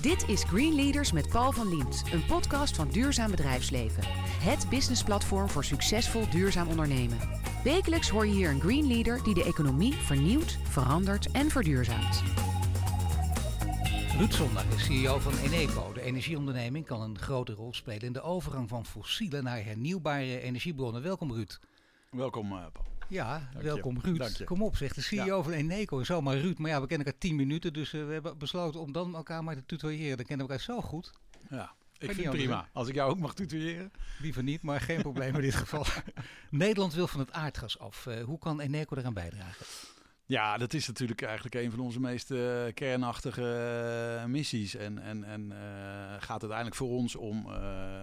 Dit 0.00 0.28
is 0.28 0.44
Green 0.44 0.74
Leaders 0.74 1.12
met 1.12 1.28
Paul 1.28 1.52
van 1.52 1.68
Liemt, 1.68 2.02
een 2.12 2.24
podcast 2.26 2.76
van 2.76 2.88
Duurzaam 2.88 3.30
Bedrijfsleven. 3.30 4.02
Het 4.42 4.66
businessplatform 4.70 5.48
voor 5.48 5.64
succesvol 5.64 6.30
duurzaam 6.30 6.68
ondernemen. 6.68 7.18
Wekelijks 7.64 8.08
hoor 8.08 8.26
je 8.26 8.32
hier 8.32 8.50
een 8.50 8.60
Green 8.60 8.86
Leader 8.86 9.22
die 9.22 9.34
de 9.34 9.44
economie 9.44 9.92
vernieuwt, 9.92 10.58
verandert 10.62 11.30
en 11.30 11.50
verduurzaamt. 11.50 12.22
Ruud 14.18 14.32
Zondag 14.32 14.64
is 14.74 14.84
CEO 14.84 15.18
van 15.18 15.38
Eneco. 15.38 15.92
De 15.92 16.02
energieonderneming 16.02 16.86
kan 16.86 17.00
een 17.00 17.18
grote 17.18 17.52
rol 17.52 17.74
spelen 17.74 18.02
in 18.02 18.12
de 18.12 18.22
overgang 18.22 18.68
van 18.68 18.86
fossiele 18.86 19.42
naar 19.42 19.64
hernieuwbare 19.64 20.40
energiebronnen. 20.40 21.02
Welkom 21.02 21.32
Ruud. 21.32 21.58
Welkom 22.10 22.52
uh, 22.52 22.58
Paul. 22.72 22.97
Ja, 23.08 23.48
welkom 23.62 23.98
Ruud. 24.00 24.44
Kom 24.44 24.62
op, 24.62 24.76
zegt 24.76 24.94
de 24.94 25.00
CEO 25.00 25.42
van 25.42 25.52
Eneco 25.52 25.98
en 25.98 26.06
zomaar 26.06 26.38
Ruud. 26.38 26.58
Maar 26.58 26.70
ja, 26.70 26.80
we 26.80 26.86
kennen 26.86 27.06
elkaar 27.06 27.20
tien 27.20 27.36
minuten, 27.36 27.72
dus 27.72 27.92
uh, 27.92 28.06
we 28.06 28.12
hebben 28.12 28.38
besloten 28.38 28.80
om 28.80 28.92
dan 28.92 29.14
elkaar 29.14 29.44
maar 29.44 29.54
te 29.54 29.66
tutoyeren. 29.66 30.16
Dan 30.16 30.26
kennen 30.26 30.46
we 30.46 30.52
elkaar 30.52 30.66
zo 30.66 30.80
goed. 30.80 31.12
Ja, 31.48 31.72
ik 31.98 32.12
vind 32.12 32.26
het 32.26 32.36
prima. 32.36 32.68
Als 32.72 32.88
ik 32.88 32.94
jou 32.94 33.10
ook 33.10 33.18
mag 33.18 33.34
tutoyeren. 33.34 33.92
Liever 34.20 34.42
niet, 34.42 34.62
maar 34.62 34.80
geen 34.80 35.00
probleem 35.00 35.34
in 35.34 35.40
dit 35.40 35.54
geval. 35.54 35.86
Nederland 36.50 36.94
wil 36.94 37.06
van 37.06 37.20
het 37.20 37.32
aardgas 37.32 37.78
af. 37.78 38.06
Uh, 38.06 38.24
hoe 38.24 38.38
kan 38.38 38.60
Eneco 38.60 38.96
eraan 38.96 39.14
bijdragen? 39.14 39.66
Ja, 40.28 40.56
dat 40.56 40.74
is 40.74 40.86
natuurlijk 40.86 41.22
eigenlijk 41.22 41.54
een 41.54 41.70
van 41.70 41.80
onze 41.80 42.00
meest 42.00 42.30
uh, 42.30 42.64
kernachtige 42.74 44.18
uh, 44.18 44.24
missies. 44.24 44.74
En, 44.74 44.98
en, 44.98 45.24
en 45.24 45.50
uh, 45.50 45.56
gaat 46.18 46.40
uiteindelijk 46.40 46.74
voor 46.74 46.88
ons 46.88 47.16
om 47.16 47.46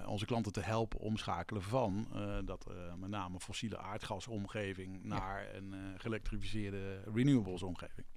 onze 0.08 0.26
klanten 0.26 0.52
te 0.52 0.62
helpen 0.62 1.00
omschakelen 1.00 1.62
van 1.62 2.08
dat 2.46 2.68
met 3.00 3.10
name 3.10 3.40
fossiele 3.40 3.78
aardgasomgeving 3.78 5.04
naar 5.04 5.56
een 5.56 5.74
geëlektrificeerde 5.98 7.02
renewables 7.14 7.64
omgeving. 7.64 8.08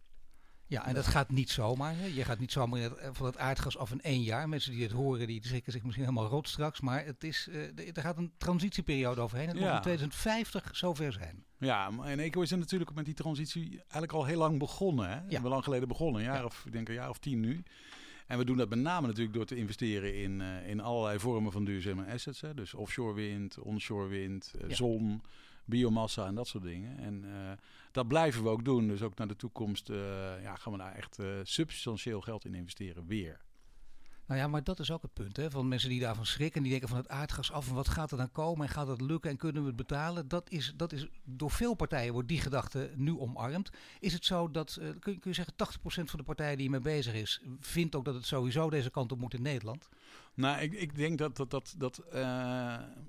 Ja, 0.68 0.86
en 0.86 0.95
dat 0.95 1.06
gaat 1.06 1.30
niet 1.30 1.50
zomaar. 1.50 1.96
Hè? 1.96 2.06
Je 2.06 2.24
gaat 2.24 2.38
niet 2.38 2.52
zomaar 2.52 2.90
van 3.12 3.26
het 3.26 3.38
aardgas 3.38 3.78
af 3.78 3.90
in 3.90 4.00
één 4.00 4.22
jaar. 4.22 4.48
Mensen 4.48 4.72
die 4.72 4.82
het 4.82 4.92
horen, 4.92 5.26
die 5.26 5.46
schrikken 5.46 5.73
zich 5.73 5.82
misschien 5.82 6.04
helemaal 6.04 6.29
rood 6.29 6.48
straks. 6.48 6.80
Maar 6.80 7.04
het 7.04 7.24
is, 7.24 7.48
uh, 7.51 7.96
er 7.96 8.02
gaat 8.02 8.16
een 8.16 8.32
transitieperiode 8.37 9.20
overheen. 9.20 9.48
Het 9.48 9.59
ja. 9.59 9.65
moet 9.65 9.74
in 9.74 9.80
2050 9.80 10.76
zover 10.76 11.12
zijn. 11.12 11.45
Ja, 11.59 11.90
en 12.04 12.18
Eco 12.18 12.40
is 12.40 12.51
er 12.51 12.59
natuurlijk 12.59 12.95
met 12.95 13.04
die 13.04 13.15
transitie 13.15 13.70
eigenlijk 13.70 14.12
al 14.12 14.24
heel 14.24 14.38
lang 14.38 14.59
begonnen. 14.59 15.09
Hè? 15.09 15.15
Ja. 15.15 15.24
We 15.26 15.32
hebben 15.32 15.51
lang 15.51 15.65
geleden 15.65 15.88
begonnen, 15.88 16.20
een 16.20 16.26
jaar 16.26 16.38
ja. 16.38 16.45
of, 16.45 16.62
ik 16.66 16.73
denk 16.73 16.88
een 16.88 16.95
jaar 16.95 17.09
of 17.09 17.18
tien 17.18 17.40
nu. 17.40 17.62
En 18.26 18.38
we 18.38 18.45
doen 18.45 18.56
dat 18.56 18.68
met 18.68 18.78
name 18.78 19.06
natuurlijk 19.06 19.34
door 19.34 19.46
te 19.46 19.56
investeren 19.56 20.15
in, 20.15 20.40
uh, 20.40 20.68
in 20.68 20.80
allerlei 20.80 21.18
vormen 21.18 21.52
van 21.52 21.65
duurzame 21.65 22.12
assets. 22.12 22.40
Hè? 22.40 22.54
Dus 22.54 22.74
offshore 22.74 23.15
wind, 23.15 23.59
onshore 23.59 24.09
wind, 24.09 24.52
uh, 24.65 24.74
zon, 24.74 25.23
biomassa 25.69 26.27
en 26.27 26.35
dat 26.35 26.49
soort 26.49 26.65
dingen. 26.65 26.99
En 26.99 27.24
uh, 27.24 27.51
dat 27.93 28.09
blijven 28.09 28.43
we 28.43 28.49
ook 28.49 28.65
doen. 28.65 28.88
Dus 28.88 29.02
ook 29.02 29.19
naar 29.19 29.29
de 29.29 29.37
toekomst 29.37 29.88
ja, 30.43 30.55
gaan 30.55 30.73
we 30.73 30.79
daar 30.79 30.95
echt 30.95 31.19
substantieel 31.43 32.21
geld 32.21 32.45
in 32.45 32.55
investeren 32.55 33.07
weer. 33.07 33.41
Nou 34.29 34.40
ja, 34.40 34.48
maar 34.48 34.65
dat 34.65 34.79
is 34.80 34.90
ook 34.90 35.02
het 35.02 35.12
punt. 35.12 35.37
Hè? 35.37 35.51
Van 35.51 35.68
mensen 35.68 35.88
die 35.88 36.01
daarvan 36.01 36.26
schrikken. 36.26 36.62
Die 36.62 36.71
denken 36.71 36.88
van 36.88 36.98
het 36.98 37.09
aardgas 37.09 37.52
af. 37.52 37.68
En 37.68 37.74
wat 37.74 37.88
gaat 37.88 38.10
er 38.10 38.16
dan 38.16 38.32
komen? 38.32 38.66
En 38.66 38.73
gaat 38.73 38.87
dat 38.87 39.01
lukken? 39.01 39.30
En 39.30 39.37
kunnen 39.37 39.62
we 39.62 39.68
het 39.68 39.76
betalen? 39.76 40.29
Dat 40.29 40.51
is, 40.51 40.73
dat 40.76 40.93
is 40.93 41.07
door 41.24 41.51
veel 41.51 41.74
partijen 41.74 42.12
wordt 42.12 42.29
die 42.29 42.40
gedachte 42.40 42.93
nu 42.95 43.18
omarmd. 43.18 43.71
Is 44.01 44.12
het 44.12 44.24
zo 44.24 44.51
dat, 44.51 44.79
uh, 44.80 44.88
kun, 44.88 45.18
kun 45.18 45.30
je 45.30 45.32
zeggen, 45.32 45.54
80% 45.54 46.10
van 46.10 46.18
de 46.18 46.24
partijen 46.24 46.52
die 46.52 46.68
hiermee 46.68 46.95
bezig 46.95 47.15
is, 47.15 47.43
vindt 47.60 47.95
ook 47.95 48.04
dat 48.04 48.15
het 48.15 48.26
sowieso 48.26 48.71
deze 48.71 48.90
kant 48.90 49.12
op 49.12 49.18
moet 49.18 49.34
in 49.34 49.43
Nederland? 49.43 49.88
Nou, 50.34 50.60
ik, 50.60 50.73
ik 50.73 50.95
denk 50.95 51.18
dat 51.18 51.37
dat, 51.37 51.51
dat, 51.51 51.74
dat 51.79 52.02
uh, 52.06 52.21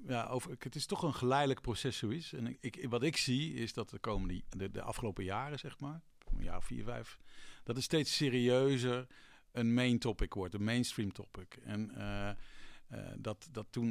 ja, 0.07 0.27
over, 0.29 0.55
het 0.59 0.75
is 0.75 0.85
toch 0.85 1.03
een 1.03 1.13
geleidelijk 1.13 1.61
proces 1.61 1.97
zoiets. 1.97 2.33
En 2.33 2.47
ik, 2.47 2.77
ik, 2.77 2.89
wat 2.89 3.03
ik 3.03 3.17
zie 3.17 3.53
is 3.53 3.73
dat 3.73 3.89
de 3.89 3.99
komende, 3.99 4.41
de, 4.49 4.71
de 4.71 4.81
afgelopen 4.81 5.23
jaren, 5.23 5.59
zeg 5.59 5.79
maar, 5.79 6.01
een 6.37 6.43
jaar 6.43 6.57
of 6.57 6.65
vier, 6.65 6.83
vijf, 6.83 7.19
dat 7.63 7.77
is 7.77 7.83
steeds 7.83 8.15
serieuzer 8.15 9.07
een 9.51 9.73
main 9.73 9.99
topic 9.99 10.33
wordt, 10.33 10.53
een 10.53 10.63
mainstream 10.63 11.11
topic. 11.11 11.57
En 11.63 11.91
uh, 11.97 12.29
uh, 12.91 12.99
dat, 13.17 13.47
dat 13.51 13.67
toen 13.69 13.87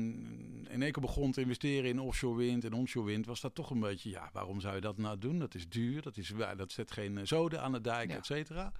in 0.70 0.82
één 0.82 0.92
keer 0.92 1.02
begon 1.02 1.32
te 1.32 1.40
investeren 1.40 1.90
in 1.90 2.00
offshore 2.00 2.36
wind 2.36 2.64
en 2.64 2.72
onshore 2.72 3.06
wind, 3.06 3.26
was 3.26 3.40
dat 3.40 3.54
toch 3.54 3.70
een 3.70 3.80
beetje, 3.80 4.10
ja, 4.10 4.30
waarom 4.32 4.60
zou 4.60 4.74
je 4.74 4.80
dat 4.80 4.98
nou 4.98 5.18
doen? 5.18 5.38
Dat 5.38 5.54
is 5.54 5.68
duur, 5.68 6.02
dat, 6.02 6.16
is, 6.16 6.32
dat 6.56 6.72
zet 6.72 6.90
geen 6.90 7.26
zoden 7.26 7.62
aan 7.62 7.72
de 7.72 7.80
dijk, 7.80 8.10
ja. 8.10 8.16
et 8.16 8.26
cetera. 8.26 8.72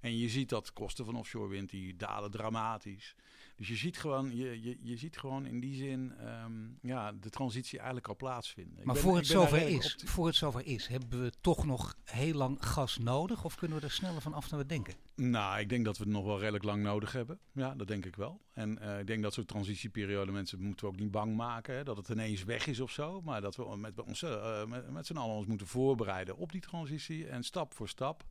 En 0.00 0.18
je 0.18 0.28
ziet 0.28 0.48
dat 0.48 0.72
kosten 0.72 1.04
van 1.04 1.16
offshore 1.16 1.48
wind 1.48 1.70
die 1.70 1.96
dalen 1.96 2.30
dramatisch. 2.30 3.14
Dus 3.60 3.68
je 3.68 3.76
ziet 3.76 3.98
gewoon, 3.98 4.36
je, 4.36 4.62
je, 4.62 4.78
je 4.82 4.96
ziet 4.96 5.18
gewoon 5.18 5.46
in 5.46 5.60
die 5.60 5.74
zin 5.74 6.12
um, 6.44 6.78
ja, 6.82 7.12
de 7.12 7.30
transitie 7.30 7.78
eigenlijk 7.78 8.08
al 8.08 8.16
plaatsvinden. 8.16 8.84
Maar 8.84 8.94
ben, 8.94 9.02
voor, 9.02 9.16
het 9.16 9.26
zover 9.26 9.68
is, 9.68 9.96
voor 10.04 10.26
het 10.26 10.36
zover 10.36 10.66
is, 10.66 10.86
hebben 10.86 11.22
we 11.22 11.32
toch 11.40 11.66
nog 11.66 11.96
heel 12.04 12.34
lang 12.34 12.56
gas 12.60 12.98
nodig? 12.98 13.44
Of 13.44 13.54
kunnen 13.54 13.78
we 13.78 13.84
er 13.84 13.90
sneller 13.90 14.20
van 14.20 14.34
af 14.34 14.48
dan 14.48 14.58
we 14.58 14.66
denken? 14.66 14.94
Nou, 15.14 15.60
ik 15.60 15.68
denk 15.68 15.84
dat 15.84 15.98
we 15.98 16.04
het 16.04 16.12
nog 16.12 16.24
wel 16.24 16.38
redelijk 16.38 16.64
lang 16.64 16.82
nodig 16.82 17.12
hebben. 17.12 17.38
Ja, 17.52 17.74
dat 17.74 17.88
denk 17.88 18.04
ik 18.04 18.16
wel. 18.16 18.40
En 18.52 18.78
uh, 18.82 18.98
ik 18.98 19.06
denk 19.06 19.22
dat 19.22 19.34
zo'n 19.34 19.44
transitieperiode 19.44 20.32
mensen 20.32 20.60
moeten 20.60 20.86
we 20.86 20.92
ook 20.92 21.00
niet 21.00 21.10
bang 21.10 21.36
maken. 21.36 21.74
Hè, 21.74 21.84
dat 21.84 21.96
het 21.96 22.08
ineens 22.08 22.44
weg 22.44 22.66
is 22.66 22.80
of 22.80 22.90
zo. 22.90 23.20
Maar 23.20 23.40
dat 23.40 23.56
we 23.56 23.76
met, 23.76 24.00
ons, 24.00 24.22
uh, 24.22 24.64
met, 24.64 24.90
met 24.90 25.06
z'n 25.06 25.16
allen 25.16 25.36
ons 25.36 25.46
moeten 25.46 25.66
voorbereiden 25.66 26.36
op 26.36 26.52
die 26.52 26.60
transitie. 26.60 27.26
En 27.26 27.42
stap 27.42 27.74
voor 27.74 27.88
stap 27.88 28.24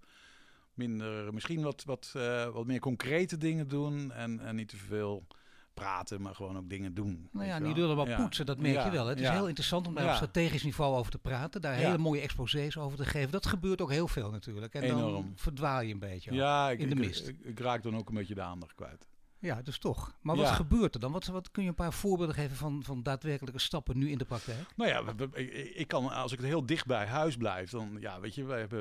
minder, 0.79 1.33
misschien 1.33 1.61
wat, 1.61 1.83
wat, 1.85 2.13
uh, 2.17 2.47
wat 2.47 2.65
meer 2.65 2.79
concrete 2.79 3.37
dingen 3.37 3.67
doen 3.67 4.11
en, 4.11 4.39
en 4.39 4.55
niet 4.55 4.67
te 4.67 4.77
veel 4.77 5.27
praten, 5.73 6.21
maar 6.21 6.35
gewoon 6.35 6.57
ook 6.57 6.69
dingen 6.69 6.93
doen. 6.93 7.29
Nou 7.31 7.47
ja, 7.47 7.59
niet 7.59 7.75
wel 7.75 8.07
ja. 8.07 8.21
poetsen, 8.21 8.45
dat 8.45 8.57
merk 8.57 8.75
ja. 8.75 8.85
je 8.85 8.91
wel. 8.91 9.07
Het 9.07 9.19
is 9.19 9.25
ja. 9.25 9.33
heel 9.33 9.47
interessant 9.47 9.87
om 9.87 9.93
daar 9.93 10.09
op 10.09 10.15
strategisch 10.15 10.63
niveau 10.63 10.95
over 10.97 11.11
te 11.11 11.17
praten, 11.17 11.61
daar 11.61 11.73
hele 11.73 11.97
mooie 11.97 12.21
exposés 12.21 12.77
over 12.77 12.97
te 12.97 13.05
geven. 13.05 13.31
Dat 13.31 13.45
gebeurt 13.45 13.81
ook 13.81 13.91
heel 13.91 14.07
veel 14.07 14.31
natuurlijk. 14.31 14.73
En 14.73 14.81
Enorm. 14.83 15.11
dan 15.11 15.33
verdwaal 15.35 15.81
je 15.81 15.93
een 15.93 15.99
beetje 15.99 16.33
ja, 16.33 16.69
ik, 16.69 16.79
in 16.79 16.89
de 16.89 16.95
mist. 16.95 17.27
Ik, 17.27 17.39
ik, 17.39 17.45
ik, 17.45 17.59
raak 17.59 17.83
dan 17.83 17.97
ook 17.97 18.09
een 18.09 18.15
beetje 18.15 18.35
de 18.35 18.41
aandacht 18.41 18.75
kwijt. 18.75 19.07
Ja, 19.41 19.61
dus 19.61 19.77
toch. 19.77 20.13
Maar 20.21 20.35
wat 20.35 20.45
ja. 20.45 20.53
gebeurt 20.53 20.93
er 20.93 20.99
dan? 20.99 21.11
Wat, 21.11 21.25
wat, 21.25 21.51
kun 21.51 21.63
je 21.63 21.69
een 21.69 21.75
paar 21.75 21.93
voorbeelden 21.93 22.35
geven 22.35 22.55
van, 22.55 22.83
van 22.83 23.03
daadwerkelijke 23.03 23.59
stappen 23.59 23.97
nu 23.97 24.09
in 24.09 24.17
de 24.17 24.25
praktijk? 24.25 24.65
Nou 24.75 24.89
ja, 24.89 25.05
we, 25.05 25.29
we, 25.29 25.73
ik 25.73 25.87
kan, 25.87 26.11
als 26.11 26.31
ik 26.31 26.37
het 26.37 26.47
heel 26.47 26.65
dicht 26.65 26.85
bij 26.85 27.05
huis 27.05 27.37
blijf, 27.37 27.69
dan 27.69 27.97
ja, 27.99 28.19
weet 28.19 28.35
je, 28.35 28.43
wij 28.43 28.59
hebben, 28.59 28.79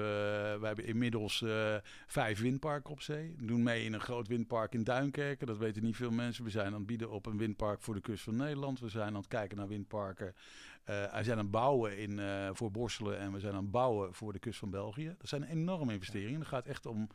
wij 0.60 0.66
hebben 0.66 0.84
inmiddels 0.84 1.40
uh, 1.40 1.74
vijf 2.06 2.40
windparken 2.40 2.90
op 2.90 3.00
zee. 3.00 3.34
We 3.38 3.46
doen 3.46 3.62
mee 3.62 3.84
in 3.84 3.92
een 3.92 4.00
groot 4.00 4.28
windpark 4.28 4.74
in 4.74 4.84
Duinkerken. 4.84 5.46
Dat 5.46 5.58
weten 5.58 5.82
niet 5.82 5.96
veel 5.96 6.10
mensen. 6.10 6.44
We 6.44 6.50
zijn 6.50 6.66
aan 6.66 6.72
het 6.72 6.86
bieden 6.86 7.10
op 7.10 7.26
een 7.26 7.38
windpark 7.38 7.82
voor 7.82 7.94
de 7.94 8.00
kust 8.00 8.24
van 8.24 8.36
Nederland. 8.36 8.80
We 8.80 8.88
zijn 8.88 9.08
aan 9.08 9.14
het 9.14 9.28
kijken 9.28 9.56
naar 9.56 9.68
windparken. 9.68 10.26
Uh, 10.26 11.14
we 11.14 11.24
zijn 11.24 11.38
aan 11.38 11.44
het 11.44 11.50
bouwen 11.50 11.98
in, 11.98 12.18
uh, 12.18 12.50
voor 12.52 12.70
Borselen 12.70 13.18
en 13.18 13.32
we 13.32 13.40
zijn 13.40 13.54
aan 13.54 13.62
het 13.62 13.70
bouwen 13.70 14.14
voor 14.14 14.32
de 14.32 14.38
kust 14.38 14.58
van 14.58 14.70
België. 14.70 15.14
Dat 15.18 15.28
zijn 15.28 15.42
enorme 15.42 15.92
investeringen. 15.92 16.38
Het 16.38 16.48
gaat 16.48 16.66
echt 16.66 16.86
om 16.86 17.08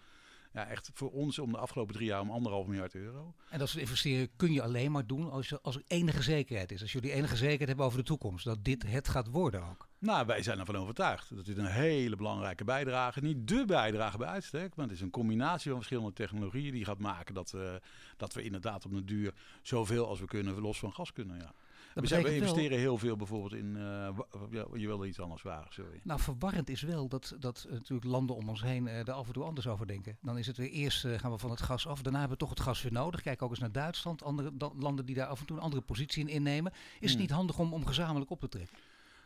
ja, 0.54 0.68
echt 0.68 0.90
voor 0.94 1.12
ons 1.12 1.40
om 1.40 1.52
de 1.52 1.58
afgelopen 1.58 1.94
drie 1.94 2.08
jaar 2.08 2.22
om 2.22 2.32
anderhalf 2.32 2.68
miljard 2.68 2.96
euro. 2.96 3.34
En 3.50 3.60
dat 3.60 3.70
soort 3.70 3.82
investeringen 3.82 4.30
kun 4.36 4.52
je 4.54 4.62
alleen 4.62 4.92
maar 4.92 5.08
doen 5.08 5.32
als, 5.32 5.50
je, 5.50 5.60
als 5.62 5.76
er 5.76 5.84
enige 5.88 6.22
zekerheid 6.22 6.72
is. 6.72 6.82
Als 6.82 6.92
jullie 6.92 7.12
enige 7.12 7.36
zekerheid 7.36 7.68
hebben 7.68 7.86
over 7.86 7.98
de 7.98 8.04
toekomst. 8.04 8.46
Dat 8.46 8.64
dit 8.64 8.84
het 8.88 9.08
gaat 9.08 9.28
worden 9.28 9.64
ook. 9.70 9.88
Nou, 9.98 10.26
wij 10.26 10.44
zijn 10.44 10.60
ervan 10.60 10.78
overtuigd 10.78 11.36
dat 11.36 11.46
dit 11.46 11.58
een 11.58 11.66
hele 11.66 12.16
belangrijke 12.16 12.64
bijdrage, 12.64 13.20
niet 13.20 13.48
de 13.48 13.66
bijdrage 13.66 14.18
bij 14.18 14.28
uitstek, 14.28 14.76
maar 14.76 14.86
het 14.86 14.96
is 14.96 15.02
een 15.02 15.10
combinatie 15.10 15.70
van 15.70 15.80
verschillende 15.80 16.14
technologieën 16.14 16.72
die 16.72 16.86
gaat 16.86 17.00
maken 17.00 17.34
dat, 17.34 17.54
uh, 17.56 17.74
dat 18.18 18.34
we 18.34 18.44
inderdaad 18.44 18.86
op 18.86 18.92
de 18.92 19.04
duur 19.04 19.34
zoveel 19.62 20.08
als 20.08 20.20
we 20.20 20.26
kunnen 20.26 20.60
los 20.60 20.80
van 20.80 20.94
gas 20.94 21.14
kunnen. 21.14 21.38
Ja. 21.38 21.54
We, 21.94 22.08
zijn, 22.08 22.24
we 22.24 22.36
investeren 22.36 22.70
wel... 22.70 22.80
heel 22.80 22.98
veel 22.98 23.16
bijvoorbeeld 23.16 23.54
in. 23.54 23.76
Uh, 23.76 24.10
ja, 24.52 24.66
je 24.74 24.88
wilde 24.88 25.08
iets 25.08 25.20
anders 25.20 25.42
vragen, 25.42 25.74
sorry. 25.74 26.00
Nou, 26.04 26.20
verwarrend 26.20 26.70
is 26.70 26.82
wel 26.82 27.08
dat, 27.08 27.36
dat 27.40 27.68
natuurlijk 27.70 28.04
landen 28.04 28.36
om 28.36 28.50
ons 28.50 28.62
heen 28.62 28.86
uh, 28.86 28.98
er 28.98 29.12
af 29.12 29.28
en 29.28 29.34
toe 29.34 29.44
anders 29.44 29.68
over 29.68 29.88
denken. 29.88 30.18
Dan 30.22 30.38
is 30.38 30.48
het 30.48 30.58
weer 30.58 30.70
eerst 30.70 31.06
uh, 31.06 31.20
gaan 31.20 31.32
we 31.32 31.38
van 31.38 31.50
het 31.50 31.62
gas 31.62 31.88
af, 31.88 32.02
daarna 32.02 32.20
hebben 32.20 32.38
we 32.38 32.44
toch 32.44 32.54
het 32.54 32.64
gas 32.66 32.82
weer 32.82 32.92
nodig. 32.92 33.22
Kijk 33.22 33.42
ook 33.42 33.50
eens 33.50 33.60
naar 33.60 33.72
Duitsland, 33.72 34.24
andere 34.24 34.52
landen 34.78 35.06
die 35.06 35.16
daar 35.16 35.28
af 35.28 35.40
en 35.40 35.46
toe 35.46 35.58
een 35.58 35.64
andere 35.64 35.82
positie 35.82 36.22
in 36.22 36.30
innemen. 36.30 36.72
Is 36.72 37.00
hmm. 37.00 37.10
het 37.10 37.20
niet 37.20 37.32
handig 37.32 37.60
om, 37.60 37.74
om 37.74 37.86
gezamenlijk 37.86 38.32
op 38.32 38.40
te 38.40 38.48
trekken? 38.48 38.78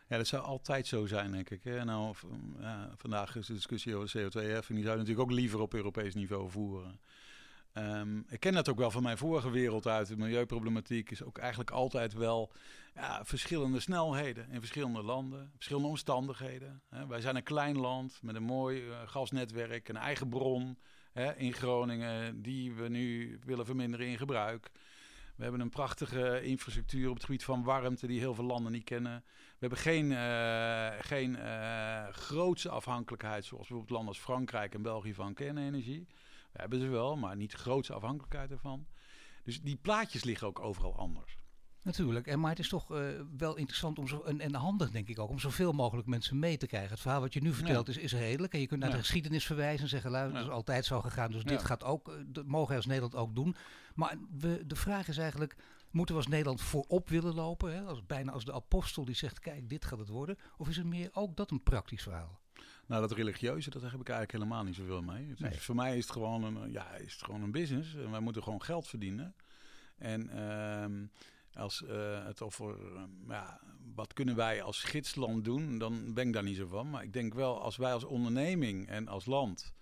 Ja, 0.08 0.16
dat 0.16 0.26
zou 0.26 0.42
altijd 0.42 0.86
zo 0.86 1.06
zijn, 1.06 1.32
denk 1.32 1.50
ik. 1.50 1.64
Hè? 1.64 1.84
Nou, 1.84 2.14
vandaag 2.96 3.36
is 3.36 3.46
de 3.46 3.52
discussie 3.52 3.94
over 3.94 4.08
CO2-heffing. 4.08 4.78
Die 4.78 4.86
zou 4.86 4.96
je 4.96 5.02
natuurlijk 5.02 5.20
ook 5.20 5.30
liever 5.30 5.60
op 5.60 5.74
Europees 5.74 6.14
niveau 6.14 6.50
voeren. 6.50 7.00
Um, 7.78 8.24
ik 8.28 8.40
ken 8.40 8.52
dat 8.52 8.68
ook 8.68 8.78
wel 8.78 8.90
van 8.90 9.02
mijn 9.02 9.18
vorige 9.18 9.50
wereld 9.50 9.86
uit. 9.86 10.06
De 10.06 10.16
milieuproblematiek 10.16 11.10
is 11.10 11.22
ook 11.22 11.38
eigenlijk 11.38 11.70
altijd 11.70 12.12
wel 12.12 12.52
ja, 12.94 13.24
verschillende 13.24 13.80
snelheden 13.80 14.50
in 14.50 14.58
verschillende 14.60 15.02
landen, 15.02 15.50
verschillende 15.54 15.88
omstandigheden. 15.88 16.82
Wij 17.08 17.20
zijn 17.20 17.36
een 17.36 17.42
klein 17.42 17.78
land 17.78 18.18
met 18.22 18.34
een 18.34 18.42
mooi 18.42 18.86
uh, 18.86 18.96
gasnetwerk, 19.06 19.88
een 19.88 19.96
eigen 19.96 20.28
bron 20.28 20.78
in 21.36 21.52
Groningen, 21.52 22.42
die 22.42 22.72
we 22.72 22.88
nu 22.88 23.38
willen 23.44 23.66
verminderen 23.66 24.06
in 24.06 24.18
gebruik. 24.18 24.70
We 25.36 25.42
hebben 25.42 25.60
een 25.60 25.70
prachtige 25.70 26.42
infrastructuur 26.42 27.08
op 27.08 27.14
het 27.14 27.24
gebied 27.24 27.44
van 27.44 27.62
warmte 27.62 28.06
die 28.06 28.18
heel 28.18 28.34
veel 28.34 28.44
landen 28.44 28.72
niet 28.72 28.84
kennen. 28.84 29.24
We 29.26 29.56
hebben 29.58 29.78
geen, 29.78 30.10
uh, 30.10 30.88
geen 31.00 31.30
uh, 31.30 32.08
grootse 32.08 32.68
afhankelijkheid 32.68 33.44
zoals 33.44 33.66
bijvoorbeeld 33.66 33.90
landen 33.90 34.08
als 34.08 34.22
Frankrijk 34.22 34.74
en 34.74 34.82
België 34.82 35.14
van 35.14 35.34
kernenergie. 35.34 36.06
Hebben 36.58 36.80
ze 36.80 36.88
wel, 36.88 37.16
maar 37.16 37.36
niet 37.36 37.50
de 37.50 37.56
grootste 37.56 37.92
afhankelijkheid 37.94 38.50
ervan. 38.50 38.86
Dus 39.44 39.60
die 39.60 39.76
plaatjes 39.76 40.24
liggen 40.24 40.46
ook 40.46 40.60
overal 40.60 40.96
anders. 40.96 41.36
Natuurlijk, 41.82 42.26
en, 42.26 42.40
maar 42.40 42.50
het 42.50 42.58
is 42.58 42.68
toch 42.68 42.90
uh, 42.92 43.08
wel 43.36 43.56
interessant 43.56 43.98
om 43.98 44.08
zo, 44.08 44.22
en, 44.22 44.40
en 44.40 44.54
handig 44.54 44.90
denk 44.90 45.08
ik 45.08 45.18
ook, 45.18 45.28
om 45.28 45.38
zoveel 45.38 45.72
mogelijk 45.72 46.08
mensen 46.08 46.38
mee 46.38 46.56
te 46.56 46.66
krijgen. 46.66 46.90
Het 46.90 47.00
verhaal 47.00 47.20
wat 47.20 47.32
je 47.32 47.42
nu 47.42 47.52
vertelt 47.54 47.86
Ja. 47.86 47.92
is, 47.92 47.98
is 47.98 48.12
redelijk. 48.12 48.52
En 48.52 48.60
je 48.60 48.66
kunt 48.66 48.80
naar 48.80 48.88
Ja. 48.88 48.94
de 48.94 49.00
geschiedenis 49.02 49.46
verwijzen 49.46 49.82
en 49.82 49.88
zeggen, 49.88 50.10
luister, 50.10 50.32
Ja. 50.34 50.38
dat 50.40 50.48
is 50.48 50.54
altijd 50.56 50.84
zo 50.84 51.00
gegaan, 51.00 51.30
dus 51.30 51.44
dit 51.44 51.64
gaat 51.64 51.84
ook, 51.84 52.08
eh, 52.08 52.14
dat 52.26 52.46
mogen 52.46 52.68
wij 52.68 52.76
als 52.76 52.86
Nederland 52.86 53.14
ook 53.14 53.34
doen. 53.34 53.56
Maar 53.94 54.16
we, 54.38 54.62
de 54.66 54.76
vraag 54.76 55.08
is 55.08 55.18
eigenlijk, 55.18 55.56
moeten 55.90 56.14
we 56.14 56.20
als 56.20 56.30
Nederland 56.30 56.60
voorop 56.60 57.08
willen 57.08 57.34
lopen? 57.34 57.74
Hè? 57.74 57.82
Als, 57.82 58.06
bijna 58.06 58.32
als 58.32 58.44
de 58.44 58.52
apostel 58.52 59.04
die 59.04 59.14
zegt, 59.14 59.38
kijk, 59.38 59.68
dit 59.68 59.84
gaat 59.84 59.98
het 59.98 60.08
worden. 60.08 60.38
Of 60.56 60.68
is 60.68 60.76
het 60.76 60.86
meer 60.86 61.10
ook 61.12 61.36
dat 61.36 61.50
een 61.50 61.62
praktisch 61.62 62.02
verhaal? 62.02 62.40
Nou, 62.88 63.00
dat 63.00 63.12
religieuze, 63.12 63.70
dat 63.70 63.82
heb 63.82 63.90
ik 64.00 64.08
eigenlijk 64.08 64.32
helemaal 64.32 64.64
niet 64.64 64.74
zoveel 64.74 65.02
mee. 65.02 65.22
Het 65.28 65.34
is- 65.34 65.40
Nee. 65.40 65.60
voor 65.60 65.74
mij 65.74 65.96
is 65.96 66.02
het, 66.02 66.12
gewoon 66.12 66.44
een, 66.44 66.72
ja, 66.72 66.90
is 66.94 67.12
het 67.12 67.22
gewoon 67.24 67.42
een 67.42 67.50
business. 67.50 67.94
En 67.94 68.10
wij 68.10 68.20
moeten 68.20 68.42
gewoon 68.42 68.62
geld 68.62 68.88
verdienen. 68.88 69.34
En 69.96 70.28
ehm, 70.30 71.06
als 71.52 71.84
eh, 71.84 72.24
het 72.24 72.42
over 72.42 72.94
ehm, 72.94 73.08
ja, 73.30 73.60
wat 73.94 74.12
kunnen 74.12 74.36
wij 74.36 74.62
als 74.62 74.82
gidsland 74.82 75.44
doen, 75.44 75.78
dan 75.78 76.14
ben 76.14 76.26
ik 76.26 76.32
daar 76.32 76.42
niet 76.42 76.56
zo 76.56 76.66
van. 76.66 76.90
Maar 76.90 77.02
ik 77.02 77.12
denk 77.12 77.34
wel, 77.34 77.62
als 77.62 77.76
wij 77.76 77.92
als 77.92 78.04
onderneming 78.04 78.88
en 78.88 79.08
als 79.08 79.26
land 79.26 79.74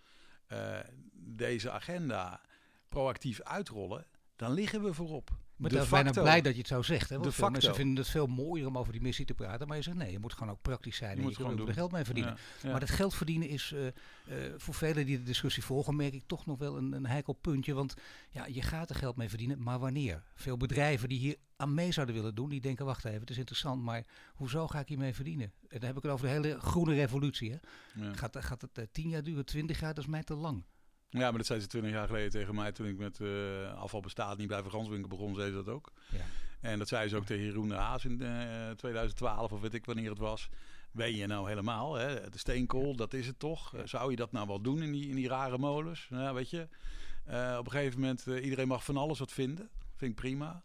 eh, 0.46 0.78
deze 1.12 1.70
agenda 1.70 2.40
proactief 2.88 3.40
uitrollen, 3.40 4.06
dan 4.36 4.52
liggen 4.52 4.82
we 4.82 4.94
voorop. 4.94 5.30
Maar 5.56 5.70
De 5.70 5.76
ik 5.76 5.80
ben 5.82 5.90
bijna 5.90 6.06
facto. 6.06 6.22
blij 6.22 6.40
dat 6.40 6.52
je 6.52 6.58
het 6.58 6.68
zo 6.68 6.82
zegt. 6.82 7.08
Hè? 7.08 7.14
Want 7.18 7.28
De 7.28 7.36
veel 7.36 7.50
mensen 7.50 7.74
vinden 7.74 7.96
het 7.96 8.08
veel 8.08 8.26
mooier 8.26 8.66
om 8.66 8.78
over 8.78 8.92
die 8.92 9.00
missie 9.02 9.24
te 9.24 9.34
praten. 9.34 9.68
Maar 9.68 9.76
je 9.76 9.82
zegt 9.82 9.96
nee, 9.96 10.12
je 10.12 10.18
moet 10.18 10.32
gewoon 10.32 10.50
ook 10.50 10.62
praktisch 10.62 10.96
zijn. 10.96 11.10
Je 11.10 11.16
en 11.16 11.22
moet 11.22 11.36
je 11.36 11.42
gewoon 11.42 11.66
er 11.68 11.72
geld 11.74 11.92
mee 11.92 12.04
verdienen. 12.04 12.32
Ja, 12.32 12.38
ja. 12.62 12.70
Maar 12.70 12.80
dat 12.80 12.90
geld 12.90 13.14
verdienen 13.14 13.48
is 13.48 13.72
eh, 13.72 13.86
eh, 13.86 13.92
voor 14.56 14.74
velen 14.74 15.06
die 15.06 15.18
de 15.18 15.24
discussie 15.24 15.64
volgen, 15.64 15.96
merk 15.96 16.12
ik 16.14 16.22
toch 16.26 16.46
nog 16.46 16.58
wel 16.58 16.76
een, 16.76 16.92
een 16.92 17.06
heikel 17.06 17.32
puntje. 17.32 17.74
Want 17.74 17.94
ja, 18.30 18.46
je 18.46 18.62
gaat 18.62 18.90
er 18.90 18.96
geld 18.96 19.16
mee 19.16 19.28
verdienen, 19.28 19.62
maar 19.62 19.78
wanneer? 19.78 20.22
Veel 20.34 20.56
bedrijven 20.56 21.08
die 21.08 21.18
hier 21.18 21.36
aan 21.56 21.74
mee 21.74 21.92
zouden 21.92 22.14
willen 22.14 22.34
doen, 22.34 22.48
die 22.48 22.60
denken, 22.60 22.84
wacht 22.84 23.04
even, 23.04 23.20
het 23.20 23.30
is 23.30 23.38
interessant, 23.38 23.82
maar 23.82 24.04
hoezo 24.34 24.66
ga 24.68 24.80
ik 24.80 24.88
hiermee 24.88 25.14
verdienen? 25.14 25.52
En 25.68 25.78
dan 25.78 25.88
heb 25.88 25.96
ik 25.96 26.02
het 26.02 26.12
over 26.12 26.26
de 26.26 26.32
hele 26.32 26.60
groene 26.60 26.94
revolutie. 26.94 27.50
Hè? 27.50 27.56
Ja. 28.04 28.14
Gaat, 28.14 28.36
gaat 28.44 28.60
het 28.60 28.78
eh, 28.78 28.84
tien 28.92 29.08
jaar 29.08 29.22
duren, 29.22 29.44
twintig 29.44 29.80
jaar? 29.80 29.94
Dat 29.94 30.04
is 30.04 30.10
mij 30.10 30.22
te 30.22 30.34
lang. 30.34 30.64
Ja, 31.16 31.28
maar 31.28 31.38
dat 31.38 31.46
zei 31.46 31.60
ze 31.60 31.66
twintig 31.66 31.90
jaar 31.92 32.06
geleden 32.06 32.30
tegen 32.30 32.54
mij 32.54 32.72
toen 32.72 32.86
ik 32.86 32.98
met 32.98 33.20
eh, 33.20 33.74
afval 33.74 34.00
bestaat 34.00 34.38
niet 34.38 34.48
bij 34.48 34.62
Verganswinkel 34.62 35.08
begon, 35.08 35.34
zei 35.34 35.48
ze 35.50 35.54
dat 35.54 35.68
ook. 35.68 35.92
Ja. 36.10 36.24
En 36.60 36.78
dat 36.78 36.88
zei 36.88 37.08
ze 37.08 37.16
ook 37.16 37.24
tegen 37.26 37.44
Jeroen 37.44 37.68
de 37.68 37.74
Haas 37.74 38.04
in 38.04 38.22
eh, 38.22 38.70
2012 38.70 39.52
of 39.52 39.60
weet 39.60 39.74
ik 39.74 39.84
wanneer 39.84 40.10
het 40.10 40.18
was. 40.18 40.48
Ben 40.90 41.16
je 41.16 41.26
nou 41.26 41.48
helemaal, 41.48 41.94
hè? 41.94 42.30
de 42.30 42.38
steenkool, 42.38 42.96
dat 42.96 43.14
is 43.14 43.26
het 43.26 43.38
toch? 43.38 43.74
Eh, 43.74 43.80
Zou 43.84 44.10
je 44.10 44.16
dat 44.16 44.32
nou 44.32 44.46
wel 44.46 44.60
doen 44.60 44.82
in 44.82 44.92
die, 44.92 45.08
in 45.08 45.16
die 45.16 45.28
rare 45.28 45.58
molens? 45.58 46.06
Ja, 46.10 46.34
weet 46.34 46.50
je, 46.50 46.68
Eh, 47.24 47.56
op 47.58 47.64
een 47.66 47.70
gegeven 47.72 48.00
moment, 48.00 48.26
eh, 48.26 48.44
iedereen 48.44 48.68
mag 48.68 48.84
van 48.84 48.96
alles 48.96 49.18
wat 49.18 49.32
vinden. 49.32 49.68
Vind 49.96 50.10
ik 50.10 50.16
prima. 50.16 50.62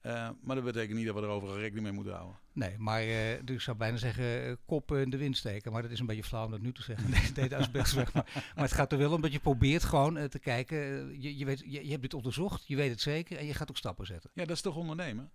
Eh, 0.00 0.28
maar 0.42 0.56
dat 0.56 0.64
betekent 0.64 0.96
niet 0.96 1.06
dat 1.06 1.14
we 1.14 1.20
er 1.20 1.28
overal 1.28 1.58
rekening 1.58 1.84
mee 1.84 1.92
moeten 1.92 2.14
houden. 2.14 2.38
Nee, 2.60 2.78
maar 2.78 3.00
eh, 3.02 3.38
dus 3.44 3.56
ik 3.56 3.60
zou 3.60 3.76
bijna 3.76 3.96
zeggen 3.96 4.44
eh, 4.44 4.52
kop 4.66 4.92
in 4.92 5.10
de 5.10 5.16
wind 5.16 5.36
steken. 5.36 5.72
Maar 5.72 5.82
dat 5.82 5.90
is 5.90 6.00
een 6.00 6.06
beetje 6.06 6.24
flauw 6.24 6.44
om 6.44 6.50
dat 6.50 6.60
nu 6.60 6.72
te 6.72 6.82
zeggen. 6.82 7.10
Nee, 7.36 7.48
weg. 7.72 7.94
Maar, 7.94 8.12
maar 8.14 8.64
het 8.64 8.72
gaat 8.72 8.92
er 8.92 8.98
wel 8.98 9.12
om 9.12 9.20
dat 9.20 9.32
je 9.32 9.38
probeert 9.38 9.84
gewoon 9.84 10.16
eh, 10.16 10.24
te 10.24 10.38
kijken. 10.38 10.78
je, 11.20 11.36
je, 11.36 11.44
weet, 11.44 11.58
je, 11.58 11.84
je 11.84 11.90
hebt 11.90 12.02
dit 12.02 12.14
onderzocht, 12.14 12.66
je 12.66 12.76
weet 12.76 12.90
het 12.90 13.00
zeker 13.00 13.36
en 13.38 13.46
je 13.46 13.54
gaat 13.54 13.70
ook 13.70 13.76
stappen 13.76 14.06
zetten. 14.06 14.30
Ja, 14.34 14.44
dat 14.44 14.56
is 14.56 14.62
toch 14.62 14.76
ondernemen? 14.76 15.30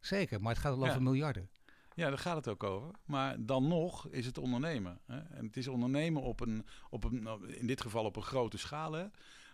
Zeker, 0.00 0.40
maar 0.40 0.52
het 0.52 0.60
gaat 0.60 0.72
al 0.76 0.84
Ja. 0.84 0.90
over 0.90 1.02
miljarden. 1.02 1.48
Ja, 1.94 2.08
daar 2.08 2.18
gaat 2.18 2.36
het 2.36 2.48
ook 2.48 2.62
over. 2.62 2.90
Maar 3.04 3.36
dan 3.44 3.68
nog 3.68 4.08
is 4.08 4.26
het 4.26 4.38
ondernemen. 4.38 5.00
Hè? 5.06 5.18
En 5.18 5.46
het 5.46 5.56
is 5.56 5.68
ondernemen 5.68 6.22
op 6.22 6.40
een, 6.40 6.66
op 6.90 7.04
een, 7.04 7.22
nou, 7.22 7.52
in 7.52 7.66
dit 7.66 7.80
geval 7.80 8.04
op 8.04 8.16
een 8.16 8.22
grote 8.22 8.58
schaal. 8.58 8.92
Hè? 8.92 9.06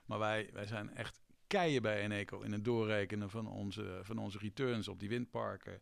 Maar 0.07 0.19
wij, 0.19 0.51
wij 0.53 0.67
zijn 0.67 0.95
echt 0.95 1.21
keien 1.47 1.83
bij 1.83 2.03
Eneco 2.03 2.41
in 2.41 2.53
het 2.53 2.65
doorrekenen 2.65 3.31
van 3.31 3.47
onze, 3.47 4.01
van 4.03 4.19
onze 4.19 4.39
returns 4.39 4.89
op 4.89 5.01
die 5.01 5.09
windparken. 5.09 5.81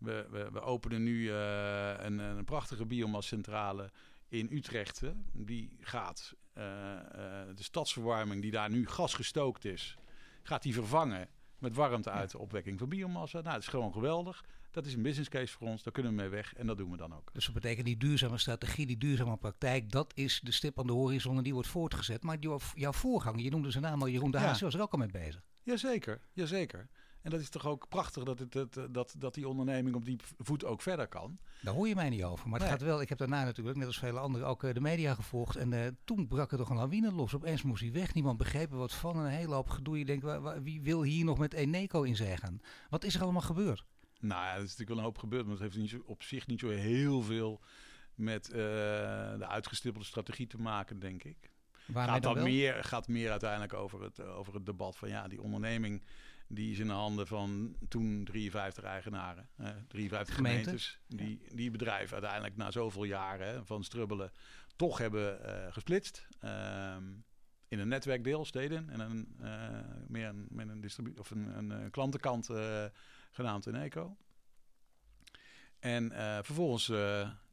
We, 0.00 0.26
we, 0.30 0.48
we 0.52 0.60
openen 0.60 1.02
nu 1.02 1.30
eh, 1.30 1.94
een, 1.98 2.18
een 2.18 2.44
prachtige 2.44 2.86
biomascentrale 2.86 3.90
in 4.28 4.48
Utrecht. 4.50 5.00
Hè? 5.00 5.12
Die 5.32 5.76
gaat 5.80 6.34
eh, 6.52 6.96
eh, 6.96 7.56
de 7.56 7.62
stadsverwarming 7.62 8.42
die 8.42 8.50
daar 8.50 8.70
nu 8.70 8.86
gasgestookt 8.86 9.64
is, 9.64 9.98
gaat 10.42 10.62
die 10.62 10.74
vervangen 10.74 11.28
met 11.58 11.74
warmte 11.74 12.10
uit 12.10 12.30
de 12.30 12.38
opwekking 12.38 12.78
van 12.78 12.88
biomassa. 12.88 13.40
Nou, 13.40 13.52
dat 13.52 13.62
is 13.62 13.68
gewoon 13.68 13.92
geweldig. 13.92 14.44
Dat 14.70 14.86
is 14.86 14.94
een 14.94 15.02
business 15.02 15.28
case 15.28 15.52
voor 15.52 15.68
ons, 15.68 15.82
daar 15.82 15.92
kunnen 15.92 16.12
we 16.12 16.20
mee 16.20 16.28
weg 16.28 16.54
en 16.54 16.66
dat 16.66 16.78
doen 16.78 16.90
we 16.90 16.96
dan 16.96 17.14
ook. 17.14 17.30
Dus 17.32 17.44
dat 17.44 17.54
betekent 17.54 17.86
die 17.86 17.96
duurzame 17.96 18.38
strategie, 18.38 18.86
die 18.86 18.98
duurzame 18.98 19.36
praktijk, 19.36 19.90
dat 19.90 20.12
is 20.14 20.40
de 20.42 20.52
stip 20.52 20.78
aan 20.78 20.86
de 20.86 20.92
horizon 20.92 21.36
en 21.36 21.42
die 21.42 21.52
wordt 21.52 21.68
voortgezet. 21.68 22.22
Maar 22.22 22.36
jouw, 22.40 22.58
jouw 22.74 22.92
voorganger, 22.92 23.40
je 23.40 23.50
noemde 23.50 23.70
zijn 23.70 23.84
naam 23.84 24.00
al, 24.00 24.08
Jeroen 24.08 24.30
de. 24.30 24.38
Haas, 24.38 24.60
was 24.60 24.74
er 24.74 24.80
ook 24.80 24.92
al 24.92 24.98
mee 24.98 25.08
bezig. 25.08 25.42
Jazeker, 25.62 26.20
jazeker. 26.32 26.88
En 27.22 27.30
dat 27.30 27.40
is 27.40 27.48
toch 27.48 27.66
ook 27.66 27.88
prachtig 27.88 28.24
dat, 28.24 28.38
het, 28.38 28.52
dat, 28.52 28.78
dat, 28.90 29.14
dat 29.18 29.34
die 29.34 29.48
onderneming 29.48 29.94
op 29.96 30.04
die 30.04 30.18
voet 30.38 30.64
ook 30.64 30.82
verder 30.82 31.08
kan. 31.08 31.38
Daar 31.62 31.74
hoor 31.74 31.88
je 31.88 31.94
mij 31.94 32.08
niet 32.08 32.24
over. 32.24 32.48
Maar 32.48 32.60
het 32.60 32.68
Nee. 32.68 32.78
gaat 32.78 32.86
wel, 32.86 33.00
ik 33.00 33.08
heb 33.08 33.18
daarna 33.18 33.44
natuurlijk, 33.44 33.76
net 33.76 33.86
als 33.86 33.98
vele 33.98 34.18
anderen, 34.18 34.46
ook 34.46 34.64
eh, 34.64 34.74
de 34.74 34.80
media 34.80 35.14
gevolgd. 35.14 35.56
En 35.56 35.72
eh, 35.72 35.86
toen 36.04 36.28
brak 36.28 36.52
er 36.52 36.58
toch 36.58 36.70
een 36.70 36.76
lawine 36.76 37.12
los. 37.12 37.34
Opeens 37.34 37.62
moest 37.62 37.82
hij 37.82 37.92
weg. 37.92 38.14
Niemand 38.14 38.38
begreep 38.38 38.70
er 38.70 38.78
wat 38.78 38.94
van. 38.94 39.14
En 39.16 39.24
een 39.24 39.30
hele 39.30 39.54
hoop 39.54 39.68
gedoe. 39.68 39.98
Je 39.98 40.04
denkt, 40.04 40.26
wie 40.62 40.80
wil 40.82 41.02
hier 41.02 41.24
nog 41.24 41.38
met 41.38 41.52
Eneco 41.54 42.02
in 42.02 42.16
zee 42.16 42.36
gaan? 42.36 42.60
Wat 42.90 43.04
is 43.04 43.14
er 43.14 43.22
allemaal 43.22 43.40
gebeurd? 43.42 43.84
Nou 44.20 44.44
ja, 44.44 44.50
er 44.50 44.56
is 44.56 44.62
natuurlijk 44.62 44.88
wel 44.88 44.98
een 44.98 45.04
hoop 45.04 45.18
gebeurd, 45.18 45.42
maar 45.44 45.52
het 45.52 45.62
heeft 45.62 45.76
niet 45.76 45.90
zo, 45.90 46.02
op 46.04 46.22
zich 46.22 46.46
niet 46.46 46.60
zo 46.60 46.68
heel 46.68 47.22
veel 47.22 47.60
met 48.14 48.48
eh, 48.50 48.56
de 49.38 49.46
uitgestippelde 49.46 50.06
strategie 50.06 50.46
te 50.46 50.58
maken, 50.58 50.98
denk 50.98 51.24
ik. 51.24 51.50
Waarmee 51.86 52.22
gaat, 52.22 52.34
wel? 52.34 52.44
meer, 52.44 52.84
gaat 52.84 53.08
meer 53.08 53.30
uiteindelijk 53.30 53.72
over 53.74 54.02
het, 54.02 54.20
over 54.20 54.54
het 54.54 54.66
debat 54.66 54.96
van 54.96 55.08
ja, 55.08 55.28
die 55.28 55.42
onderneming 55.42 56.02
die 56.52 56.72
is 56.72 56.78
in 56.78 56.86
de 56.86 56.92
handen 56.92 57.26
van 57.26 57.76
toen 57.88 58.24
53 58.24 58.84
eigenaren, 58.84 59.48
eh, 59.56 59.68
53 59.88 60.34
Gemeenten. 60.34 60.62
gemeentes, 60.64 61.00
die, 61.06 61.40
die 61.54 61.70
bedrijven 61.70 62.12
uiteindelijk 62.12 62.56
na 62.56 62.70
zoveel 62.70 63.04
jaren 63.04 63.66
van 63.66 63.84
strubbelen 63.84 64.32
toch 64.76 64.98
hebben 64.98 65.44
eh, 65.44 65.72
gesplitst. 65.72 66.26
Ehm, 66.40 67.04
in 67.68 67.78
een 67.78 67.88
netwerkdeel, 67.88 68.44
steden, 68.44 68.90
en 68.90 69.00
een, 69.00 69.36
eh, 69.40 69.78
meer 70.06 70.26
een, 70.26 70.46
met 70.50 70.68
een, 70.68 70.80
distribu- 70.80 71.18
of 71.18 71.30
een, 71.30 71.56
een, 71.58 71.72
eh, 71.72 71.90
klantenkant 71.90 72.48
genaamd 73.30 73.66
Eneco. 73.66 74.16
En 75.78 76.10
vervolgens 76.44 76.90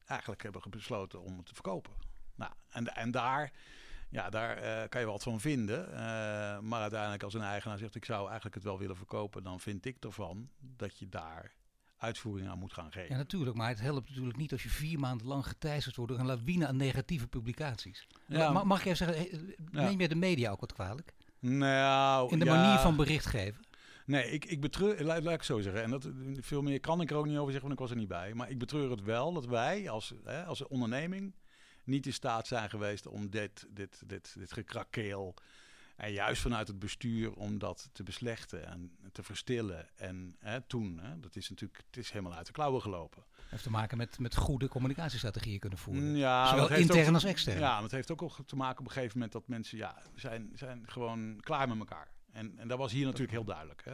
eigenlijk 0.05 0.43
hebben 0.43 0.61
we 0.61 0.69
besloten 0.69 1.21
om 1.21 1.37
het 1.37 1.45
te 1.45 1.53
verkopen. 1.53 1.93
Nou, 2.35 2.51
en, 2.69 2.95
en 2.95 3.11
daar, 3.11 3.51
ja, 4.09 4.29
daar 4.29 4.57
eh, 4.57 4.89
kan 4.89 5.01
je 5.01 5.07
wat 5.07 5.23
van 5.23 5.39
vinden. 5.39 5.91
Eh, 5.91 6.59
maar 6.59 6.81
uiteindelijk 6.81 7.23
als 7.23 7.33
een 7.33 7.41
eigenaar 7.41 7.77
zegt 7.77 7.95
ik 7.95 8.05
zou 8.05 8.25
eigenlijk 8.25 8.55
het 8.55 8.63
wel 8.63 8.79
willen 8.79 8.95
verkopen, 8.95 9.43
dan 9.43 9.59
vind 9.59 9.85
ik 9.85 10.03
ervan 10.03 10.49
dat 10.59 10.99
je 10.99 11.09
daar 11.09 11.55
uitvoering 11.97 12.49
aan 12.49 12.59
moet 12.59 12.73
gaan 12.73 12.91
geven. 12.91 13.09
Ja, 13.09 13.17
natuurlijk. 13.17 13.57
Maar 13.57 13.69
het 13.69 13.79
helpt 13.79 14.09
natuurlijk 14.09 14.37
niet 14.37 14.51
als 14.51 14.63
je 14.63 14.69
vier 14.69 14.99
maanden 14.99 15.27
lang 15.27 15.47
geteisterd 15.47 15.95
wordt 15.95 16.11
door 16.11 16.21
een 16.21 16.27
lawine 16.27 16.67
aan 16.67 16.77
negatieve 16.77 17.27
publicaties. 17.27 18.07
Ja. 18.25 18.63
Mag 18.63 18.79
ik 18.79 18.85
even 18.85 18.97
zeggen, 18.97 19.31
eh, 19.31 19.39
neem 19.71 19.99
je 19.99 20.07
de 20.07 20.15
media 20.15 20.51
ook 20.51 20.59
wat 20.59 20.73
kwalijk? 20.73 21.13
Nou, 21.39 22.31
In 22.31 22.39
de 22.39 22.45
ja. 22.45 22.55
manier 22.55 22.79
van 22.79 22.95
bericht 22.95 23.25
geven? 23.25 23.65
Nee, 24.05 24.31
ik, 24.31 24.45
ik 24.45 24.61
betreur, 24.61 25.03
laat, 25.03 25.23
laat 25.23 25.33
ik 25.33 25.43
zo 25.43 25.59
zeggen. 25.59 25.83
En 25.83 25.89
dat, 25.89 26.09
veel 26.39 26.61
meer 26.61 26.79
kan 26.79 27.01
ik 27.01 27.09
er 27.11 27.17
ook 27.17 27.25
niet 27.25 27.37
over 27.37 27.51
zeggen, 27.51 27.69
want 27.69 27.73
ik 27.73 27.79
was 27.79 27.89
er 27.89 27.97
niet 27.97 28.07
bij. 28.07 28.33
Maar 28.33 28.49
ik 28.49 28.59
betreur 28.59 28.89
het 28.89 29.01
wel 29.01 29.33
dat 29.33 29.45
wij 29.45 29.89
als, 29.89 30.13
hè, 30.23 30.45
als 30.45 30.67
onderneming 30.67 31.35
niet 31.87 32.05
in 32.05 32.13
staat 32.13 32.47
zijn 32.47 32.69
geweest 32.69 33.07
om 33.07 33.29
dit, 33.29 33.67
dit, 33.69 34.01
dit, 34.05 34.35
dit 34.37 34.53
gekrakeel. 34.53 35.33
En 35.95 36.11
juist 36.11 36.41
vanuit 36.41 36.67
het 36.67 36.79
bestuur 36.79 37.33
om 37.33 37.57
dat 37.57 37.89
te 37.91 38.03
beslechten 38.03 38.67
en 38.67 38.97
te 39.11 39.23
verstillen. 39.23 39.89
En 39.95 40.35
hè, 40.39 40.61
toen, 40.61 40.99
hè, 41.01 41.19
dat 41.19 41.35
is 41.35 41.49
natuurlijk, 41.49 41.83
het 41.85 41.97
is 41.97 42.11
helemaal 42.11 42.33
uit 42.37 42.45
de 42.45 42.51
klauwen 42.51 42.81
gelopen. 42.81 43.23
heeft 43.47 43.63
te 43.63 43.69
maken 43.69 43.97
met, 43.97 44.19
met 44.19 44.35
goede 44.35 44.67
communicatiestrategieën 44.67 45.59
kunnen 45.59 45.79
voeren. 45.79 46.15
Ja, 46.15 46.47
Zowel 46.47 46.69
intern 46.69 47.07
ook- 47.07 47.13
als 47.13 47.23
extern. 47.23 47.59
Ja, 47.59 47.73
maar 47.73 47.83
het 47.83 47.91
heeft 47.91 48.11
ook 48.11 48.35
te 48.45 48.55
maken 48.55 48.79
op 48.79 48.85
een 48.85 48.91
gegeven 48.91 49.13
moment 49.13 49.31
dat 49.31 49.47
mensen 49.47 49.77
ja, 49.77 50.01
zijn, 50.15 50.51
zijn 50.55 50.83
gewoon 50.89 51.39
klaar 51.39 51.67
met 51.67 51.77
elkaar. 51.77 52.11
En, 52.31 52.59
en 52.59 52.67
dat 52.67 52.77
was 52.77 52.91
hier 52.91 53.05
natuurlijk 53.05 53.31
heel 53.31 53.43
duidelijk. 53.43 53.85
Hè? 53.85 53.93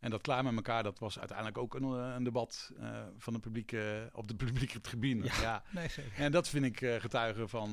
En 0.00 0.10
dat 0.10 0.20
klaar 0.20 0.44
met 0.44 0.54
elkaar, 0.54 0.82
dat 0.82 0.98
was 0.98 1.18
uiteindelijk 1.18 1.58
ook 1.58 1.74
een, 1.74 1.82
eh, 1.82 2.12
een 2.16 2.24
debat 2.24 2.72
eh, 2.80 2.88
van 3.18 3.32
de 3.32 3.38
publieke, 3.38 4.10
op 4.12 4.28
de 4.28 4.34
publieke 4.44 4.80
tribune. 4.80 5.24
Ja. 5.24 5.40
Ja. 5.40 5.62
Nee, 5.70 5.88
zeker. 5.88 6.12
En 6.16 6.32
dat 6.32 6.48
vind 6.48 6.64
ik 6.64 6.80
eh, 6.80 6.94
getuigen 7.00 7.48
van, 7.48 7.70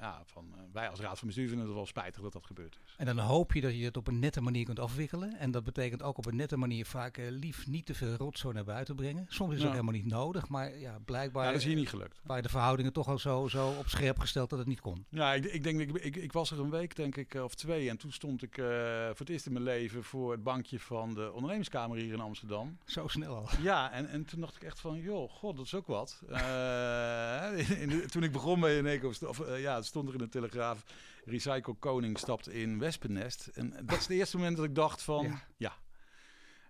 ja, 0.00 0.22
van 0.26 0.54
wij 0.72 0.88
als 0.88 1.00
raad 1.00 1.18
van 1.18 1.26
bestuur 1.26 1.48
vinden 1.48 1.66
het 1.66 1.74
wel 1.74 1.86
spijtig 1.86 2.22
dat 2.22 2.32
dat 2.32 2.46
gebeurd 2.46 2.78
is. 2.84 2.94
En 2.96 3.06
dan 3.06 3.18
hoop 3.18 3.52
je 3.52 3.60
dat 3.60 3.76
je 3.78 3.84
het 3.84 3.96
op 3.96 4.06
een 4.08 4.18
nette 4.18 4.40
manier 4.40 4.64
kunt 4.64 4.78
afwikkelen. 4.78 5.36
En 5.38 5.50
dat 5.50 5.64
betekent 5.64 6.02
ook 6.02 6.18
op 6.18 6.26
een 6.26 6.36
nette 6.36 6.56
manier 6.56 6.86
vaak 6.86 7.16
eh, 7.16 7.30
lief 7.30 7.66
niet 7.66 7.86
te 7.86 7.94
veel 7.94 8.14
rotzooi 8.14 8.54
naar 8.54 8.64
buiten 8.64 8.94
brengen. 8.96 9.26
Soms 9.28 9.50
is 9.50 9.56
het 9.56 9.66
Ja. 9.66 9.70
helemaal 9.70 9.94
niet 9.94 10.06
nodig, 10.06 10.48
maar 10.48 10.78
ja, 10.78 10.98
blijkbaar 11.04 11.44
Ja, 11.44 11.50
dat 11.50 11.60
is 11.60 11.66
hier 11.66 11.76
niet 11.76 11.88
gelukt. 11.88 12.20
waren 12.24 12.42
de 12.42 12.48
verhoudingen 12.48 12.92
toch 12.92 13.08
al 13.08 13.18
zo, 13.18 13.48
zo 13.48 13.68
op 13.78 13.88
scherp 13.88 14.18
gesteld 14.18 14.50
dat 14.50 14.58
het 14.58 14.68
niet 14.68 14.80
kon. 14.80 15.04
Ja, 15.08 15.32
ik, 15.34 15.44
ik 15.44 15.62
denk, 15.62 15.80
ik, 15.80 15.90
ik, 15.96 16.16
ik 16.16 16.32
was 16.32 16.50
er 16.50 16.60
een 16.60 16.70
week, 16.70 16.96
denk 16.96 17.16
ik, 17.16 17.34
of 17.34 17.54
twee. 17.54 17.88
En 17.88 17.96
toen 17.96 18.12
stond 18.12 18.42
ik 18.42 18.54
voor 18.54 19.18
het 19.18 19.28
eerst 19.28 19.46
in 19.46 19.52
mijn 19.52 19.64
leven 19.64 20.04
voor 20.04 20.32
het 20.32 20.42
bankje 20.42 20.80
van 20.80 21.14
de 21.14 21.32
ondernemerskamer 21.54 21.96
hier 21.96 22.12
in 22.14 22.20
Amsterdam. 22.20 22.78
Zo 22.84 23.08
snel 23.08 23.34
al. 23.36 23.48
Ja, 23.60 23.92
en, 23.92 24.08
en 24.08 24.24
toen 24.24 24.40
dacht 24.40 24.56
ik 24.56 24.62
echt 24.62 24.80
van, 24.80 24.98
joh, 25.00 25.30
god, 25.30 25.56
dat 25.56 25.64
is 25.66 25.74
ook 25.74 25.86
wat. 25.86 26.22
Eh, 26.30 27.80
in 27.82 27.88
de- 27.88 28.06
toen 28.10 28.22
ik 28.22 28.32
begon 28.32 28.60
bij 28.60 28.78
Eneco, 28.78 29.12
of, 29.26 29.40
eh, 29.40 29.60
ja, 29.60 29.82
stond 29.82 30.06
er 30.08 30.12
in 30.14 30.18
de 30.20 30.28
Telegraaf, 30.28 30.84
Recycle 31.24 31.74
Koning 31.74 32.18
stapt 32.18 32.48
in 32.48 32.78
Wespennest. 32.78 33.46
En 33.46 33.70
dat 33.82 33.96
is 33.96 34.02
het 34.02 34.10
eerste 34.10 34.36
moment 34.36 34.56
dat 34.56 34.64
ik 34.66 34.74
dacht 34.74 35.02
van, 35.02 35.24
Ja. 35.24 35.42
ja. 35.56 35.72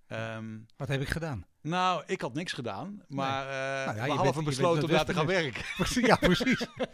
Ehm, 0.07 0.59
Wat 0.77 0.89
heb 0.89 1.01
ik 1.01 1.09
gedaan? 1.09 1.47
Nou, 1.63 2.03
ik 2.07 2.21
had 2.21 2.35
niks 2.35 2.53
gedaan, 2.53 3.03
maar 3.09 3.45
Nee. 3.45 3.53
eh 3.55 3.87
Nou 3.87 3.97
ja, 3.97 4.03
je 4.05 4.09
behalve 4.11 4.23
bent- 4.23 4.35
je 4.35 4.43
besloten 4.43 4.83
om 4.85 4.91
daar 4.91 5.05
te 5.05 5.15
gaan 5.15 5.27
werken. 5.27 5.63
ja, 6.11 6.17
precies. 6.17 6.67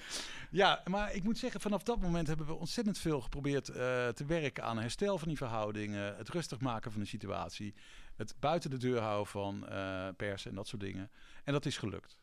Ja, 0.50 0.82
maar 0.84 1.14
ik 1.14 1.22
moet 1.22 1.38
zeggen, 1.38 1.60
vanaf 1.60 1.82
dat 1.82 2.00
moment 2.00 2.26
hebben 2.26 2.46
we 2.46 2.54
ontzettend 2.54 2.98
veel 2.98 3.20
geprobeerd 3.20 3.68
eh, 3.68 3.74
te 4.08 4.24
werken 4.26 4.64
aan 4.64 4.78
herstel 4.78 5.18
van 5.18 5.28
die 5.28 5.36
verhoudingen, 5.36 6.16
het 6.16 6.28
rustig 6.28 6.60
maken 6.60 6.92
van 6.92 7.00
de 7.00 7.06
situatie, 7.06 7.74
het 8.16 8.34
buiten 8.40 8.70
de 8.70 8.76
deur 8.76 9.00
houden 9.00 9.26
van 9.26 9.68
eh, 9.68 10.08
pers 10.16 10.46
en 10.46 10.54
dat 10.54 10.68
soort 10.68 10.82
dingen. 10.82 11.10
En 11.44 11.52
dat 11.52 11.66
is 11.66 11.76
gelukt. 11.78 12.18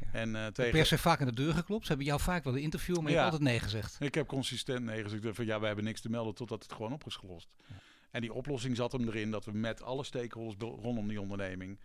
Ja. 0.00 0.06
En 0.12 0.36
eh, 0.36 0.44
De 0.44 0.52
tegen... 0.52 0.72
pers 0.72 0.90
heeft 0.90 1.02
vaak 1.02 1.20
aan 1.20 1.26
de 1.26 1.32
deur 1.32 1.54
geklopt. 1.54 1.82
Ze 1.82 1.88
hebben 1.88 2.06
jou 2.06 2.20
vaak 2.20 2.44
wel 2.44 2.52
een 2.56 2.62
interview, 2.62 2.96
maar 2.96 3.04
je 3.10 3.16
Ja. 3.16 3.22
hebt 3.22 3.32
altijd 3.32 3.50
nee 3.50 3.60
gezegd. 3.60 3.96
Ik 4.00 4.14
heb 4.14 4.26
consistent 4.26 4.84
nee 4.84 5.02
gezegd 5.02 5.36
van 5.36 5.46
ja, 5.46 5.60
we 5.60 5.66
hebben 5.66 5.84
niks 5.84 6.00
te 6.00 6.08
melden 6.10 6.34
totdat 6.34 6.62
het 6.62 6.72
gewoon 6.72 6.92
op 6.92 7.06
is 7.06 7.16
gelost. 7.16 7.48
Ja. 7.68 7.74
En 8.10 8.20
die 8.20 8.32
oplossing 8.32 8.76
zat 8.76 8.92
hem 8.92 9.08
erin 9.08 9.30
dat 9.30 9.44
we 9.44 9.52
met 9.52 9.82
alle 9.82 10.04
stakeholders 10.04 10.72
rondom 10.82 11.08
die 11.08 11.20
onderneming, 11.20 11.78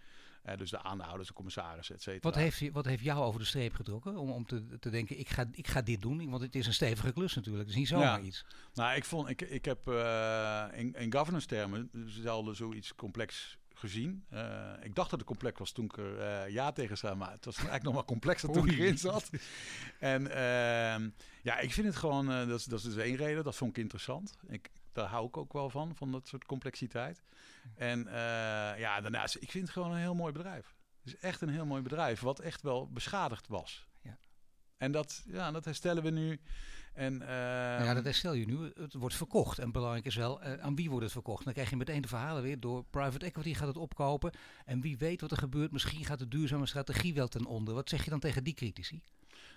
eh, 0.44 0.58
dus 0.58 0.70
de 0.70 0.82
aandeelhouders, 0.84 1.28
de 1.28 1.34
commissarissen, 1.34 1.96
et 1.96 2.02
cetera. 2.02 2.22
Wat 2.32 2.36
heeft, 2.36 2.72
wat 2.72 2.86
heeft 2.86 3.04
jou 3.04 3.24
over 3.24 3.40
de 3.40 3.46
streep 3.46 3.74
getrokken 3.74 4.18
om, 4.18 4.32
om 4.32 4.46
te, 4.46 4.80
te 4.80 4.90
denken, 4.90 5.20
ik 5.20 5.30
ga, 5.30 5.46
ik 5.52 5.68
ga 5.68 5.82
dit 5.82 6.02
doen? 6.02 6.30
Want 6.30 6.42
het 6.42 6.56
is 6.56 6.68
een 6.68 6.74
stevige 6.74 7.14
klus 7.14 7.36
natuurlijk. 7.36 7.64
Het 7.64 7.74
is 7.74 7.80
niet 7.80 7.88
zomaar 7.88 8.22
Ja. 8.22 8.28
iets. 8.28 8.46
Nou, 8.74 8.96
ik, 8.96 9.06
vond, 9.06 9.30
ik, 9.30 9.42
ik 9.42 9.66
heb 9.66 9.88
eh, 9.88 10.66
in, 10.74 10.94
in 10.96 11.14
governance 11.14 11.48
termen 11.48 11.90
zelden 12.06 12.56
zoiets 12.56 12.96
complex 12.96 13.58
gezien. 13.74 14.26
Eh, 14.30 14.72
ik 14.82 14.96
dacht 14.96 15.10
dat 15.10 15.20
het 15.20 15.28
complex 15.28 15.60
was 15.60 15.72
toen 15.72 15.86
ik 15.86 15.98
er 15.98 16.52
ja 16.52 16.72
tegen 16.72 16.98
zei, 16.98 17.16
maar 17.16 17.32
het 17.32 17.46
was 17.46 17.56
eigenlijk 17.70 17.86
nog 17.86 17.94
maar 17.94 18.06
complexer 18.06 18.52
toen 18.52 18.68
ik 18.68 18.80
erin 18.80 18.98
zat. 18.98 19.30
En 20.00 20.28
ehm, 20.28 21.10
ja, 21.44 21.60
ik 21.60 21.74
vind 21.74 21.88
het 21.88 21.96
gewoon, 21.96 22.26
dat, 22.26 22.60
is, 22.60 22.66
dat 22.66 22.80
is 22.80 22.86
dus 22.86 22.96
één 22.96 23.16
reden, 23.16 23.44
dat 23.44 23.56
vond 23.56 23.78
ik 23.78 23.84
interessant. 23.84 24.38
Ik, 24.48 24.70
daar 24.94 25.08
hou 25.08 25.28
ik 25.28 25.38
ook 25.38 25.54
wel 25.54 25.70
van, 25.70 25.96
van 25.96 26.12
dat 26.12 26.28
soort 26.28 26.46
complexiteit. 26.46 27.24
En 27.76 28.08
eh, 28.08 28.80
ja, 28.80 29.02
daarnaast, 29.02 29.36
ik 29.36 29.52
vind 29.52 29.64
het 29.64 29.74
gewoon 29.74 29.92
een 29.92 29.98
heel 29.98 30.16
mooi 30.16 30.34
bedrijf. 30.34 30.76
Het 31.04 31.14
is 31.14 31.20
echt 31.20 31.42
een 31.42 31.50
heel 31.50 31.66
mooi 31.66 31.82
bedrijf, 31.82 32.20
wat 32.20 32.40
echt 32.40 32.62
wel 32.62 32.90
beschadigd 32.92 33.48
was. 33.48 33.88
Ja. 34.02 34.18
En 34.78 34.92
dat, 34.92 35.24
ja, 35.26 35.52
dat 35.52 35.66
herstellen 35.66 36.04
we 36.04 36.10
nu. 36.10 36.42
En, 36.94 37.18
Nou 37.18 37.84
ja, 37.84 37.94
dat 37.94 38.04
herstel 38.04 38.34
je 38.34 38.46
nu. 38.46 38.72
Het 38.76 38.94
wordt 38.94 39.16
verkocht. 39.16 39.60
En 39.60 39.72
belangrijk 39.72 40.06
is 40.06 40.16
wel, 40.16 40.42
eh, 40.42 40.54
aan 40.54 40.76
wie 40.76 40.90
wordt 40.90 41.04
het 41.04 41.14
verkocht? 41.14 41.44
Dan 41.44 41.54
krijg 41.54 41.70
je 41.70 41.76
meteen 41.76 42.02
de 42.02 42.08
verhalen 42.08 42.44
weer. 42.44 42.60
Door 42.60 42.84
private 42.84 43.26
equity 43.26 43.54
gaat 43.54 43.68
het 43.68 43.78
opkopen. 43.78 44.32
En 44.66 44.82
wie 44.82 44.98
weet 44.98 45.22
wat 45.22 45.32
er 45.32 45.38
gebeurt. 45.38 45.72
Misschien 45.72 46.06
gaat 46.06 46.20
de 46.20 46.28
duurzame 46.28 46.66
strategie 46.66 47.14
wel 47.14 47.28
ten 47.28 47.46
onder. 47.46 47.74
Wat 47.74 47.90
zeg 47.90 48.04
je 48.04 48.10
dan 48.10 48.20
tegen 48.20 48.44
die 48.44 48.54
critici? 48.54 49.02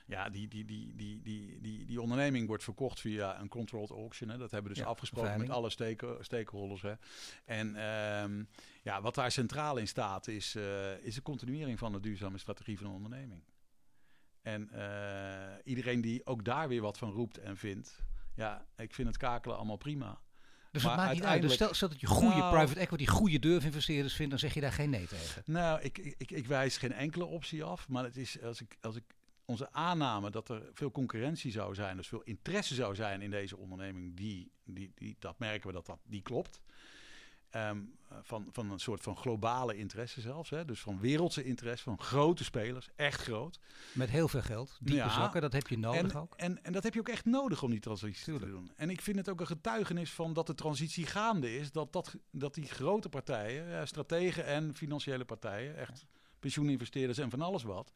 Ja, 0.06 0.28
die, 0.28 0.48
die, 0.48 0.64
die, 0.64 0.92
die, 0.96 1.22
die, 1.22 1.60
die, 1.60 1.84
die 1.84 2.00
onderneming 2.00 2.46
wordt 2.46 2.64
verkocht 2.64 3.00
via 3.00 3.40
een 3.40 3.48
controlled 3.48 3.90
auction. 3.90 4.28
Hè. 4.28 4.38
Dat 4.38 4.50
hebben 4.50 4.70
we 4.70 4.76
dus 4.76 4.84
Ja, 4.86 4.90
afgesproken 4.90 5.38
met 5.38 5.50
alle 5.50 5.70
stake, 5.70 6.16
stakeholders. 6.20 6.82
Hè. 6.82 6.92
En 7.44 7.76
ehm, 7.76 8.44
ja, 8.82 9.00
wat 9.00 9.14
daar 9.14 9.30
centraal 9.30 9.76
in 9.76 9.88
staat 9.88 10.28
is, 10.28 10.54
eh, 10.54 10.98
is 10.98 11.14
de 11.14 11.22
continuering 11.22 11.78
van 11.78 11.92
de 11.92 12.00
duurzame 12.00 12.38
strategie 12.38 12.78
van 12.78 12.86
de 12.86 12.92
onderneming. 12.92 13.42
En 14.42 14.70
eh, 14.70 15.54
iedereen 15.64 16.00
die 16.00 16.26
ook 16.26 16.44
daar 16.44 16.68
weer 16.68 16.82
wat 16.82 16.98
van 16.98 17.10
roept 17.10 17.38
en 17.38 17.56
vindt. 17.56 18.02
Ja, 18.34 18.66
ik 18.76 18.94
vind 18.94 19.08
het 19.08 19.16
kakelen 19.16 19.56
allemaal 19.56 19.76
prima. 19.76 20.20
Dus 20.70 20.82
Maar 20.84 20.92
het 20.92 21.00
maakt 21.00 21.14
niet 21.14 21.24
uit. 21.24 21.42
Dus 21.42 21.52
stel, 21.52 21.74
stel 21.74 21.88
dat 21.88 22.00
je 22.00 22.06
goede 22.06 22.36
Nou- 22.36 22.56
private 22.56 22.80
equity, 22.80 23.06
goede 23.06 23.38
durfinvesteerders 23.38 24.14
vindt, 24.14 24.30
dan 24.30 24.40
zeg 24.40 24.54
je 24.54 24.60
daar 24.60 24.72
geen 24.72 24.90
nee 24.90 25.06
tegen. 25.06 25.42
Nou, 25.46 25.80
ik, 25.80 25.98
ik, 25.98 26.30
ik 26.30 26.46
wijs 26.46 26.76
geen 26.76 26.92
enkele 26.92 27.24
optie 27.24 27.64
af. 27.64 27.88
Maar 27.88 28.04
het 28.04 28.16
is 28.16 28.42
als 28.42 28.60
ik, 28.60 28.76
als 28.80 28.96
ik 28.96 29.04
onze 29.46 29.72
aanname 29.72 30.30
dat 30.30 30.48
er 30.48 30.70
veel 30.72 30.90
concurrentie 30.90 31.50
zou 31.50 31.74
zijn, 31.74 31.96
dus 31.96 32.08
veel 32.08 32.22
interesse 32.22 32.74
zou 32.74 32.94
zijn 32.94 33.22
in 33.22 33.30
deze 33.30 33.56
onderneming, 33.56 34.16
die, 34.16 34.50
die, 34.64 34.92
die, 34.94 35.16
dat 35.18 35.38
merken 35.38 35.66
we 35.66 35.72
dat, 35.72 35.86
dat 35.86 35.98
die 36.04 36.22
klopt. 36.22 36.60
Ehm, 37.50 37.80
van, 38.22 38.48
van 38.52 38.70
een 38.70 38.78
soort 38.78 39.02
van 39.02 39.16
globale 39.16 39.76
interesse 39.76 40.20
zelfs. 40.20 40.50
Hè? 40.50 40.64
Dus 40.64 40.80
van 40.80 41.00
wereldse 41.00 41.44
interesse, 41.44 41.84
van 41.84 42.00
grote 42.00 42.44
spelers, 42.44 42.88
echt 42.96 43.22
groot. 43.22 43.58
Met 43.92 44.10
heel 44.10 44.28
veel 44.28 44.42
geld. 44.42 44.78
Diepe 44.80 44.96
Ja. 45.00 45.08
zakken, 45.10 45.40
dat 45.40 45.52
heb 45.52 45.68
je 45.68 45.78
nodig 45.78 46.12
en, 46.12 46.14
ook. 46.14 46.34
En, 46.36 46.64
en 46.64 46.72
dat 46.72 46.82
heb 46.82 46.94
je 46.94 47.00
ook 47.00 47.08
echt 47.08 47.24
nodig 47.24 47.62
om 47.62 47.70
die 47.70 47.80
transitie 47.80 48.24
Tuurlijk. 48.24 48.44
te 48.44 48.50
doen. 48.50 48.72
En 48.76 48.90
ik 48.90 49.00
vind 49.00 49.16
het 49.16 49.28
ook 49.28 49.40
een 49.40 49.46
getuigenis 49.46 50.12
van 50.12 50.32
dat 50.32 50.46
de 50.46 50.54
transitie 50.54 51.06
gaande 51.06 51.56
is. 51.56 51.72
Dat, 51.72 51.92
dat, 51.92 52.14
dat 52.30 52.54
die 52.54 52.68
grote 52.68 53.08
partijen, 53.08 53.68
ja, 53.68 53.86
strategen 53.86 54.44
en 54.44 54.74
financiële 54.74 55.24
partijen, 55.24 55.76
echt 55.76 56.06
pensioeninvesteerders 56.40 57.18
en 57.18 57.30
van 57.30 57.40
alles 57.40 57.62
wat, 57.62 57.92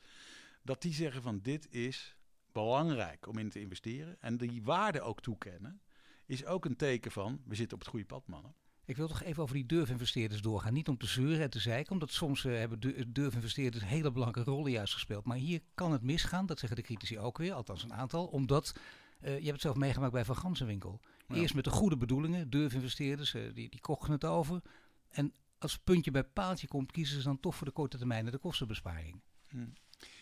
dat 0.63 0.83
die 0.83 0.95
zeggen 0.95 1.23
van 1.23 1.41
dit 1.43 1.67
is 1.71 2.17
belangrijk 2.53 3.27
om 3.27 3.39
in 3.39 3.49
te 3.49 3.61
investeren. 3.61 4.17
En 4.21 4.37
die 4.37 4.63
waarde 4.63 5.01
ook 5.01 5.21
toekennen, 5.21 5.81
is 6.27 6.45
ook 6.45 6.65
een 6.65 6.77
teken 6.77 7.11
van 7.11 7.41
we 7.47 7.55
zitten 7.55 7.75
op 7.75 7.81
het 7.83 7.91
goede 7.91 8.07
pad, 8.07 8.27
mannen. 8.27 8.55
Ik 8.85 8.97
wil 8.97 9.09
toch 9.09 9.23
even 9.23 9.43
over 9.43 9.55
die 9.55 9.67
durfinvesteerders 9.67 10.43
doorgaan. 10.43 10.73
Niet 10.73 10.89
om 10.89 10.97
te 10.97 11.07
zeuren 11.07 11.43
en 11.43 11.51
te 11.51 11.59
zeiken, 11.59 11.93
omdat 11.93 12.11
soms 12.13 12.45
eh, 12.45 12.53
hebben 12.53 12.81
du- 12.81 13.13
durfinvesteerders 13.13 13.85
hele 13.85 14.13
belangrijke 14.13 14.51
rollen 14.51 14.71
juist 14.71 14.93
gespeeld. 14.93 15.25
Maar 15.25 15.37
hier 15.37 15.61
kan 15.75 15.93
het 15.93 16.03
misgaan, 16.03 16.47
dat 16.47 16.59
zeggen 16.59 16.79
de 16.79 16.85
critici 16.85 17.19
ook 17.19 17.39
weer, 17.39 17.53
althans 17.53 17.83
een 17.83 17.93
aantal. 17.93 18.27
Omdat, 18.27 18.75
eh, 19.21 19.29
je 19.31 19.35
hebt 19.35 19.53
het 19.53 19.61
zelf 19.61 19.77
meegemaakt 19.77 20.13
bij 20.13 20.25
Van 20.25 20.37
Gansenwinkel. 20.37 21.01
Ja. 21.29 21.35
Eerst 21.35 21.55
met 21.55 21.65
de 21.65 21.71
goede 21.71 21.97
bedoelingen, 21.97 22.51
durfinvesteerders, 22.51 23.35
eh, 23.35 23.43
die, 23.55 23.69
die 23.69 23.81
kochten 23.81 24.13
het 24.13 24.25
over. 24.25 24.63
En 25.09 25.35
als 25.59 25.79
puntje 25.79 26.11
bij 26.11 26.25
paaltje 26.25 26.69
komt, 26.69 26.93
kiezen 26.93 27.17
ze 27.17 27.23
dan 27.27 27.41
toch 27.41 27.57
voor 27.57 27.67
de 27.67 27.73
korte 27.73 27.99
termijn 27.99 28.27
en 28.27 28.33
de 28.33 28.39
kostenbesparing. 28.39 29.21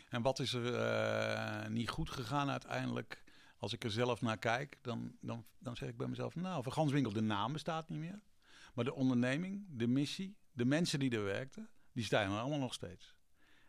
En 0.08 0.22
wat 0.22 0.38
is 0.38 0.52
er 0.52 0.74
eh, 0.74 1.68
niet 1.68 1.88
goed 1.88 2.10
gegaan 2.10 2.50
uiteindelijk? 2.50 3.22
Als 3.56 3.72
ik 3.72 3.84
er 3.84 3.90
zelf 3.90 4.20
naar 4.20 4.38
kijk, 4.38 4.78
dan, 4.82 5.16
dan, 5.20 5.44
dan 5.58 5.76
zeg 5.76 5.88
ik 5.88 5.96
bij 5.96 6.08
mezelf... 6.08 6.34
nou, 6.34 6.62
van 6.62 6.72
Ganswinkel, 6.72 7.12
de 7.12 7.20
naam 7.20 7.52
bestaat 7.52 7.88
niet 7.88 7.98
meer. 7.98 8.20
Maar 8.74 8.84
de 8.84 8.94
onderneming, 8.94 9.66
de 9.68 9.86
missie, 9.86 10.36
de 10.52 10.64
mensen 10.64 10.98
die 10.98 11.10
er 11.10 11.24
werkten... 11.24 11.68
die 11.92 12.04
staan 12.04 12.32
er 12.32 12.38
allemaal 12.38 12.58
nog 12.58 12.74
steeds. 12.74 13.16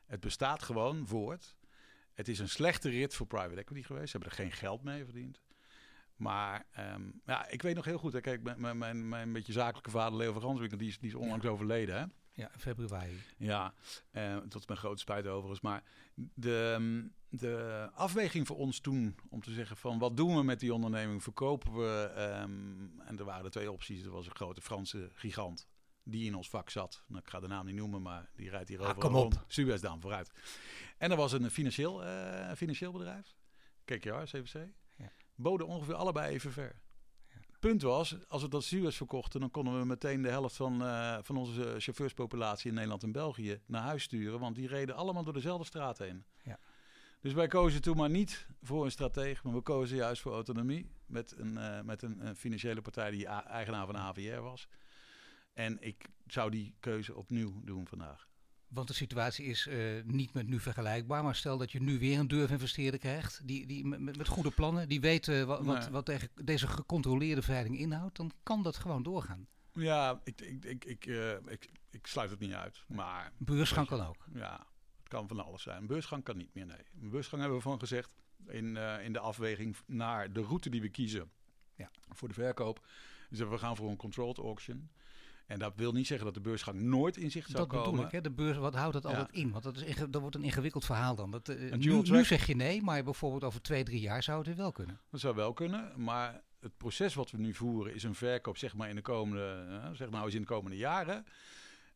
Het 0.05 0.19
bestaat 0.19 0.63
gewoon 0.63 1.07
voort. 1.07 1.55
Het 2.13 2.27
is 2.27 2.39
een 2.39 2.49
slechte 2.49 2.89
rit 2.89 3.15
voor 3.15 3.27
private 3.27 3.55
equity 3.55 3.83
geweest. 3.83 4.11
Ze 4.11 4.17
hebben 4.17 4.29
er 4.29 4.43
geen 4.43 4.51
geld 4.51 4.83
mee 4.83 5.03
verdiend. 5.03 5.41
Maar 6.15 6.65
ehm, 6.71 7.01
ja, 7.25 7.47
ik 7.47 7.61
weet 7.61 7.75
nog 7.75 7.85
heel 7.85 7.97
goed... 7.97 8.13
Hè, 8.13 8.21
kijk, 8.21 8.43
mijn, 8.43 8.59
mijn, 8.59 8.77
mijn, 8.77 9.09
mijn 9.09 9.33
beetje 9.33 9.53
zakelijke 9.53 9.89
vader 9.89 10.17
Leo 10.17 10.33
van 10.33 10.41
Ganswinkel... 10.41 10.77
die 10.77 10.87
is, 10.87 10.99
die 10.99 11.09
is 11.09 11.15
onlangs 11.15 11.45
overleden, 11.45 11.99
hè? 11.99 12.05
Ja, 12.39 12.51
februari. 12.57 13.17
Ja, 13.37 13.73
eh, 14.11 14.37
tot 14.37 14.67
mijn 14.67 14.79
grote 14.79 14.99
spijt 14.99 15.27
overigens. 15.27 15.61
Maar 15.61 15.83
de, 16.33 16.75
mm, 16.79 17.13
de 17.29 17.89
afweging 17.93 18.47
voor 18.47 18.57
ons 18.57 18.79
toen 18.79 19.15
om 19.29 19.41
te 19.41 19.51
zeggen 19.51 19.77
van 19.77 19.99
wat 19.99 20.17
doen 20.17 20.35
we 20.35 20.43
met 20.43 20.59
die 20.59 20.73
onderneming? 20.73 21.23
Verkopen 21.23 21.73
we? 21.77 22.11
ehm, 22.15 22.99
en 23.07 23.17
er 23.17 23.23
waren 23.23 23.45
er 23.45 23.51
twee 23.51 23.71
opties. 23.71 24.03
Er 24.03 24.11
was 24.11 24.25
een 24.25 24.35
grote 24.35 24.61
Franse 24.61 25.09
gigant 25.13 25.67
die 26.03 26.25
in 26.25 26.35
ons 26.35 26.49
vak 26.49 26.69
zat. 26.69 27.03
Nou, 27.07 27.21
ik 27.25 27.29
ga 27.29 27.39
de 27.39 27.47
naam 27.47 27.65
niet 27.65 27.75
noemen, 27.75 28.01
maar 28.01 28.29
die 28.35 28.49
rijdt 28.49 28.69
hier 28.69 28.79
Ah, 28.81 28.89
over 28.89 29.01
kom 29.01 29.15
op. 29.15 29.33
rond. 29.33 29.45
Vooruit. 30.01 30.31
En 30.97 31.11
er 31.11 31.17
was 31.17 31.31
een 31.31 31.51
financieel, 31.51 32.03
eh, 32.03 32.51
financieel 32.55 32.91
bedrijf. 32.91 33.35
KKR, 33.85 34.23
CVC. 34.23 34.67
Ja. 34.95 35.11
Boden 35.35 35.67
ongeveer 35.67 35.93
allebei 35.95 36.33
even 36.33 36.51
ver. 36.51 36.81
Punt 37.59 37.81
was, 37.81 38.15
als 38.27 38.41
we 38.41 38.47
dat 38.47 38.63
Suez 38.63 38.97
verkochten, 38.97 39.39
dan 39.39 39.51
konden 39.51 39.79
we 39.79 39.85
meteen 39.85 40.21
de 40.21 40.29
helft 40.29 40.55
van, 40.55 40.81
eh, 40.83 41.17
van 41.21 41.37
onze 41.37 41.75
chauffeurspopulatie 41.77 42.69
in 42.69 42.73
Nederland 42.73 43.03
en 43.03 43.11
België 43.11 43.61
naar 43.65 43.81
huis 43.81 44.03
sturen. 44.03 44.39
Want 44.39 44.55
die 44.55 44.67
reden 44.67 44.95
allemaal 44.95 45.23
door 45.23 45.33
dezelfde 45.33 45.65
straat 45.65 45.97
heen. 45.97 46.25
Ja. 46.43 46.59
Dus 47.21 47.33
wij 47.33 47.47
kozen 47.47 47.81
toen 47.81 47.97
maar 47.97 48.09
niet 48.09 48.47
voor 48.61 48.85
een 48.85 48.91
stratege, 48.91 49.41
maar 49.43 49.55
we 49.55 49.61
kozen 49.61 49.97
juist 49.97 50.21
voor 50.21 50.33
autonomie. 50.33 50.89
Met 51.05 51.33
een, 51.37 51.57
eh, 51.57 51.81
met 51.81 52.01
een, 52.01 52.27
een 52.27 52.35
financiële 52.35 52.81
partij 52.81 53.11
die 53.11 53.27
eigenaar 53.27 53.85
van 53.85 53.97
AVR 53.97 54.39
was. 54.39 54.67
En 55.53 55.77
ik 55.79 56.09
zou 56.27 56.51
die 56.51 56.75
keuze 56.79 57.15
opnieuw 57.15 57.61
doen 57.63 57.87
vandaag. 57.87 58.28
Want 58.69 58.87
de 58.87 58.93
situatie 58.93 59.45
is 59.45 59.67
eh, 59.67 59.77
niet 60.05 60.33
met 60.33 60.47
nu 60.47 60.59
vergelijkbaar. 60.59 61.23
Maar 61.23 61.35
stel 61.35 61.57
dat 61.57 61.71
je 61.71 61.81
nu 61.81 61.99
weer 61.99 62.19
een 62.19 62.27
durfinvesteerder 62.27 62.99
krijgt. 62.99 63.41
Die, 63.47 63.65
die 63.67 63.85
met, 63.85 64.27
goede 64.27 64.51
plannen. 64.51 64.87
Die 64.89 65.01
weet 65.01 65.27
eh, 65.27 65.43
wat, 65.43 65.65
wat, 65.65 65.79
Nee. 65.79 65.89
wat 65.89 66.11
deze 66.43 66.67
gecontroleerde 66.67 67.41
veiling 67.41 67.77
inhoudt. 67.77 68.15
Dan 68.17 68.31
kan 68.43 68.63
dat 68.63 68.75
gewoon 68.77 69.03
doorgaan. 69.03 69.47
Ja, 69.73 70.21
ik, 70.23 70.41
ik, 70.41 70.65
ik, 70.65 70.85
ik, 70.85 71.05
eh, 71.05 71.31
ik, 71.31 71.69
ik 71.91 72.07
sluit 72.07 72.29
het 72.29 72.39
niet 72.39 72.53
uit. 72.53 72.83
Maar 72.87 73.31
Beursgang 73.37 73.87
kan 73.87 74.01
ook. 74.05 74.25
Ja, 74.33 74.65
het 74.99 75.07
kan 75.07 75.27
van 75.27 75.45
alles 75.45 75.61
zijn. 75.61 75.81
Een 75.81 75.87
beursgang 75.87 76.23
kan 76.23 76.37
niet 76.37 76.53
meer, 76.53 76.65
nee. 76.65 76.83
Een 77.01 77.09
beursgang 77.09 77.41
hebben 77.41 77.59
we 77.59 77.65
van 77.69 77.79
gezegd 77.79 78.13
in, 78.47 78.77
eh, 78.77 79.03
in 79.05 79.13
de 79.13 79.19
afweging 79.19 79.75
naar 79.85 80.33
de 80.33 80.41
route 80.41 80.69
die 80.69 80.81
we 80.81 80.89
kiezen 80.89 81.31
Ja. 81.75 81.91
voor 82.09 82.27
de 82.27 82.33
verkoop. 82.33 82.87
Dus 83.29 83.39
we 83.39 83.57
gaan 83.57 83.75
voor 83.75 83.89
een 83.89 83.95
controlled 83.97 84.37
auction. 84.37 84.89
En 85.49 85.59
dat 85.59 85.73
wil 85.75 85.91
niet 85.91 86.07
zeggen 86.07 86.25
dat 86.25 86.33
de 86.35 86.41
beursgang 86.41 86.81
nooit 86.81 87.17
in 87.17 87.31
zicht 87.31 87.49
zou 87.49 87.57
Dat 87.59 87.67
bedoel 87.67 87.83
komen. 87.83 88.05
ik. 88.05 88.11
Hè? 88.11 88.21
De 88.21 88.31
beurs, 88.31 88.57
wat 88.57 88.75
houdt 88.75 88.93
dat 88.93 89.03
Ja. 89.03 89.09
altijd 89.09 89.31
in? 89.37 89.51
Want 89.51 89.63
dat, 89.63 89.81
is 89.81 89.95
dat 90.09 90.21
wordt 90.21 90.35
een 90.35 90.43
ingewikkeld 90.43 90.85
verhaal 90.85 91.15
dan. 91.15 91.31
Dat, 91.31 91.49
eh, 91.49 91.73
nu, 91.73 92.23
zeg 92.25 92.47
je 92.47 92.55
nee, 92.55 92.81
maar 92.81 93.03
bijvoorbeeld 93.03 93.43
over 93.43 93.61
twee, 93.61 93.83
drie 93.83 93.99
jaar 93.99 94.23
zou 94.23 94.37
het 94.37 94.47
weer 94.47 94.55
wel 94.55 94.71
kunnen. 94.71 94.99
Dat 95.09 95.19
zou 95.19 95.35
wel 95.35 95.53
kunnen, 95.53 96.03
maar 96.03 96.41
het 96.59 96.77
proces 96.77 97.13
wat 97.13 97.31
we 97.31 97.37
nu 97.37 97.53
voeren 97.53 97.93
is 97.93 98.03
een 98.03 98.15
verkoop 98.15 98.57
zeg 98.57 98.75
maar 98.75 98.89
in 98.89 98.95
de 98.95 99.01
komende, 99.01 99.65
eh, 99.83 99.89
zeg 99.93 100.09
nou 100.09 100.25
eens 100.25 100.33
in 100.33 100.41
de 100.41 100.47
komende 100.47 100.77
jaren. 100.77 101.25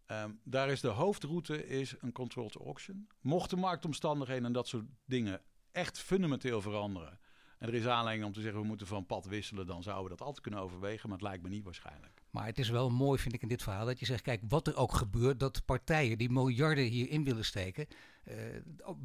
Ehm, 0.06 0.32
daar 0.44 0.70
is 0.70 0.82
de 0.82 0.88
hoofdroute 0.88 1.68
is 1.68 1.96
een 2.00 2.12
controlled 2.12 2.56
auction. 2.56 3.08
Mocht 3.22 3.50
de 3.50 3.56
marktomstandigheden 3.56 4.46
en 4.46 4.54
dat 4.54 4.68
soort 4.68 4.86
dingen 5.06 5.42
echt 5.72 6.00
fundamenteel 6.00 6.62
veranderen. 6.62 7.20
en 7.60 7.70
er 7.70 7.76
is 7.76 7.88
aanleiding 7.88 8.28
om 8.28 8.34
te 8.34 8.42
zeggen 8.42 8.62
we 8.62 8.68
moeten 8.68 8.88
van 8.88 9.06
pad 9.06 9.26
wisselen, 9.26 9.66
dan 9.68 9.84
zouden 9.84 10.04
we 10.04 10.10
dat 10.10 10.22
altijd 10.22 10.42
kunnen 10.42 10.60
overwegen. 10.62 11.10
Maar 11.10 11.18
het 11.18 11.28
lijkt 11.28 11.44
me 11.44 11.50
niet 11.50 11.64
waarschijnlijk. 11.64 12.23
Maar 12.34 12.46
het 12.46 12.60
is 12.60 12.70
wel 12.70 12.90
mooi, 12.90 13.20
vind 13.20 13.34
ik, 13.34 13.42
in 13.42 13.48
dit 13.48 13.64
verhaal 13.64 13.86
dat 13.86 14.00
je 14.00 14.06
zegt: 14.06 14.22
kijk, 14.22 14.42
wat 14.48 14.68
er 14.68 14.76
ook 14.76 14.94
gebeurt, 14.94 15.40
dat 15.40 15.66
partijen 15.66 16.18
die 16.18 16.30
miljarden 16.30 16.84
hierin 16.84 17.24
willen 17.24 17.46
steken, 17.46 17.88
uh, 18.28 18.36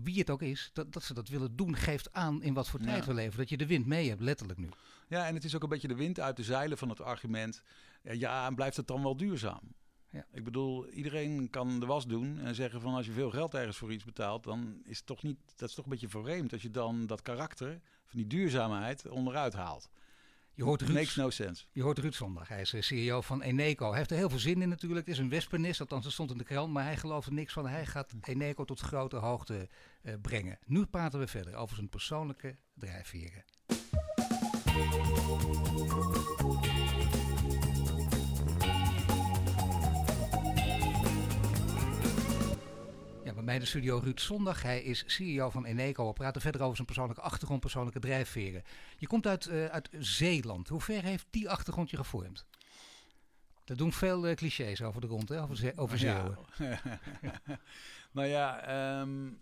wie 0.02 0.18
het 0.18 0.30
ook 0.30 0.42
is, 0.42 0.70
dat, 0.73 0.92
dat 0.92 1.02
ze 1.02 1.14
dat 1.14 1.28
willen 1.28 1.56
doen, 1.56 1.76
geeft 1.76 2.12
aan 2.12 2.42
in 2.42 2.54
wat 2.54 2.68
voor 2.68 2.80
tijd 2.80 3.04
we 3.04 3.14
leven. 3.14 3.38
Dat 3.38 3.49
je 3.49 3.56
de 3.56 3.66
wind 3.66 3.87
mee 3.87 4.08
hebt, 4.08 4.20
letterlijk 4.20 4.58
nu. 4.58 4.68
Ja, 5.08 5.26
en 5.26 5.35
het 5.35 5.44
is 5.44 5.54
ook 5.54 5.62
een 5.62 5.68
beetje 5.68 5.88
de 5.88 5.94
wind 5.94 6.20
uit 6.20 6.37
de 6.37 6.42
zeilen 6.42 6.78
van 6.78 6.88
het 6.88 7.00
argument. 7.00 7.62
Ja, 8.02 8.47
en 8.47 8.54
blijft 8.54 8.76
het 8.76 8.87
dan 8.87 9.02
wel 9.02 9.16
duurzaam? 9.16 9.75
Ja. 10.11 10.26
Ik 10.32 10.44
bedoel, 10.44 10.88
iedereen 10.88 11.50
kan 11.50 11.80
de 11.80 11.87
was 11.87 12.06
doen 12.06 12.38
en 12.38 12.54
zeggen 12.54 12.80
van 12.80 12.94
als 12.94 13.06
je 13.06 13.12
veel 13.12 13.30
geld 13.30 13.54
ergens 13.54 13.76
voor 13.76 13.92
iets 13.92 14.04
betaalt, 14.04 14.44
dan 14.44 14.80
is 14.85 14.97
het 14.97 15.06
toch 15.06 15.23
niet, 15.23 15.38
dat 15.56 15.68
is 15.68 15.75
toch 15.75 15.85
een 15.85 15.90
beetje 15.90 16.08
vervreemd 16.08 16.52
als 16.52 16.62
je 16.62 16.70
dan 16.70 17.06
dat 17.06 17.23
karakter 17.23 17.80
van 18.04 18.18
die 18.18 18.26
duurzaamheid 18.26 19.08
onderuit 19.08 19.54
haalt. 19.54 19.90
Je 20.58 20.64
hoort 20.64 20.82
Ruud, 20.82 20.92
Makes 20.92 21.16
no 21.16 21.30
sense. 21.30 21.64
Je 21.72 21.82
hoort 21.82 21.98
Ruud 21.98 22.14
Zondag. 22.14 22.48
Hij 22.48 22.60
is 22.60 22.72
eh, 22.72 22.82
CEO 22.82 23.20
van 23.20 23.42
Eneco. 23.42 23.88
Hij 23.88 23.98
heeft 23.98 24.10
er 24.10 24.16
heel 24.16 24.28
veel 24.28 24.38
zin 24.38 24.62
in 24.62 24.68
natuurlijk. 24.68 25.06
Het 25.06 25.14
is 25.14 25.20
een 25.20 25.28
wespenist, 25.28 25.80
althans 25.80 26.04
dat 26.04 26.12
stond 26.12 26.30
in 26.30 26.38
de 26.38 26.44
krant. 26.44 26.72
Maar 26.72 26.84
hij 26.84 26.96
gelooft 26.96 27.26
er 27.26 27.32
niks 27.32 27.52
van. 27.52 27.66
Hij 27.66 27.86
gaat 27.86 28.14
Eneco 28.20 28.64
tot 28.64 28.80
grote 28.80 29.16
hoogte 29.16 29.68
uh, 30.02 30.14
brengen. 30.22 30.58
Nu 30.66 30.86
praten 30.86 31.18
we 31.18 31.26
verder 31.26 31.54
over 31.54 31.76
zijn 31.76 31.88
persoonlijke 31.88 32.56
drijfveren. 32.74 33.44
Bij 43.48 43.58
de 43.58 43.64
studio 43.64 43.98
Ruud 43.98 44.20
Zondag. 44.20 44.62
Hij 44.62 44.82
is 44.82 45.04
CEO 45.06 45.50
van 45.50 45.64
Eneco. 45.64 46.06
We 46.06 46.12
praten 46.12 46.40
verder 46.40 46.60
over 46.60 46.74
zijn 46.74 46.86
persoonlijke 46.86 47.22
achtergrond, 47.22 47.60
persoonlijke 47.60 48.00
drijfveren. 48.00 48.62
Je 48.98 49.06
komt 49.06 49.26
uit, 49.26 49.46
uh, 49.46 49.66
uit 49.66 49.88
Zeeland. 49.98 50.68
Hoe 50.68 50.80
ver 50.80 51.02
heeft 51.02 51.26
die 51.30 51.50
achtergrond 51.50 51.90
je 51.90 51.96
gevormd? 51.96 52.46
Dat 53.64 53.78
doen 53.78 53.92
veel 53.92 54.28
uh, 54.28 54.34
clichés 54.34 54.82
over 54.82 55.00
de 55.00 55.06
grond, 55.06 55.28
hè? 55.28 55.42
over, 55.42 55.56
ze 55.56 55.72
over 55.76 55.98
Zeeuwen. 55.98 56.38
Ja. 56.58 56.80
nou 58.12 58.28
ja, 58.28 59.00
um, 59.00 59.40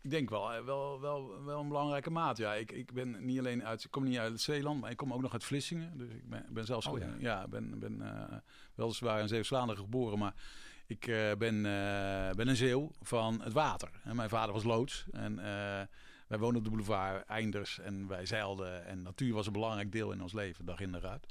ik 0.00 0.10
denk 0.10 0.30
wel, 0.30 0.52
eh, 0.52 0.64
wel, 0.64 1.00
wel, 1.00 1.44
wel 1.44 1.60
een 1.60 1.68
belangrijke 1.68 2.10
maat. 2.10 2.36
Ja, 2.36 2.54
ik, 2.54 2.72
ik 2.72 2.92
ben 2.92 3.24
niet 3.24 3.38
alleen 3.38 3.64
uit, 3.64 3.84
ik 3.84 3.90
kom 3.90 4.04
niet 4.04 4.18
uit 4.18 4.40
Zeeland, 4.40 4.80
maar 4.80 4.90
ik 4.90 4.96
kom 4.96 5.12
ook 5.12 5.22
nog 5.22 5.32
uit 5.32 5.44
Vlissingen. 5.44 5.98
Dus 5.98 6.10
ik 6.10 6.28
ben, 6.28 6.46
ben 6.48 6.64
zelfs, 6.64 6.86
oh, 6.86 6.98
ja. 6.98 7.14
ja, 7.18 7.48
ben, 7.48 7.78
ben 7.78 8.00
uh, 8.02 8.38
weliswaar 8.74 9.20
in 9.20 9.28
Zeeuws-Vlaanderen 9.28 9.82
geboren, 9.82 10.18
maar 10.18 10.34
ik 10.90 11.06
uh, 11.06 11.32
ben, 11.38 11.54
uh, 11.54 12.30
ben 12.30 12.48
een 12.48 12.56
zeeuw 12.56 12.90
van 13.02 13.40
het 13.42 13.52
water. 13.52 13.90
Mijn 14.12 14.28
vader 14.28 14.54
was 14.54 14.64
loods. 14.64 15.06
En 15.12 15.32
uh, 15.32 15.44
wij 16.26 16.38
woonden 16.38 16.56
op 16.56 16.64
de 16.64 16.70
boulevard 16.70 17.26
Einders. 17.26 17.78
En 17.78 18.06
wij 18.06 18.26
zeilden. 18.26 18.86
En 18.86 19.02
natuur 19.02 19.34
was 19.34 19.46
een 19.46 19.52
belangrijk 19.52 19.92
deel 19.92 20.12
in 20.12 20.22
ons 20.22 20.32
leven, 20.32 20.64
dag 20.64 20.80
in 20.80 20.92
dag 20.92 21.04
uit. 21.04 21.26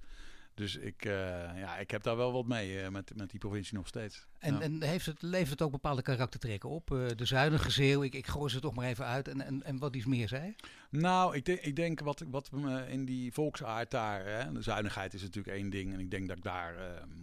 Dus 0.59 0.75
ik, 0.75 1.05
uh, 1.05 1.13
ja, 1.59 1.77
ik 1.77 1.91
heb 1.91 2.03
daar 2.03 2.17
wel 2.17 2.31
wat 2.31 2.45
mee 2.45 2.81
uh, 2.81 2.87
met, 2.87 3.11
met 3.15 3.29
die 3.29 3.39
provincie 3.39 3.77
nog 3.77 3.87
steeds. 3.87 4.25
En, 4.39 4.53
ja. 4.53 4.61
en 4.61 4.83
heeft 4.83 5.05
het, 5.05 5.21
levert 5.21 5.49
het 5.49 5.61
ook 5.61 5.71
bepaalde 5.71 6.01
karaktertrekken 6.01 6.69
op? 6.69 6.91
Uh, 6.91 7.07
de 7.15 7.25
zuinige 7.25 7.71
zeeuw, 7.71 8.03
ik, 8.03 8.13
ik 8.13 8.27
gooi 8.27 8.49
ze 8.49 8.59
toch 8.59 8.75
maar 8.75 8.85
even 8.85 9.05
uit. 9.05 9.27
En, 9.27 9.41
en, 9.41 9.63
en 9.63 9.77
wat 9.77 9.95
iets 9.95 10.05
meer 10.05 10.27
zei? 10.27 10.55
Nou, 10.89 11.35
ik, 11.35 11.45
denk, 11.45 11.59
ik 11.59 11.75
denk 11.75 11.99
wat, 11.99 12.23
wat 12.29 12.49
in 12.87 13.05
die 13.05 13.33
volksaard 13.33 13.91
daar... 13.91 14.25
Hè, 14.25 14.51
de 14.51 14.61
zuinigheid 14.61 15.13
is 15.13 15.21
natuurlijk 15.21 15.57
één 15.57 15.69
ding. 15.69 15.93
En 15.93 15.99
ik 15.99 16.11
denk 16.11 16.27
dat 16.27 16.37
ik 16.37 16.43
daar 16.43 16.75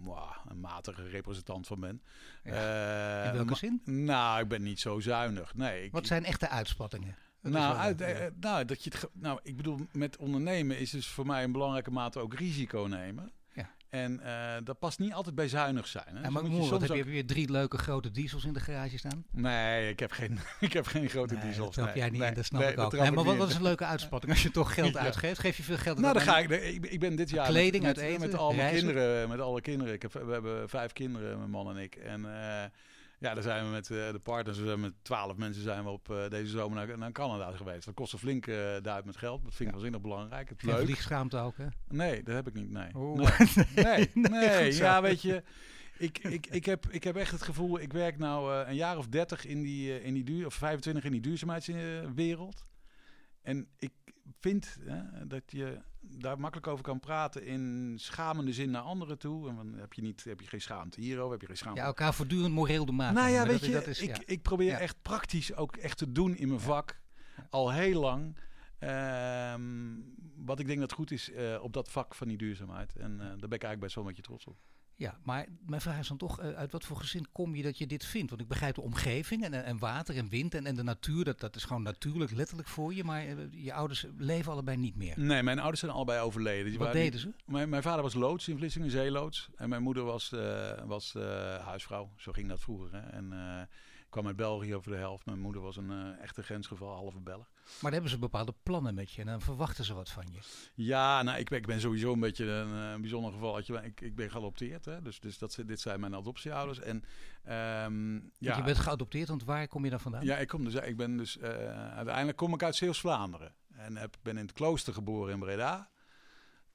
wow, 0.03 0.29
een 0.47 0.59
matige 0.59 1.07
representant 1.07 1.67
van 1.67 1.79
ben. 1.79 2.01
Ja. 2.43 3.23
in 3.23 3.33
welke 3.33 3.55
zin? 3.55 3.81
Nou, 3.85 4.41
ik 4.41 4.47
ben 4.47 4.63
niet 4.63 4.79
zo 4.79 4.99
zuinig. 4.99 5.55
Nee, 5.55 5.83
ik, 5.83 5.91
wat 5.91 6.07
zijn 6.07 6.25
echte 6.25 6.49
uitspattingen? 6.49 7.15
Nou, 7.41 7.77
uit, 7.77 8.01
uh, 8.01 8.07
nou, 8.39 8.65
dat 8.65 8.83
je 8.83 8.89
het, 8.89 9.09
nou, 9.13 9.39
ik 9.43 9.57
bedoel, 9.57 9.79
met 9.91 10.17
ondernemen 10.17 10.79
is 10.79 10.89
dus 10.89 11.07
voor 11.07 11.25
mij 11.25 11.43
een 11.43 11.51
belangrijke 11.51 11.91
mate 11.91 12.19
ook 12.19 12.33
risico 12.33 12.85
nemen. 12.89 13.31
Ja. 13.53 13.69
En 13.89 14.19
uh, 14.23 14.53
dat 14.63 14.79
past 14.79 14.99
niet 14.99 15.13
altijd 15.13 15.35
bij 15.35 15.47
zuinig 15.47 15.87
zijn. 15.87 16.15
Hè? 16.15 16.21
Ja, 16.21 16.29
maar 16.29 16.43
dus 16.43 16.51
moet 16.51 16.61
je 16.61 16.67
soms 16.67 16.87
heb 16.87 16.95
je 16.95 17.03
weer 17.03 17.25
drie 17.25 17.51
leuke 17.51 17.77
grote 17.77 18.11
diesels 18.11 18.45
in 18.45 18.53
de 18.53 18.59
garage 18.59 18.97
staan? 18.97 19.25
Nee, 19.31 19.89
ik 19.89 19.99
heb 19.99 20.11
geen, 20.11 20.39
ik 20.59 20.73
heb 20.73 20.87
geen 20.87 21.09
grote 21.09 21.33
nee, 21.33 21.43
diesels. 21.43 21.75
Dat 21.75 21.83
trap 21.83 21.95
jij 21.95 22.09
niet 22.09 22.19
nee, 22.19 22.29
in, 22.29 22.35
dat 22.35 22.45
snap 22.45 22.61
ik 22.61 22.79
ook. 22.79 22.97
Maar 22.97 23.13
wat, 23.13 23.35
wat 23.35 23.49
is 23.49 23.55
een 23.55 23.61
leuke 23.61 23.85
uitspatting 23.85 24.31
als 24.31 24.43
je 24.43 24.51
toch 24.51 24.73
geld 24.73 24.97
uitgeeft? 25.07 25.39
Geef 25.39 25.57
je 25.57 25.63
veel 25.63 25.77
geld 25.77 25.99
Nou, 25.99 26.13
dan 26.13 26.21
ga 26.21 26.37
ik. 26.37 26.49
Ik, 26.49 26.85
ik 26.85 26.99
ben 26.99 27.15
dit 27.15 27.29
jaar 27.29 27.47
kleding 27.47 27.83
met, 27.83 28.19
met 28.19 28.35
al 28.35 28.53
mijn 28.53 28.75
kinderen, 28.75 29.29
met 29.29 29.39
alle 29.39 29.61
kinderen. 29.61 29.93
Ik 29.93 30.01
heb, 30.01 30.13
we 30.13 30.31
hebben 30.31 30.69
vijf 30.69 30.93
kinderen, 30.93 31.37
mijn 31.37 31.49
man 31.49 31.69
en 31.69 31.83
ik. 31.83 31.95
En 31.95 32.21
uh, 32.21 32.63
ja, 33.19 33.33
daar 33.33 33.43
zijn 33.43 33.65
we 33.65 33.71
met 33.71 33.89
uh, 33.89 34.11
de 34.11 34.19
partners, 34.19 34.57
we 34.57 34.65
zijn 34.65 34.79
met 34.79 34.93
twaalf 35.01 35.37
mensen 35.37 35.63
zijn 35.63 35.83
we 35.83 35.89
op 35.89 36.09
uh, 36.09 36.29
deze 36.29 36.51
zomer 36.51 36.87
naar, 36.87 36.97
naar, 36.97 37.11
Canada 37.11 37.51
geweest. 37.51 37.85
Dat 37.85 37.93
kostte 37.93 38.17
flink 38.17 38.47
uh, 38.47 38.55
duit 38.81 39.05
met 39.05 39.17
geld. 39.17 39.43
Dat 39.43 39.53
vind 39.55 39.59
ik 39.59 39.65
ja. 39.65 39.71
waanzinnig 39.71 40.01
belangrijk. 40.01 40.49
Het 40.49 40.61
Geen 40.61 40.77
vliegschaamte 40.77 41.37
ook, 41.37 41.57
hè? 41.57 41.67
Nee, 41.87 42.23
dat 42.23 42.35
heb 42.35 42.47
ik 42.47 42.53
niet. 42.53 42.69
Nee. 42.69 42.95
Oh. 42.95 43.15
Nee, 43.75 43.75
nee, 43.75 44.09
nee, 44.13 44.29
nee 44.29 44.75
ja, 44.75 45.01
weet 45.01 45.21
je. 45.21 45.43
Ik, 45.97 46.17
ik, 46.17 46.47
ik, 46.47 46.65
heb, 46.65 46.85
ik 46.89 47.03
heb 47.03 47.15
echt 47.15 47.31
het 47.31 47.41
gevoel, 47.41 47.79
ik 47.79 47.93
werk 47.93 48.17
nou 48.17 48.67
een 48.67 48.75
jaar 48.75 48.97
of 48.97 49.07
dertig 49.07 49.45
in 49.45 49.61
die, 49.61 50.03
in 50.03 50.13
die 50.13 50.23
duur, 50.23 50.45
of 50.45 50.53
25 50.53 51.03
in 51.03 51.11
die 51.11 51.21
duurzaamheidswereld. 51.21 52.63
En 53.41 53.67
ik 53.77 53.91
vind 54.39 54.77
dat 55.23 55.43
je 55.45 55.77
daar 56.09 56.39
makkelijk 56.39 56.67
over 56.67 56.83
kan 56.83 56.99
praten 56.99 57.45
in 57.45 57.93
schamende 57.99 58.53
zin 58.53 58.71
naar 58.71 58.81
anderen 58.81 59.17
toe. 59.17 59.49
En 59.49 59.55
dan 59.55 59.73
heb 59.73 59.93
je, 59.93 60.01
niet, 60.01 60.23
heb 60.23 60.41
je 60.41 60.47
geen 60.47 60.61
schaamte 60.61 61.01
hierover, 61.01 61.31
heb 61.31 61.41
je 61.41 61.47
geen 61.47 61.57
schaamte. 61.57 61.79
Ja, 61.79 61.85
elkaar 61.85 62.13
voortdurend 62.13 62.53
moreel 62.53 62.85
de 62.85 62.91
maat. 62.91 63.13
Nou 63.13 63.29
ja, 63.29 63.45
weet 63.47 63.65
je, 63.65 63.71
dat 63.71 63.87
is, 63.87 64.01
ik, 64.01 64.15
ja. 64.15 64.23
ik 64.25 64.41
probeer 64.41 64.71
ja. 64.71 64.79
echt 64.79 65.01
praktisch 65.01 65.55
ook 65.55 65.75
echt 65.75 65.97
te 65.97 66.11
doen 66.11 66.35
in 66.35 66.47
mijn 66.47 66.59
vak. 66.59 66.99
Al 67.49 67.71
heel 67.71 67.99
lang. 67.99 68.35
Um, 69.53 70.15
wat 70.35 70.59
ik 70.59 70.67
denk 70.67 70.79
dat 70.79 70.91
goed 70.91 71.11
is 71.11 71.29
uh, 71.29 71.57
op 71.61 71.73
dat 71.73 71.89
vak 71.89 72.15
van 72.15 72.27
die 72.27 72.37
duurzaamheid. 72.37 72.95
En 72.95 73.11
uh, 73.11 73.17
daar 73.17 73.27
ben 73.27 73.37
ik 73.37 73.63
eigenlijk 73.63 73.79
best 73.79 73.95
wel 73.95 74.03
een 74.03 74.09
beetje 74.09 74.25
trots 74.25 74.45
op. 74.45 74.57
Ja, 74.99 75.17
maar 75.23 75.45
mijn 75.65 75.81
vraag 75.81 75.99
is 75.99 76.07
dan 76.07 76.17
toch, 76.17 76.41
uh, 76.41 76.53
uit 76.53 76.71
wat 76.71 76.85
voor 76.85 76.97
gezin 76.97 77.27
kom 77.31 77.55
je 77.55 77.63
dat 77.63 77.77
je 77.77 77.87
dit 77.87 78.05
vindt? 78.05 78.29
Want 78.29 78.41
ik 78.41 78.47
begrijp 78.47 78.75
de 78.75 78.81
omgeving 78.81 79.43
en, 79.43 79.63
en 79.63 79.77
water 79.77 80.17
en 80.17 80.29
wind 80.29 80.53
en, 80.53 80.65
en 80.65 80.75
de 80.75 80.83
natuur, 80.83 81.23
dat, 81.23 81.39
dat 81.39 81.55
is 81.55 81.63
gewoon 81.63 81.81
natuurlijk, 81.81 82.31
letterlijk 82.31 82.67
voor 82.67 82.93
je. 82.93 83.03
Maar 83.03 83.27
uh, 83.27 83.35
je 83.51 83.73
ouders 83.73 84.05
leven 84.17 84.51
allebei 84.51 84.77
niet 84.77 84.95
meer. 84.95 85.19
Nee, 85.19 85.43
mijn 85.43 85.59
ouders 85.59 85.79
zijn 85.79 85.91
allebei 85.91 86.19
overleden. 86.19 86.69
Die 86.69 86.79
wat 86.79 86.91
deden 86.91 87.19
ze? 87.19 87.33
Mijn, 87.45 87.69
mijn, 87.69 87.83
vader 87.83 88.01
was 88.01 88.13
loods 88.13 88.47
in 88.47 88.57
Vlissingen, 88.57 88.91
zeeloods. 88.91 89.49
En 89.55 89.69
mijn 89.69 89.83
moeder 89.83 90.03
was, 90.03 90.31
uh, 90.33 90.71
was 90.85 91.13
huisvrouw, 91.63 92.11
zo 92.15 92.31
ging 92.31 92.47
dat 92.47 92.59
vroeger. 92.59 92.91
Hè. 92.91 92.99
En 92.99 93.33
kwam 94.09 94.27
uit 94.27 94.35
België 94.35 94.75
over 94.75 94.91
de 94.91 94.97
helft. 94.97 95.25
Mijn 95.25 95.39
moeder 95.39 95.61
was 95.61 95.77
een 95.77 96.17
echte 96.19 96.43
grensgeval, 96.43 96.93
halve 96.93 97.19
Belg. 97.19 97.49
Maar 97.63 97.77
dan 97.81 97.91
hebben 97.91 98.09
ze 98.09 98.19
bepaalde 98.19 98.53
plannen 98.63 98.95
met 98.95 99.11
je 99.11 99.21
en 99.21 99.27
dan 99.27 99.41
verwachten 99.41 99.85
ze 99.85 99.93
wat 99.93 100.09
van 100.09 100.25
je. 100.31 100.39
Ja, 100.73 101.21
nou, 101.21 101.37
ik 101.37 101.49
ben, 101.49 101.57
ik 101.57 101.65
ben 101.65 101.81
sowieso 101.81 102.13
een 102.13 102.19
beetje 102.19 102.45
een, 102.45 102.69
een 102.69 103.01
bijzonder 103.01 103.31
geval. 103.31 103.57
Ik, 103.57 104.01
ik 104.01 104.15
ben 104.15 104.31
geadopteerd, 104.31 104.85
hè? 104.85 105.01
dus, 105.01 105.19
dus 105.19 105.37
dat, 105.37 105.59
dit 105.65 105.79
zijn 105.79 105.99
mijn 105.99 106.15
adoptieouders. 106.15 106.79
En, 106.79 107.03
um, 107.85 108.31
ja. 108.37 108.57
Je 108.57 108.63
bent 108.63 108.77
geadopteerd, 108.77 109.27
want 109.27 109.43
waar 109.43 109.67
kom 109.67 109.83
je 109.83 109.89
dan 109.89 109.99
vandaan? 109.99 110.25
Ja, 110.25 110.37
ik, 110.37 110.47
kom 110.47 110.63
dus, 110.63 110.73
ik 110.73 110.97
ben 110.97 111.17
dus, 111.17 111.37
uh, 111.37 111.43
uiteindelijk 111.95 112.37
kom 112.37 112.53
ik 112.53 112.63
uit 112.63 112.75
Zeeuws-Vlaanderen. 112.75 113.53
En 113.77 113.97
heb, 113.97 114.15
ben 114.21 114.37
in 114.37 114.45
het 114.45 114.53
klooster 114.53 114.93
geboren 114.93 115.33
in 115.33 115.39
Breda. 115.39 115.89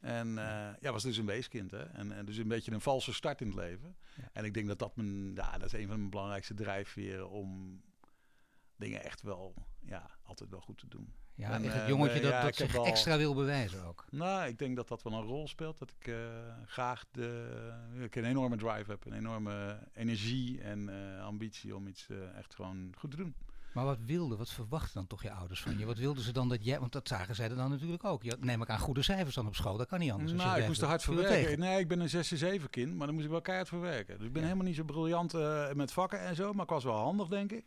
En 0.02 0.28
uh, 0.28 0.68
ja, 0.80 0.92
was 0.92 1.02
dus 1.02 1.16
een 1.16 1.26
weeskind. 1.26 1.70
Hè? 1.70 1.82
En, 1.82 2.12
en, 2.12 2.24
dus 2.24 2.36
een 2.36 2.48
beetje 2.48 2.72
een 2.72 2.80
valse 2.80 3.12
start 3.12 3.40
in 3.40 3.46
het 3.46 3.56
leven. 3.56 3.96
Ja. 4.16 4.28
En 4.32 4.44
ik 4.44 4.54
denk 4.54 4.66
dat 4.66 4.78
dat, 4.78 4.96
mijn, 4.96 5.34
ja, 5.34 5.58
dat 5.58 5.66
is 5.66 5.72
een 5.72 5.86
van 5.86 5.96
mijn 5.96 6.10
belangrijkste 6.10 6.54
drijfveren 6.54 7.30
om 7.30 7.80
dingen 8.76 9.04
echt 9.04 9.22
wel, 9.22 9.54
ja, 9.80 10.10
altijd 10.22 10.50
wel 10.50 10.60
goed 10.60 10.78
te 10.78 10.88
doen. 10.88 11.14
Ja, 11.34 11.52
en, 11.52 11.62
het 11.62 11.88
jongetje 11.88 12.16
uh, 12.16 12.22
dat, 12.22 12.32
ja, 12.32 12.42
dat 12.42 12.56
zich 12.56 12.76
al, 12.76 12.86
extra 12.86 13.16
wil 13.16 13.34
bewijzen 13.34 13.84
ook. 13.84 14.04
Nou, 14.10 14.48
ik 14.48 14.58
denk 14.58 14.76
dat 14.76 14.88
dat 14.88 15.02
wel 15.02 15.12
een 15.12 15.24
rol 15.24 15.48
speelt. 15.48 15.78
Dat 15.78 15.94
ik 15.98 16.06
uh, 16.06 16.16
graag 16.66 17.04
de, 17.10 17.72
ik 18.00 18.16
een 18.16 18.24
enorme 18.24 18.56
drive 18.56 18.90
heb, 18.90 19.04
een 19.04 19.12
enorme 19.12 19.78
energie 19.92 20.60
en 20.60 20.88
ambitie 21.20 21.76
om 21.76 21.86
iets 21.86 22.08
echt 22.34 22.54
gewoon 22.54 22.92
goed 22.98 23.10
te 23.10 23.16
doen. 23.16 23.34
Maar 23.72 23.85
wat 23.85 23.98
wilden, 24.06 24.38
wat 24.38 24.50
verwachten 24.50 24.94
dan 24.94 25.06
toch 25.06 25.22
je 25.22 25.32
ouders 25.32 25.61
van 25.61 25.78
je? 25.78 25.87
Wat 25.87 25.98
wilden 25.98 26.22
ze 26.22 26.32
dan 26.32 26.48
dat 26.48 26.64
jij, 26.64 26.80
want 26.80 26.92
dat 26.92 27.08
zagen 27.08 27.35
zij 27.35 27.48
dan 27.48 27.70
natuurlijk 27.70 28.04
ook. 28.04 28.22
Je 28.22 28.37
neem 28.40 28.62
ik 28.62 28.68
aan 28.68 28.78
goede 28.78 29.02
cijfers 29.02 29.35
dan 29.35 29.46
op 29.46 29.54
school, 29.54 29.76
dat 29.76 29.88
kan 29.88 29.98
niet 29.98 30.12
anders. 30.12 30.32
Nou, 30.32 30.61
ik 30.61 30.66
moest 30.66 30.80
er 30.80 30.88
hard 30.88 31.02
voor 31.02 31.14
werken. 31.14 31.58
Nee, 31.58 31.78
ik 31.78 31.88
ben 31.88 32.00
een 32.00 32.61
6-7 32.61 32.70
kind, 32.70 32.96
maar 32.96 33.06
dan 33.06 33.14
moest 33.14 33.26
ik 33.26 33.32
wel 33.32 33.40
keihard 33.40 33.68
voor 33.68 33.80
werken. 33.80 34.16
Dus 34.18 34.26
ik 34.26 34.32
ben 34.32 34.42
ja. 34.42 34.48
helemaal 34.48 34.68
niet 34.68 34.76
zo 34.76 34.85
briljant 34.85 35.35
uh, 35.35 35.72
met 35.72 35.92
vakken 35.92 36.20
en 36.20 36.37
zo, 36.37 36.52
maar 36.52 36.64
ik 36.64 36.70
was 36.70 36.85
wel 36.85 36.96
handig, 36.96 37.28
denk 37.28 37.52
ik. 37.52 37.64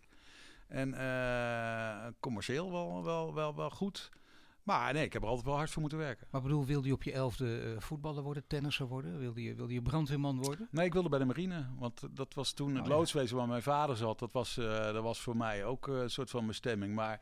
En 0.67 0.89
uh, 0.93 2.05
commercieel 2.19 2.71
wel, 2.71 3.03
wel, 3.03 3.33
wel, 3.33 3.55
wel 3.55 3.69
goed. 3.69 4.11
Maar 4.65 4.93
nee, 4.93 5.03
ik 5.03 5.13
heb 5.13 5.21
er 5.21 5.27
altijd 5.27 5.45
wel 5.45 5.55
hard 5.55 5.69
voor 5.69 5.81
moeten 5.81 5.99
werken. 5.99 6.27
Maar 6.31 6.41
bedoel, 6.41 6.65
wilde 6.65 6.87
je 6.87 6.93
op 6.93 7.03
je 7.03 7.11
elfde 7.11 7.61
uh, 7.63 7.79
voetballer 7.79 8.23
worden, 8.23 8.43
tennisser 8.47 8.87
worden? 8.87 9.19
Wilde 9.19 9.43
je, 9.43 9.55
wilde 9.55 9.73
je 9.73 9.81
brandweerman 9.81 10.37
worden? 10.41 10.67
Nee, 10.71 10.85
ik 10.85 10.93
wilde 10.93 11.09
bij 11.09 11.19
de 11.19 11.25
marine. 11.25 11.65
Want 11.79 12.01
dat 12.11 12.33
was 12.33 12.53
toen 12.53 12.71
oh, 12.71 12.77
het 12.77 12.87
loodswezen 12.87 13.29
ja. 13.29 13.35
waar 13.35 13.47
mijn 13.47 13.61
vader 13.61 13.97
zat. 13.97 14.19
Dat 14.19 14.31
was, 14.31 14.57
uh, 14.57 14.65
dat 14.65 15.03
was 15.03 15.21
voor 15.21 15.37
mij 15.37 15.65
ook 15.65 15.87
uh, 15.87 16.01
een 16.01 16.09
soort 16.09 16.29
van 16.29 16.47
bestemming. 16.47 16.95
Maar 16.95 17.19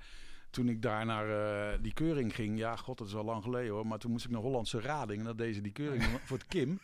toen 0.50 0.70
ik 0.70 0.82
daar 0.82 1.06
naar 1.06 1.82
die 1.82 1.94
keuring 1.94 2.36
ging... 2.36 2.60
Ja, 2.60 2.76
god, 2.76 2.98
dat 2.98 3.08
is 3.08 3.16
al 3.16 3.24
lang 3.24 3.44
geleden 3.44 3.72
hoor. 3.72 3.88
Maar 3.88 4.00
toen 4.00 4.12
moest 4.12 4.26
ik 4.26 4.32
naar 4.32 4.42
Hollandse 4.42 4.82
Rading. 4.82 5.20
En 5.20 5.26
dat 5.26 5.38
deze 5.38 5.62
die 5.62 5.72
keuring 5.72 6.04
voor 6.26 6.38
het 6.38 6.48
Kim. 6.48 6.80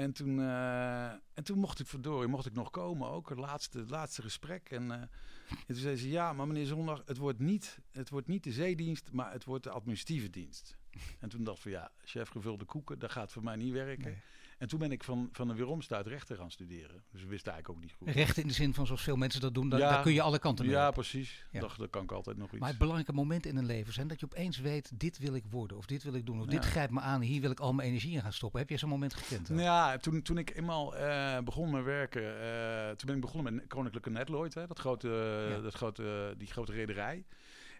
En 0.00 0.12
toen, 0.12 0.40
eh, 0.40 1.10
en 1.10 1.44
toen 1.44 1.58
mocht 1.58 1.80
ik 1.80 1.86
verdorie, 1.86 2.28
mocht 2.28 2.46
ik 2.46 2.52
nog 2.52 2.70
komen 2.70 3.08
ook, 3.08 3.28
het 3.28 3.38
laatste, 3.38 3.84
laatste 3.88 4.22
gesprek. 4.22 4.70
En, 4.70 4.90
eh, 4.90 5.00
en 5.48 5.66
toen 5.66 5.76
zei 5.76 5.96
ze, 5.96 6.10
ja, 6.10 6.32
maar 6.32 6.46
meneer 6.46 6.66
Zondag, 6.66 7.02
het 7.06 7.16
wordt, 7.16 7.38
niet, 7.38 7.78
het 7.92 8.10
wordt 8.10 8.26
niet 8.26 8.44
de 8.44 8.52
zeedienst, 8.52 9.12
maar 9.12 9.32
het 9.32 9.44
wordt 9.44 9.64
de 9.64 9.70
administratieve 9.70 10.30
dienst. 10.30 10.76
En 11.18 11.28
toen 11.28 11.44
dacht 11.44 11.56
ik 11.56 11.62
van, 11.62 11.72
ja, 11.72 11.90
chef 12.04 12.28
gevulde 12.28 12.64
koeken, 12.64 12.98
dat 12.98 13.10
gaat 13.10 13.32
voor 13.32 13.42
mij 13.42 13.56
niet 13.56 13.72
werken. 13.72 14.22
En 14.60 14.68
toen 14.68 14.78
ben 14.78 14.92
ik 14.92 15.04
van, 15.04 15.28
van 15.32 15.48
de 15.48 15.54
weeromstuit 15.54 16.06
rechter 16.06 16.36
gaan 16.36 16.50
studeren. 16.50 17.02
Dus 17.12 17.22
we 17.22 17.28
wisten 17.28 17.52
eigenlijk 17.52 17.68
ook 17.68 17.80
niet 17.84 17.94
goed. 17.98 18.08
Rechten 18.08 18.42
in 18.42 18.48
de 18.48 18.54
zin 18.54 18.74
van 18.74 18.86
zoals 18.86 19.02
veel 19.02 19.16
mensen 19.16 19.40
dat 19.40 19.54
doen, 19.54 19.68
daar, 19.68 19.80
Ja. 19.80 19.90
daar 19.90 20.02
kun 20.02 20.12
je 20.12 20.22
alle 20.22 20.38
kanten 20.38 20.64
mee 20.66 20.74
Ja, 20.74 20.88
op. 20.88 20.94
precies. 20.94 21.44
Ja. 21.50 21.60
Dacht, 21.60 21.78
dat 21.78 21.90
kan 21.90 22.02
ik 22.02 22.12
altijd 22.12 22.36
nog 22.36 22.50
iets. 22.50 22.58
Maar 22.60 22.68
het 22.68 22.78
belangrijke 22.78 23.12
moment 23.12 23.46
in 23.46 23.56
een 23.56 23.64
leven 23.66 23.92
zijn 23.92 24.08
dat 24.08 24.20
je 24.20 24.26
opeens 24.26 24.58
weet, 24.58 25.00
dit 25.00 25.18
wil 25.18 25.34
ik 25.34 25.44
worden, 25.50 25.76
of 25.76 25.86
dit 25.86 26.02
wil 26.02 26.14
ik 26.14 26.26
doen, 26.26 26.40
of 26.40 26.46
dit 26.46 26.64
grijpt 26.64 26.92
me 26.92 27.00
aan, 27.00 27.20
hier 27.20 27.40
wil 27.40 27.50
ik 27.50 27.60
al 27.60 27.72
mijn 27.72 27.88
energie 27.88 28.12
in 28.12 28.20
gaan 28.20 28.32
stoppen. 28.32 28.60
Heb 28.60 28.68
je 28.68 28.76
zo'n 28.76 28.88
moment 28.88 29.14
gekend? 29.14 29.48
ja, 29.54 29.96
toen, 29.96 30.22
toen 30.22 30.38
ik 30.38 30.56
eenmaal 30.56 30.96
eh, 30.96 31.38
begon 31.38 31.70
met 31.70 31.84
werken, 31.84 32.22
eh, 32.42 32.86
toen 32.88 33.06
ben 33.06 33.14
ik 33.14 33.20
begonnen 33.20 33.54
met 33.54 33.66
Koninklijke 33.66 34.10
Netloid, 34.10 34.54
hè, 34.54 34.66
dat 34.66 34.78
grote, 34.78 35.58
dat 35.62 35.74
grote, 35.74 36.34
die 36.38 36.48
grote 36.48 36.72
rederij. 36.72 37.24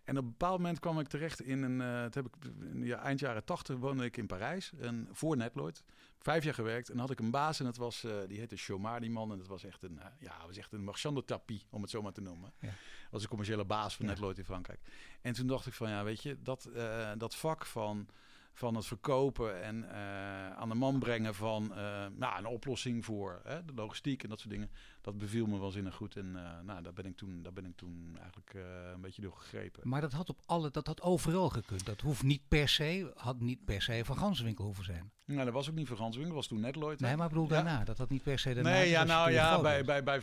En 0.05 0.19
op 0.19 0.25
een 0.25 0.31
bepaald 0.31 0.59
moment 0.59 0.79
kwam 0.79 1.01
ik 1.01 1.09
terecht 1.09 1.43
in 1.43 1.63
een, 1.63 1.81
eh 1.81 2.03
heb 2.03 2.27
ik, 2.27 2.33
in 2.61 2.81
de 2.81 2.95
eind 2.95 3.21
jaren 3.21 3.45
tachtig 3.45 3.77
woonde 3.77 4.05
ik 4.05 4.17
in 4.17 4.27
Parijs, 4.27 4.73
en 4.81 5.09
voor 5.13 5.37
Netloid. 5.37 5.83
Vijf 6.19 6.45
jaar 6.45 6.55
gewerkt 6.55 6.89
en 6.89 6.99
had 6.99 7.11
ik 7.11 7.19
een 7.21 7.31
baas 7.31 7.59
en 7.59 7.65
dat 7.65 7.77
was, 7.77 8.05
eh, 8.05 8.13
die 8.29 8.39
heette 8.39 8.57
Chomar, 8.57 9.01
die 9.01 9.11
man. 9.11 9.33
En 9.33 9.39
dat 9.39 9.47
was 9.47 9.65
echt 9.65 9.83
een, 9.83 9.99
eh, 9.99 10.07
ja, 10.19 10.47
was 10.47 10.57
echt 10.57 10.73
een 10.73 10.85
marchand 10.85 11.17
de 11.17 11.25
tapis, 11.25 11.67
om 11.71 11.83
het 11.83 11.91
zo 11.91 12.03
maar 12.03 12.13
te 12.13 12.21
noemen. 12.21 12.53
Ja. 12.61 12.73
Was 13.11 13.23
een 13.23 13.29
commerciële 13.29 13.65
baas 13.65 13.97
van 13.97 14.07
Ja. 14.07 14.11
Netloid 14.13 14.39
in 14.39 14.45
Frankrijk. 14.45 14.81
En 15.21 15.33
toen 15.33 15.47
dacht 15.47 15.67
ik 15.67 15.73
van, 15.73 15.89
ja, 15.89 16.05
weet 16.05 16.23
je, 16.23 16.43
dat, 16.43 16.71
dat 17.19 17.37
vak 17.37 17.67
van 17.67 18.09
van 18.53 18.75
het 18.75 18.87
verkopen 18.87 19.63
en 19.63 19.91
eh, 19.91 20.51
aan 20.57 20.69
de 20.69 20.75
man 20.75 20.99
brengen 20.99 21.35
van 21.35 21.75
eh, 21.75 22.07
nou, 22.17 22.39
een 22.39 22.47
oplossing 22.47 23.05
voor 23.05 23.41
hè, 23.45 23.65
de 23.65 23.73
logistiek 23.75 24.23
en 24.23 24.29
dat 24.29 24.39
soort 24.41 24.51
dingen. 24.53 24.71
Dat 25.01 25.19
beviel 25.19 25.47
me 25.47 25.59
waanzinnig 25.59 25.95
goed. 25.95 26.17
En 26.17 26.37
eh, 26.37 26.61
nou, 26.65 26.83
daar, 26.83 26.93
ben 26.93 27.07
ik 27.07 27.17
toen, 27.17 27.43
daar 27.43 27.53
ben 27.53 27.65
ik 27.65 27.77
toen 27.77 28.17
eigenlijk 28.21 28.55
een 28.95 29.01
beetje 29.01 29.23
door 29.23 29.37
gegrepen. 29.37 29.89
Maar 29.89 30.01
dat 30.01 30.13
had, 30.13 30.29
op 30.29 30.41
alle, 30.47 30.71
dat 30.71 30.87
had 30.87 31.03
overal 31.03 31.49
gekund. 31.49 31.87
Dat 31.87 32.01
hoeft 32.01 32.23
niet 32.23 32.43
per 32.49 32.69
se, 32.69 33.13
had 33.17 33.41
niet 33.41 33.65
per 33.65 33.83
se 33.83 34.01
van 34.05 34.17
Ganswinkel 34.17 34.65
hoeven 34.65 34.85
zijn. 34.85 35.13
Nou, 35.25 35.45
dat 35.45 35.55
was 35.55 35.69
ook 35.69 35.75
niet 35.75 35.89
voor 35.89 35.97
Ganswinkel, 35.97 36.35
dat 36.35 36.43
was 36.43 36.47
toen 36.51 36.61
Netloid. 36.61 37.01
hè? 37.01 37.07
Nee, 37.07 37.17
maar 37.17 37.27
ik 37.27 37.33
bedoel 37.33 37.49
Ja. 37.49 37.55
daarna. 37.55 37.85
Dat 37.85 37.99
had 37.99 38.11
niet 38.11 38.23
per 38.23 38.39
se 38.39 38.55
daarna. 38.55 38.71
Nee, 38.71 38.89
ja, 38.89 39.05
nou 39.05 39.31
ja, 39.31 39.61
bij, 39.61 39.85
bij, 39.85 40.03
bij 40.03 40.23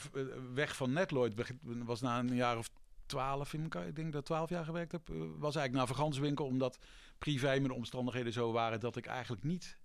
weg 0.54 0.76
van 0.76 0.94
Netloid 0.94 1.34
was 1.62 2.02
na 2.02 2.20
een 2.20 2.36
jaar 2.36 2.58
of 2.58 2.70
twaalf, 3.08 3.54
in 3.54 3.62
elkaar, 3.62 3.88
ik 3.88 3.96
denk 3.96 4.14
dat 4.14 4.26
twaalf 4.26 4.50
jaar 4.50 4.66
gewerkt 4.66 4.92
heb, 4.92 5.10
eh, 5.10 5.16
was 5.18 5.56
eigenlijk 5.56 5.74
naar 5.74 5.88
Verganswinkel, 5.88 6.46
omdat 6.46 6.78
privé 7.18 7.48
mijn 7.48 7.72
omstandigheden 7.72 8.34
zo 8.34 8.52
waren 8.52 8.80
dat 8.80 8.96
ik 8.96 9.06
eigenlijk 9.06 9.44
niet 9.44 9.78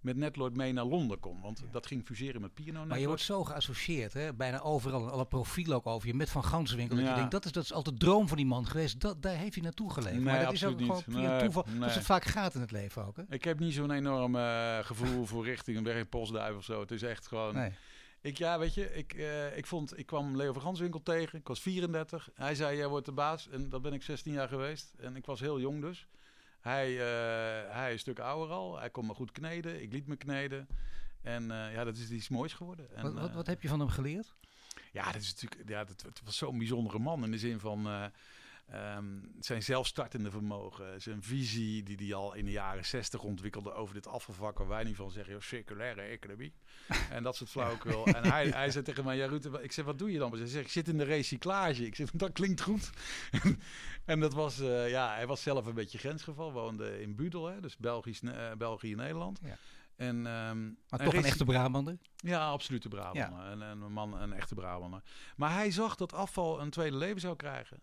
met 0.00 0.16
Netloid 0.16 0.56
mee 0.56 0.72
naar 0.72 0.84
Londen 0.84 1.20
kon. 1.20 1.40
Want 1.40 1.62
dat 1.70 1.86
ging 1.86 2.04
fuseren 2.06 2.40
met 2.40 2.54
Piano 2.54 2.84
Maar 2.84 2.98
je 2.98 3.06
wordt 3.06 3.22
zo 3.22 3.44
geassocieerd, 3.44 4.12
hè? 4.12 4.34
bijna 4.34 4.60
overal, 4.60 5.02
in 5.02 5.08
alle 5.10 5.26
profielen 5.26 5.76
ook 5.76 5.86
over 5.86 6.08
je, 6.08 6.14
met 6.14 6.30
Van 6.30 6.44
Ganswinkel. 6.44 6.96
Dat 6.96 7.04
je 7.04 7.10
Ja. 7.10 7.16
denkt, 7.16 7.30
dat 7.30 7.44
is, 7.44 7.52
dat 7.52 7.62
is 7.64 7.72
altijd 7.72 8.00
de 8.00 8.04
droom 8.06 8.28
van 8.28 8.36
die 8.36 8.46
man 8.46 8.66
geweest. 8.66 9.00
Dat, 9.00 9.22
daar 9.22 9.36
heeft 9.36 9.54
hij 9.54 9.62
naartoe 9.62 9.90
geleefd. 9.92 10.14
Nee, 10.14 10.24
maar 10.24 10.44
dat 10.44 10.52
is 10.52 10.64
ook 10.64 10.78
gewoon 10.78 10.94
niet. 11.06 11.16
via 11.16 11.30
Nee, 11.30 11.40
toeval. 11.42 11.64
nee. 11.68 11.78
Dat 11.80 11.94
het 11.94 12.04
vaak 12.04 12.24
gaat 12.24 12.54
in 12.54 12.60
het 12.60 12.70
leven 12.70 13.06
ook. 13.06 13.16
Hè? 13.16 13.22
Ik 13.28 13.44
heb 13.44 13.58
niet 13.58 13.74
zo'n 13.74 13.90
enorm 13.90 14.36
eh, 14.36 14.78
gevoel 14.78 15.24
voor 15.26 15.44
richting 15.44 15.76
een 15.76 15.84
werk 15.84 16.08
postduif 16.08 16.56
of 16.56 16.64
zo. 16.64 16.80
Het 16.80 16.90
is 16.90 17.02
echt 17.02 17.26
gewoon. 17.26 17.54
Nee. 17.54 17.72
Ik, 18.22 18.38
ja, 18.38 18.58
weet 18.58 18.74
je, 18.74 18.94
ik, 18.94 19.12
eh, 19.14 19.56
ik, 19.56 19.66
vond, 19.66 19.98
ik 19.98 20.06
kwam 20.06 20.36
Leo 20.36 20.52
van 20.52 20.62
Ganswinkel 20.62 21.02
tegen. 21.02 21.38
Ik 21.38 21.48
was 21.48 21.60
34. 21.60 22.30
Hij 22.34 22.54
zei, 22.54 22.76
jij 22.76 22.88
wordt 22.88 23.06
de 23.06 23.12
baas. 23.12 23.48
En 23.48 23.68
dat 23.68 23.82
ben 23.82 23.92
ik 23.92 24.02
16 24.02 24.32
jaar 24.32 24.48
geweest. 24.48 24.94
En 24.98 25.16
ik 25.16 25.26
was 25.26 25.40
heel 25.40 25.60
jong 25.60 25.80
dus. 25.80 26.06
Hij, 26.60 26.90
eh, 26.90 27.74
hij 27.74 27.86
is 27.86 27.92
een 27.92 27.98
stuk 27.98 28.18
ouder 28.18 28.54
al. 28.54 28.78
Hij 28.78 28.90
kon 28.90 29.06
me 29.06 29.14
goed 29.14 29.32
kneden. 29.32 29.82
Ik 29.82 29.92
liet 29.92 30.06
me 30.06 30.16
kneden. 30.16 30.68
En 31.22 31.50
eh, 31.50 31.72
ja, 31.72 31.84
dat 31.84 31.96
is 31.96 32.10
iets 32.10 32.28
moois 32.28 32.52
geworden. 32.52 32.96
En, 32.96 33.02
Wat, 33.02 33.12
wat, 33.12 33.32
wat 33.32 33.46
heb 33.46 33.62
je 33.62 33.68
van 33.68 33.80
hem 33.80 33.88
geleerd? 33.88 34.34
ja, 34.92 35.12
dat 35.12 35.22
is 35.22 35.32
natuurlijk, 35.34 35.68
ja, 35.68 35.84
dat, 35.84 36.02
het 36.02 36.20
was 36.24 36.36
zo'n 36.36 36.58
bijzondere 36.58 36.98
man 36.98 37.24
in 37.24 37.30
de 37.30 37.38
zin 37.38 37.60
van 37.60 38.10
ehm, 38.70 39.18
zijn 39.40 39.62
zelfstartende 39.62 40.30
vermogen, 40.30 41.00
zijn 41.00 41.22
visie 41.22 41.82
die 41.82 41.96
hij 41.96 42.14
al 42.14 42.34
in 42.34 42.44
de 42.44 42.50
jaren 42.50 42.84
60 42.84 43.22
ontwikkelde 43.22 43.72
over 43.72 43.94
dit 43.94 44.06
afvalvak 44.06 44.58
waar 44.58 44.68
wij 44.68 44.84
niet 44.84 44.96
van 44.96 45.10
zeggen, 45.10 45.32
joh, 45.32 45.42
circulaire 45.42 46.00
economie 46.00 46.52
en 47.10 47.22
dat 47.22 47.36
soort 47.36 47.50
flauwekul. 47.50 48.06
en 48.06 48.30
hij, 48.30 48.48
hij 48.48 48.70
zei 48.70 48.84
tegen 48.84 49.04
mij, 49.04 49.16
ja 49.16 49.26
Ruud, 49.26 49.48
ik 49.60 49.72
zeg, 49.72 49.84
wat 49.84 49.98
doe 49.98 50.12
je 50.12 50.18
dan? 50.18 50.36
Hij 50.36 50.46
zegt, 50.46 50.64
ik 50.64 50.70
zit 50.70 50.88
in 50.88 50.98
de 50.98 51.04
recyclage. 51.04 51.86
Ik 51.86 51.94
zeg, 51.94 52.10
dat 52.10 52.32
klinkt 52.32 52.60
goed. 52.60 52.90
en 54.04 54.20
dat 54.20 54.32
was, 54.32 54.60
eh, 54.60 54.90
ja, 54.90 55.14
hij 55.14 55.26
was 55.26 55.42
zelf 55.42 55.66
een 55.66 55.74
beetje 55.74 55.98
grensgeval, 55.98 56.52
woonde 56.52 57.02
in 57.02 57.14
Budel, 57.16 57.46
hè, 57.46 57.60
dus 57.60 57.76
Belgisch, 57.76 58.22
eh, 58.22 58.52
België, 58.58 58.94
Nederland. 58.94 59.40
Ja. 59.42 59.56
En, 59.96 60.26
ehm, 60.26 60.64
Maar 60.88 61.04
toch 61.04 61.14
een 61.14 61.24
echte 61.24 61.44
Brabander? 61.44 61.98
ja, 62.16 62.48
absolute 62.48 62.88
Brabander. 62.88 63.44
En, 63.44 63.62
en 63.62 63.80
een 63.80 63.92
man, 63.92 64.20
een 64.20 64.32
echte 64.32 64.54
Brabander. 64.54 65.02
Maar 65.36 65.52
hij 65.52 65.70
zag 65.70 65.96
dat 65.96 66.12
afval 66.12 66.60
een 66.60 66.70
tweede 66.70 66.96
leven 66.96 67.20
zou 67.20 67.36
krijgen. 67.36 67.80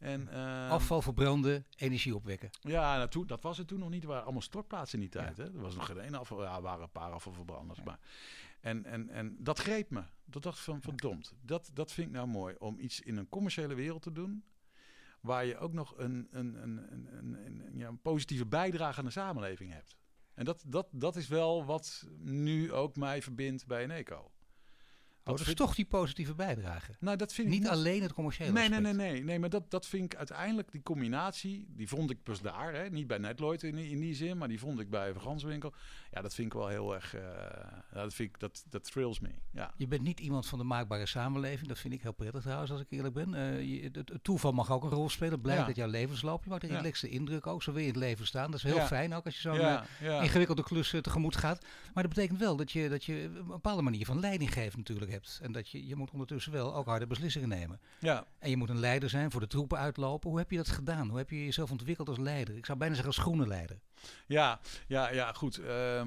En, 0.00 0.28
ehm, 0.28 0.70
Afval 0.70 1.02
verbranden, 1.02 1.66
energie 1.76 2.14
opwekken. 2.14 2.50
Ja, 2.60 2.96
nou, 2.96 3.08
toen, 3.08 3.26
dat 3.26 3.42
was 3.42 3.58
het 3.58 3.68
toen 3.68 3.78
nog 3.78 3.90
niet. 3.90 4.02
Er 4.02 4.08
waren 4.08 4.22
allemaal 4.24 4.42
stortplaatsen 4.42 4.98
in 4.98 5.04
die 5.10 5.20
tijd. 5.20 5.36
Hè? 5.36 5.44
Er 5.44 5.60
was 5.60 5.74
nog 5.74 5.86
geen 5.86 5.98
één 5.98 6.14
afval. 6.14 6.42
Ja, 6.42 6.56
er 6.56 6.62
waren 6.62 6.82
een 6.82 6.90
paar 6.90 7.10
afvalverbranders. 7.12 7.82
Maar, 7.82 7.98
en, 8.60 8.84
en, 8.84 9.08
en 9.08 9.36
dat 9.38 9.58
greep 9.58 9.90
me. 9.90 10.02
Dat 10.24 10.42
dacht 10.42 10.58
van, 10.58 10.80
verdomd. 10.82 11.34
Dat, 11.42 11.70
dat 11.74 11.92
vind 11.92 12.06
ik 12.08 12.12
nou 12.12 12.26
mooi. 12.28 12.54
Om 12.58 12.78
iets 12.78 13.00
in 13.00 13.16
een 13.16 13.28
commerciële 13.28 13.74
wereld 13.74 14.02
te 14.02 14.12
doen. 14.12 14.44
Waar 15.20 15.44
je 15.44 15.58
ook 15.58 15.72
nog 15.72 15.94
een, 15.96 16.28
een, 16.30 16.62
een, 16.62 16.92
een, 16.92 17.08
een, 17.18 17.46
een- 17.46 17.76
ja, 17.76 17.88
een 17.88 18.00
positieve 18.00 18.46
bijdrage 18.46 18.98
aan 18.98 19.04
de 19.04 19.10
samenleving 19.10 19.72
hebt. 19.72 19.96
En 20.34 20.44
dat, 20.44 20.64
dat, 20.66 20.88
dat 20.92 21.16
is 21.16 21.28
wel 21.28 21.64
wat 21.64 22.06
nu 22.18 22.72
ook 22.72 22.96
mij 22.96 23.22
verbindt 23.22 23.66
bij 23.66 23.84
een 23.84 23.90
eco. 23.90 24.30
Oh, 25.24 25.36
dat 25.36 25.46
is 25.46 25.54
toch 25.54 25.74
die 25.74 25.84
positieve 25.84 26.34
bijdrage. 26.34 26.92
Nou, 27.00 27.16
dat 27.16 27.32
vind 27.32 27.46
ik 27.52 27.58
Niet 27.60 27.68
alleen 27.68 28.02
het 28.02 28.12
commerciële 28.12 28.52
Nee, 28.52 28.68
nee, 28.68 28.78
aspect. 28.78 28.96
nee, 28.96 29.10
nee, 29.12 29.22
nee. 29.22 29.38
Maar 29.38 29.50
dat, 29.50 29.70
dat 29.70 29.86
vind 29.86 30.04
ik 30.04 30.16
uiteindelijk, 30.18 30.72
die 30.72 30.82
combinatie, 30.82 31.66
die 31.68 31.88
vond 31.88 32.10
ik 32.10 32.22
pas 32.22 32.40
daar. 32.40 32.74
Hè? 32.74 32.88
Niet 32.90 33.06
bij 33.06 33.18
Netloid 33.18 33.62
in, 33.62 33.74
die- 33.76 33.90
in 33.90 34.00
die 34.00 34.14
zin, 34.14 34.38
maar 34.38 34.48
die 34.48 34.58
vond 34.58 34.80
ik 34.80 34.90
bij 34.90 35.12
Verganswinkel. 35.12 35.72
Ja, 36.10 36.20
dat 36.20 36.34
vind 36.34 36.46
ik 36.46 36.58
wel 36.58 36.68
heel 36.68 36.94
erg, 36.94 37.12
ja, 37.12 38.02
dat, 38.02 38.14
vind 38.14 38.28
ik, 38.28 38.40
dat, 38.40 38.64
dat 38.68 38.84
thrills 38.92 39.20
me. 39.20 39.28
Ja. 39.52 39.72
Je 39.76 39.86
bent 39.86 40.02
niet 40.02 40.20
iemand 40.20 40.46
van 40.46 40.58
de 40.58 40.64
maakbare 40.64 41.06
samenleving. 41.06 41.68
Dat 41.68 41.78
vind 41.78 41.94
ik 41.94 42.02
heel 42.02 42.12
prettig 42.12 42.40
trouwens, 42.42 42.70
als 42.70 42.80
ik 42.80 42.86
eerlijk 42.90 43.14
ben. 43.14 43.34
Eh, 43.34 43.62
je, 43.62 43.90
het, 43.92 44.12
toeval 44.22 44.52
mag 44.52 44.70
ook 44.72 44.82
een 44.82 44.90
rol 44.90 45.08
spelen. 45.08 45.40
Blijkt 45.40 45.60
Ja. 45.60 45.66
uit 45.66 45.76
jouw 45.76 45.88
levensloop. 45.88 46.44
Je 46.44 46.50
maakt 46.50 46.62
een 46.62 46.68
Ja. 46.70 46.76
relaxte 46.76 47.08
indruk 47.08 47.46
ook. 47.46 47.62
Zo 47.62 47.70
wil 47.72 47.80
je 47.80 47.86
in 47.86 47.92
het 47.94 48.02
leven 48.02 48.26
staan. 48.26 48.50
Dat 48.50 48.54
is 48.54 48.62
heel 48.62 48.74
Ja. 48.76 48.86
fijn 48.86 49.14
ook 49.14 49.24
als 49.24 49.34
je 49.34 49.40
zo'n 49.40 49.58
eh, 49.58 50.22
ingewikkelde 50.22 50.62
klus 50.62 50.94
tegemoet 51.00 51.36
gaat. 51.36 51.64
Maar 51.94 52.02
dat 52.02 52.14
betekent 52.14 52.38
wel 52.38 52.56
dat 52.56 52.72
je, 52.72 52.88
dat 52.88 53.04
je 53.04 53.12
een 53.22 53.46
bepaalde 53.46 53.82
manier 53.82 54.04
van 54.06 54.20
leiding 54.20 54.52
geven 54.52 54.78
natuurlijk 54.78 55.09
hebt. 55.10 55.38
En 55.42 55.52
dat 55.52 55.68
je, 55.70 55.86
je 55.86 55.96
moet 55.96 56.10
ondertussen 56.10 56.52
wel 56.52 56.74
ook 56.74 56.86
harde 56.86 57.06
beslissingen 57.06 57.48
nemen. 57.48 57.80
ja. 57.98 58.26
En 58.38 58.50
je 58.50 58.56
moet 58.56 58.68
een 58.68 58.78
leider 58.80 59.08
zijn, 59.10 59.30
voor 59.30 59.40
de 59.40 59.46
troepen 59.46 59.78
uitlopen. 59.78 60.30
Hoe 60.30 60.38
heb 60.38 60.50
je 60.50 60.56
dat 60.56 60.68
gedaan? 60.68 61.08
Hoe 61.08 61.18
heb 61.18 61.30
je 61.30 61.44
jezelf 61.44 61.70
ontwikkeld 61.70 62.08
als 62.08 62.18
leider? 62.18 62.56
Ik 62.56 62.66
zou 62.66 62.78
bijna 62.78 62.94
zeggen 62.94 63.12
als 63.14 63.22
groene 63.24 63.46
leider. 63.46 63.78
Ja, 64.26 64.60
ja, 64.86 65.10
ja, 65.12 65.32
goed. 65.32 65.58
Ehm, 65.58 66.06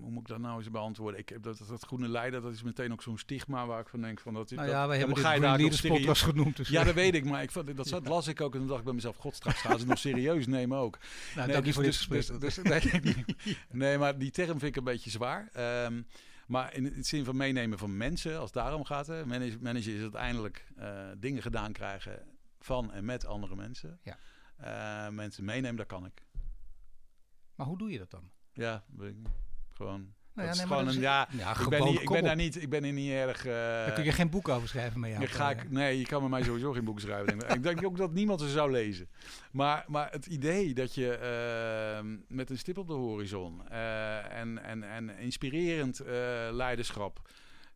hoe 0.00 0.10
moet 0.10 0.20
ik 0.20 0.26
dat 0.28 0.38
nou 0.38 0.58
eens 0.58 0.70
beantwoorden? 0.70 1.20
Ik 1.20 1.28
heb 1.28 1.42
dat, 1.42 1.58
dat, 1.58 1.68
dat 1.68 1.84
groene 1.86 2.08
leider, 2.08 2.40
dat 2.42 2.52
is 2.52 2.62
meteen 2.62 2.92
ook 2.92 3.02
zo'n 3.02 3.18
stigma 3.18 3.66
waar 3.66 3.80
ik 3.80 3.88
van 3.88 4.00
denk 4.00 4.20
van 4.20 4.34
dat. 4.34 4.50
Nou 4.50 4.66
dat- 4.66 4.74
ja, 4.74 4.82
we 4.82 4.88
dan 4.88 4.98
hebben 4.98 5.14
dit 5.14 5.24
ga 5.24 5.32
je 5.32 5.38
Green 5.40 5.56
Leaders 5.56 5.80
podcast 5.80 6.22
genoemd. 6.22 6.56
Dus 6.56 6.68
Ja, 6.68 6.84
dat 6.84 6.94
weet 6.94 7.14
ik, 7.14 7.24
maar 7.24 7.42
ik, 7.42 7.50
vond- 7.50 7.76
dat 7.76 7.88
zat, 7.88 8.08
las 8.08 8.26
ik 8.26 8.40
ook 8.40 8.52
en 8.52 8.58
toen 8.58 8.68
dacht 8.68 8.78
ik 8.78 8.84
bij 8.84 8.94
mezelf, 8.94 9.16
god, 9.16 9.34
straks 9.34 9.60
gaan 9.60 9.78
ze 9.78 9.86
nog 9.86 9.98
serieus 9.98 10.46
nemen 10.46 10.78
ook. 10.78 10.98
nou, 11.34 11.46
Nee, 11.46 11.46
dank 11.46 11.58
je 11.58 11.62
dus- 11.62 11.74
voor 11.74 11.82
dit 11.82 11.92
dus- 11.92 11.96
gesprek. 12.06 12.40
dus- 12.40 12.54
dus- 12.54 12.64
nee, 13.02 13.24
nee, 13.70 13.98
maar 13.98 14.18
die 14.18 14.30
term 14.30 14.48
vind 14.58 14.62
ik 14.62 14.76
een 14.76 14.84
beetje 14.84 15.10
zwaar. 15.10 15.48
Ehm, 15.52 16.02
maar 16.46 16.74
in 16.74 16.84
het 16.84 17.06
zin 17.06 17.24
van 17.24 17.36
meenemen 17.36 17.78
van 17.78 17.96
mensen, 17.96 18.34
als 18.34 18.44
het 18.44 18.62
daarom 18.62 18.84
gaat. 18.84 19.06
Hè, 19.06 19.26
is 19.74 20.00
uiteindelijk 20.00 20.66
eh, 20.76 21.08
dingen 21.18 21.42
gedaan 21.42 21.72
krijgen 21.72 22.22
van 22.60 22.92
en 22.92 23.04
met 23.04 23.26
andere 23.26 23.56
mensen. 23.56 24.00
Ja. 24.02 24.18
Eh, 24.56 25.12
mensen 25.12 25.44
meenemen, 25.44 25.76
dat 25.76 25.86
kan 25.86 26.06
ik. 26.06 26.26
Maar 27.54 27.66
hoe 27.66 27.78
doe 27.78 27.90
je 27.90 27.98
dat 27.98 28.10
dan? 28.10 28.30
Ja, 28.52 28.84
gewoon. 29.70 30.14
Nou 30.34 30.48
ja, 30.48 30.54
nee, 30.54 30.66
gewoon 30.66 30.88
een, 30.88 31.00
ja, 31.00 31.28
ja, 31.30 31.60
ik 31.60 31.68
ben, 31.68 31.84
niet, 31.84 32.00
ik 32.00 32.08
ben 32.10 32.22
daar 32.24 32.36
niet, 32.36 32.62
ik 32.62 32.68
ben 32.70 32.84
er 32.84 32.92
niet 32.92 33.10
erg. 33.10 33.46
eh, 33.46 33.52
Daar 33.52 33.92
kun 33.92 34.04
je 34.04 34.12
geen 34.12 34.30
boek 34.30 34.48
over 34.48 34.68
schrijven 34.68 35.00
met 35.00 35.10
jou. 35.10 35.22
ik 35.22 35.30
ga 35.30 35.50
ik, 35.50 35.70
nee, 35.70 35.98
je 35.98 36.06
kan 36.06 36.20
met 36.22 36.30
mij 36.30 36.42
sowieso 36.42 36.72
geen 36.72 36.84
boek 36.84 37.00
schrijven. 37.00 37.38
ik. 37.48 37.62
denk 37.62 37.84
ook 37.84 37.96
dat 37.96 38.12
niemand 38.12 38.40
ze 38.40 38.48
zou 38.48 38.70
lezen. 38.70 39.08
Maar, 39.52 39.84
maar 39.88 40.10
het 40.10 40.26
idee 40.26 40.74
dat 40.74 40.94
je 40.94 41.12
eh, 41.16 42.10
met 42.28 42.50
een 42.50 42.58
stip 42.58 42.78
op 42.78 42.86
de 42.86 42.92
horizon 42.92 43.68
eh, 43.68 44.38
en, 44.40 44.62
en, 44.64 44.82
en 44.90 45.18
inspirerend 45.18 46.00
eh, 46.00 46.12
leiderschap, 46.52 47.20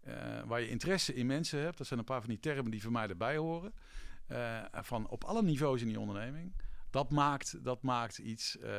eh, 0.04 0.14
waar 0.46 0.60
je 0.60 0.68
interesse 0.68 1.14
in 1.14 1.26
mensen 1.26 1.60
hebt, 1.62 1.78
dat 1.78 1.86
zijn 1.86 1.98
een 1.98 2.04
paar 2.04 2.20
van 2.20 2.28
die 2.30 2.40
termen 2.40 2.70
die 2.70 2.82
voor 2.82 2.92
mij 2.92 3.08
erbij 3.08 3.36
horen, 3.36 3.72
eh, 4.26 4.56
van 4.72 5.08
op 5.08 5.24
alle 5.24 5.42
niveaus 5.42 5.80
in 5.80 5.88
die 5.88 6.00
onderneming, 6.00 6.52
dat 6.90 7.10
maakt, 7.10 7.64
dat 7.64 7.82
maakt 7.82 8.18
iets 8.18 8.58
eh, 8.58 8.70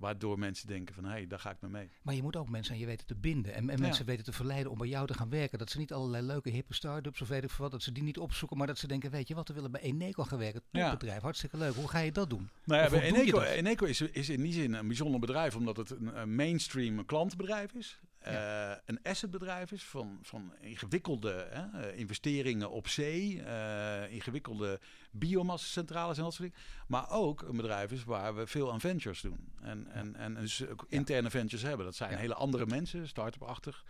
waardoor 0.00 0.38
mensen 0.38 0.66
denken 0.66 0.94
van 0.94 1.04
hé, 1.04 1.10
hey, 1.10 1.26
daar 1.26 1.38
ga 1.38 1.50
ik 1.50 1.56
mee 1.60 1.70
mee. 1.70 1.90
Maar 2.02 2.14
je 2.14 2.22
moet 2.22 2.36
ook 2.36 2.48
mensen 2.48 2.72
aan 2.74 2.80
je 2.80 2.86
weten 2.86 3.06
te 3.06 3.14
binden. 3.14 3.54
En, 3.54 3.70
en 3.70 3.76
Ja. 3.76 3.82
mensen 3.82 4.06
weten 4.06 4.24
te 4.24 4.32
verleiden 4.32 4.72
om 4.72 4.78
bij 4.78 4.88
jou 4.88 5.06
te 5.06 5.14
gaan 5.14 5.30
werken. 5.30 5.58
Dat 5.58 5.70
ze 5.70 5.78
niet 5.78 5.92
allerlei 5.92 6.26
leuke 6.26 6.50
hippe 6.50 6.74
start-ups 6.74 7.20
of 7.20 7.28
weet 7.28 7.44
ik 7.44 7.50
veel 7.50 7.62
wat. 7.64 7.72
Dat 7.72 7.82
ze 7.82 7.92
die 7.92 8.02
niet 8.02 8.18
opzoeken. 8.18 8.56
Maar 8.58 8.66
dat 8.66 8.78
ze 8.78 8.86
denken, 8.86 9.10
weet 9.10 9.28
je 9.28 9.34
wat, 9.34 9.48
we 9.48 9.54
willen 9.54 9.70
bij 9.70 9.80
Eneco 9.80 10.24
gaan 10.24 10.38
werken. 10.38 10.62
Ja. 10.70 10.90
Topbedrijf, 10.90 11.22
hartstikke 11.22 11.56
leuk. 11.56 11.74
Hoe 11.74 11.88
ga 11.88 11.98
je 11.98 12.12
dat 12.12 12.30
doen? 12.30 12.50
Nou 12.64 12.82
ja, 12.82 12.90
bij 12.90 13.02
Eneco? 13.02 13.40
Eneco 13.40 13.84
is, 13.84 14.00
is 14.00 14.28
in 14.28 14.42
die 14.42 14.52
zin 14.52 14.72
een 14.74 14.86
bijzonder 14.86 15.20
bedrijf, 15.20 15.56
omdat 15.56 15.76
het 15.76 15.90
een, 15.90 16.20
een 16.20 16.34
mainstream 16.34 17.04
klantenbedrijf 17.04 17.72
is. 17.72 18.00
eh, 18.18 18.70
een 18.84 18.98
assetbedrijf 19.02 19.72
is 19.72 19.84
van, 19.84 20.18
van 20.22 20.54
ingewikkelde 20.60 21.46
hè, 21.50 21.80
eh, 21.88 21.98
investeringen 21.98 22.70
op 22.70 22.88
zee, 22.88 23.34
uh, 23.36 24.12
ingewikkelde 24.12 24.80
biomassacentrales 25.10 26.16
en 26.16 26.22
dat 26.22 26.34
soort 26.34 26.48
dingen. 26.48 26.64
Maar 26.86 27.10
ook 27.10 27.42
een 27.42 27.56
bedrijf 27.56 27.92
is 27.92 28.04
waar 28.04 28.34
we 28.34 28.46
veel 28.46 28.72
aan 28.72 28.80
ventures 28.80 29.20
doen. 29.20 29.52
En, 29.60 29.86
en, 29.92 30.16
en 30.16 30.34
dus 30.34 30.68
ook 30.68 30.86
interne 30.88 31.30
ventures 31.30 31.62
hebben. 31.62 31.86
Dat 31.86 31.94
zijn 31.94 32.18
hele 32.18 32.34
andere 32.34 32.66
mensen, 32.66 33.08
start-up-achtig. 33.08 33.84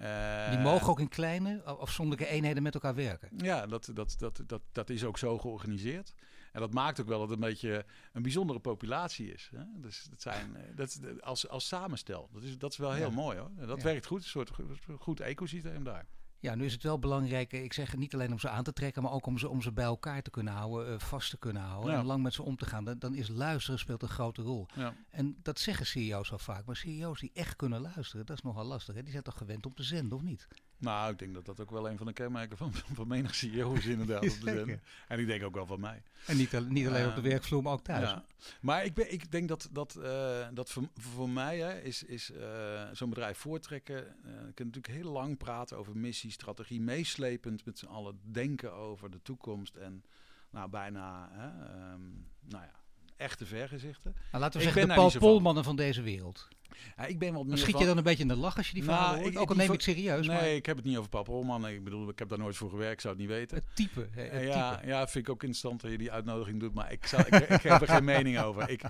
Ja. 0.00 0.50
Die 0.50 0.58
mogen 0.58 0.88
ook 0.88 1.00
in 1.00 1.08
kleine, 1.08 1.62
afzonderlijke 1.62 2.32
eenheden 2.32 2.62
met 2.62 2.74
elkaar 2.74 2.94
werken. 2.94 3.28
Ja, 3.36 3.66
dat, 3.66 3.90
dat, 3.94 4.14
dat, 4.18 4.42
dat, 4.46 4.62
dat 4.72 4.90
is 4.90 5.04
ook 5.04 5.18
zo 5.18 5.38
georganiseerd. 5.38 6.14
En 6.52 6.60
dat 6.60 6.72
maakt 6.72 7.00
ook 7.00 7.06
wel 7.06 7.18
dat 7.18 7.28
het 7.28 7.38
een 7.38 7.48
beetje 7.48 7.84
een 8.12 8.22
bijzondere 8.22 8.58
populatie 8.58 9.32
is. 9.32 9.50
Hè? 9.56 9.62
Dus 9.76 10.06
dat 10.10 10.22
zijn, 10.22 10.56
dat, 10.74 11.00
als, 11.20 11.48
als 11.48 11.66
samenstel. 11.66 12.28
Dat 12.32 12.42
is, 12.42 12.58
dat 12.58 12.72
is 12.72 12.78
wel 12.78 12.92
heel 12.92 13.10
mooi 13.10 13.38
hoor. 13.38 13.50
Dat 13.66 13.82
werkt 13.82 14.06
goed, 14.06 14.22
een 14.22 14.28
soort 14.28 14.50
goed 14.98 15.20
ecosysteem 15.20 15.84
daar. 15.84 16.06
Ja, 16.40 16.54
nu 16.54 16.64
is 16.64 16.72
het 16.72 16.82
wel 16.82 16.98
belangrijk, 16.98 17.52
ik 17.52 17.72
zeg 17.72 17.96
niet 17.96 18.14
alleen 18.14 18.32
om 18.32 18.38
ze 18.38 18.48
aan 18.48 18.64
te 18.64 18.72
trekken, 18.72 19.02
maar 19.02 19.12
ook 19.12 19.26
om 19.26 19.38
ze, 19.38 19.48
om 19.48 19.62
ze 19.62 19.72
bij 19.72 19.84
elkaar 19.84 20.22
te 20.22 20.30
kunnen 20.30 20.52
houden, 20.52 20.92
uh, 20.92 20.98
vast 20.98 21.30
te 21.30 21.38
kunnen 21.38 21.62
houden 21.62 21.94
en 21.94 22.04
lang 22.04 22.22
met 22.22 22.34
ze 22.34 22.42
om 22.42 22.56
te 22.56 22.66
gaan. 22.66 22.84
Dan, 22.84 22.98
dan 22.98 23.14
is 23.14 23.28
luisteren 23.28 23.78
speelt 23.78 24.02
een 24.02 24.08
grote 24.08 24.42
rol. 24.42 24.66
Ja. 24.74 24.94
En 25.10 25.36
dat 25.42 25.58
zeggen 25.58 25.86
CEO's 25.86 26.32
al 26.32 26.38
vaak, 26.38 26.64
maar 26.64 26.76
CEO's 26.76 27.20
die 27.20 27.30
echt 27.34 27.56
kunnen 27.56 27.80
luisteren, 27.80 28.26
dat 28.26 28.36
is 28.36 28.42
nogal 28.42 28.64
lastig. 28.64 28.94
Hè? 28.94 29.02
Die 29.02 29.12
zijn 29.12 29.22
toch 29.22 29.36
gewend 29.36 29.66
om 29.66 29.74
te 29.74 29.82
zenden, 29.82 30.18
of 30.18 30.22
niet? 30.22 30.48
Nou, 30.78 31.12
ik 31.12 31.18
denk 31.18 31.34
dat 31.34 31.44
dat 31.44 31.60
ook 31.60 31.70
wel 31.70 31.90
een 31.90 31.96
van 31.96 32.06
de 32.06 32.12
kenmerken 32.12 32.56
van, 32.56 32.72
van 32.72 33.08
menig 33.08 33.34
CEO 33.34 33.72
is 33.72 33.86
inderdaad. 33.86 34.24
zenden. 34.44 34.80
En 35.08 35.18
ik 35.18 35.26
denk 35.26 35.42
ook 35.42 35.54
wel 35.54 35.66
van 35.66 35.80
mij. 35.80 36.02
En 36.26 36.36
niet, 36.36 36.68
niet 36.68 36.86
alleen 36.86 37.06
op 37.06 37.14
de 37.14 37.20
werkvloer, 37.20 37.62
maar 37.62 37.72
ook 37.72 37.84
thuis. 37.84 38.10
Ja. 38.10 38.24
Maar 38.60 38.84
ik, 38.84 38.94
ben, 38.94 39.12
ik 39.12 39.30
denk 39.30 39.48
dat, 39.48 39.68
dat, 39.72 39.96
uh, 39.98 40.46
dat 40.52 40.70
voor, 40.70 40.88
voor 40.94 41.28
mij 41.28 41.58
hè, 41.58 41.80
is, 41.80 42.02
is 42.02 42.30
uh, 42.30 42.82
zo'n 42.92 43.08
bedrijf 43.08 43.38
voortrekken. 43.38 43.96
Uh, 43.96 44.32
ik 44.48 44.54
kan 44.54 44.66
natuurlijk 44.66 44.94
heel 44.94 45.12
lang 45.12 45.36
praten 45.36 45.76
over 45.76 45.96
missie, 45.96 46.30
strategie, 46.30 46.80
meeslepend 46.80 47.64
met 47.64 47.78
z'n 47.78 47.86
allen 47.86 48.18
denken 48.22 48.72
over 48.72 49.10
de 49.10 49.22
toekomst. 49.22 49.76
En 49.76 50.04
nou, 50.50 50.70
bijna, 50.70 51.28
hè, 51.32 51.46
um, 51.92 52.26
nou 52.40 52.64
ja, 52.64 52.77
echte 53.18 53.46
vergezichten. 53.46 54.14
Nou, 54.30 54.42
laten 54.42 54.60
we 54.60 54.66
ik 54.66 54.72
zeggen, 54.72 54.88
de 54.88 54.94
Paul 54.94 55.18
Polmannen 55.18 55.64
van 55.64 55.76
deze 55.76 56.02
wereld. 56.02 56.48
Ja, 56.96 57.06
ik 57.06 57.18
ben 57.18 57.34
wat 57.34 57.46
meer 57.46 57.58
schiet 57.58 57.78
je 57.78 57.86
dan 57.86 57.96
een 57.96 58.02
beetje 58.02 58.22
in 58.22 58.28
de 58.28 58.36
lach 58.36 58.56
als 58.56 58.68
je 58.68 58.74
die 58.74 58.82
nou, 58.82 58.96
verhalen 58.96 59.22
hoort? 59.22 59.36
Ook 59.36 59.48
al 59.48 59.56
neem 59.56 59.66
ik 59.66 59.72
het 59.72 59.82
serieus. 59.82 60.26
Nee, 60.26 60.36
maar... 60.36 60.48
ik 60.48 60.66
heb 60.66 60.76
het 60.76 60.84
niet 60.84 60.96
over 60.96 61.10
Paul 61.10 61.22
Polman. 61.22 61.68
Ik 61.68 61.84
bedoel, 61.84 62.08
ik 62.08 62.18
heb 62.18 62.28
daar 62.28 62.38
nooit 62.38 62.56
voor 62.56 62.70
gewerkt, 62.70 62.92
ik 62.92 63.00
zou 63.00 63.14
het 63.14 63.22
niet 63.22 63.32
weten. 63.32 63.56
Het 63.56 63.76
type. 63.76 64.08
Hè, 64.10 64.22
het 64.22 64.42
ja, 64.42 64.74
type. 64.74 64.86
ja, 64.86 65.08
vind 65.08 65.26
ik 65.26 65.32
ook 65.32 65.42
interessant 65.42 65.80
dat 65.80 65.90
je 65.90 65.98
die 65.98 66.12
uitnodiging 66.12 66.60
doet. 66.60 66.74
Maar 66.74 66.92
ik, 66.92 67.06
zou, 67.06 67.22
ik, 67.26 67.34
ik 67.34 67.62
heb 67.62 67.80
er 67.80 67.88
geen 67.88 68.04
mening 68.16 68.38
over. 68.38 68.68
Ik, 68.68 68.82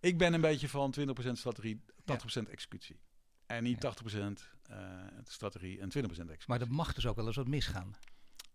ik 0.00 0.18
ben 0.18 0.32
een 0.32 0.40
beetje 0.40 0.68
van 0.68 0.94
20% 1.00 1.32
strategie, 1.32 1.80
80% 2.00 2.04
ja. 2.26 2.42
executie. 2.50 2.96
En 3.46 3.62
niet 3.62 3.86
80% 3.86 4.18
uh, 4.70 4.76
strategie 5.24 5.80
en 5.80 5.88
20% 5.88 5.92
executie. 5.98 6.44
Maar 6.46 6.58
dat 6.58 6.68
mag 6.68 6.92
dus 6.92 7.06
ook 7.06 7.16
wel 7.16 7.26
eens 7.26 7.36
wat 7.36 7.48
misgaan. 7.48 7.96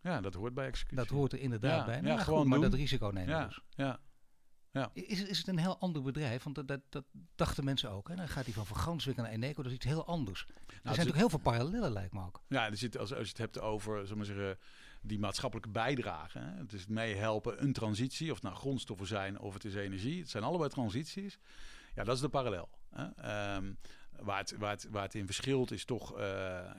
Ja, 0.02 0.22
dat 0.22 0.34
hoort 0.34 0.54
bij 0.54 0.68
executie. 0.68 0.98
Dat 0.98 1.08
hoort 1.08 1.34
er 1.34 1.40
inderdaad 1.40 1.80
ja, 1.80 1.86
bij. 1.86 1.96
Ja, 1.96 2.02
maar 2.02 2.20
gewoon 2.20 2.40
goed, 2.40 2.50
maar 2.50 2.60
dat 2.60 2.74
risico 2.74 3.08
nemen 3.08 3.36
ja, 3.36 3.46
dus. 3.46 3.62
Ja, 3.70 4.00
ja. 4.72 4.90
Is, 4.94 5.24
is 5.24 5.38
het 5.38 5.48
een 5.48 5.58
heel 5.58 5.78
ander 5.78 6.02
bedrijf? 6.02 6.44
Want 6.44 6.56
dat, 6.56 6.68
dat, 6.68 6.82
dat 6.90 7.06
dachten 7.36 7.64
mensen 7.64 7.90
ook. 7.90 8.08
Hè? 8.08 8.16
Dan 8.16 8.28
gaat 8.28 8.46
hij 8.46 8.54
van 8.54 8.66
Van 8.66 8.78
Ganswijk 8.78 9.18
naar 9.18 9.30
Eneco, 9.30 9.64
dat 9.64 9.72
is 9.72 9.78
iets 9.78 9.86
heel 9.86 10.06
anders. 10.06 10.46
Nou, 10.46 10.58
er 10.58 10.66
zijn 10.68 10.84
natuurlijk 10.84 11.18
heel 11.18 11.30
veel 11.30 11.40
parallellen, 11.40 11.92
lijkt 11.92 12.14
me 12.14 12.22
ook. 12.26 12.42
Ja, 12.48 12.66
er 12.66 12.78
zit, 12.78 12.98
als, 12.98 13.14
als 13.14 13.24
je 13.24 13.30
het 13.30 13.38
hebt 13.38 13.60
over 13.60 14.08
zeg 14.08 14.18
maar 14.18 14.26
zeggen, 14.26 14.58
die 15.02 15.20
maatschappelijke 15.20 15.70
bijdrage. 15.70 16.40
Hè? 16.40 16.58
Het 16.58 16.74
is 16.74 16.88
meehelpen 16.88 17.62
een 17.64 17.74
transitie, 17.74 18.30
of 18.30 18.34
het 18.34 18.44
nou 18.44 18.56
grondstoffen 18.56 19.08
zijn 19.08 19.40
of 19.40 19.54
het 19.54 19.66
is 19.66 19.76
energie. 19.76 20.20
Het 20.20 20.30
zijn 20.30 20.44
allebei 20.44 20.70
transities. 20.70 21.40
Ja, 21.96 22.04
dat 22.04 22.16
is 22.16 22.22
de 22.22 22.30
parallel. 22.30 22.70
Hè? 22.90 23.56
Um, 23.56 23.78
waar, 24.20 24.38
het, 24.38 24.58
waar, 24.58 24.72
het, 24.72 24.88
waar 24.92 25.04
het 25.04 25.16
in 25.16 25.26
verschilt 25.26 25.72
is 25.72 25.86
toch, 25.86 26.18
uh, 26.18 26.20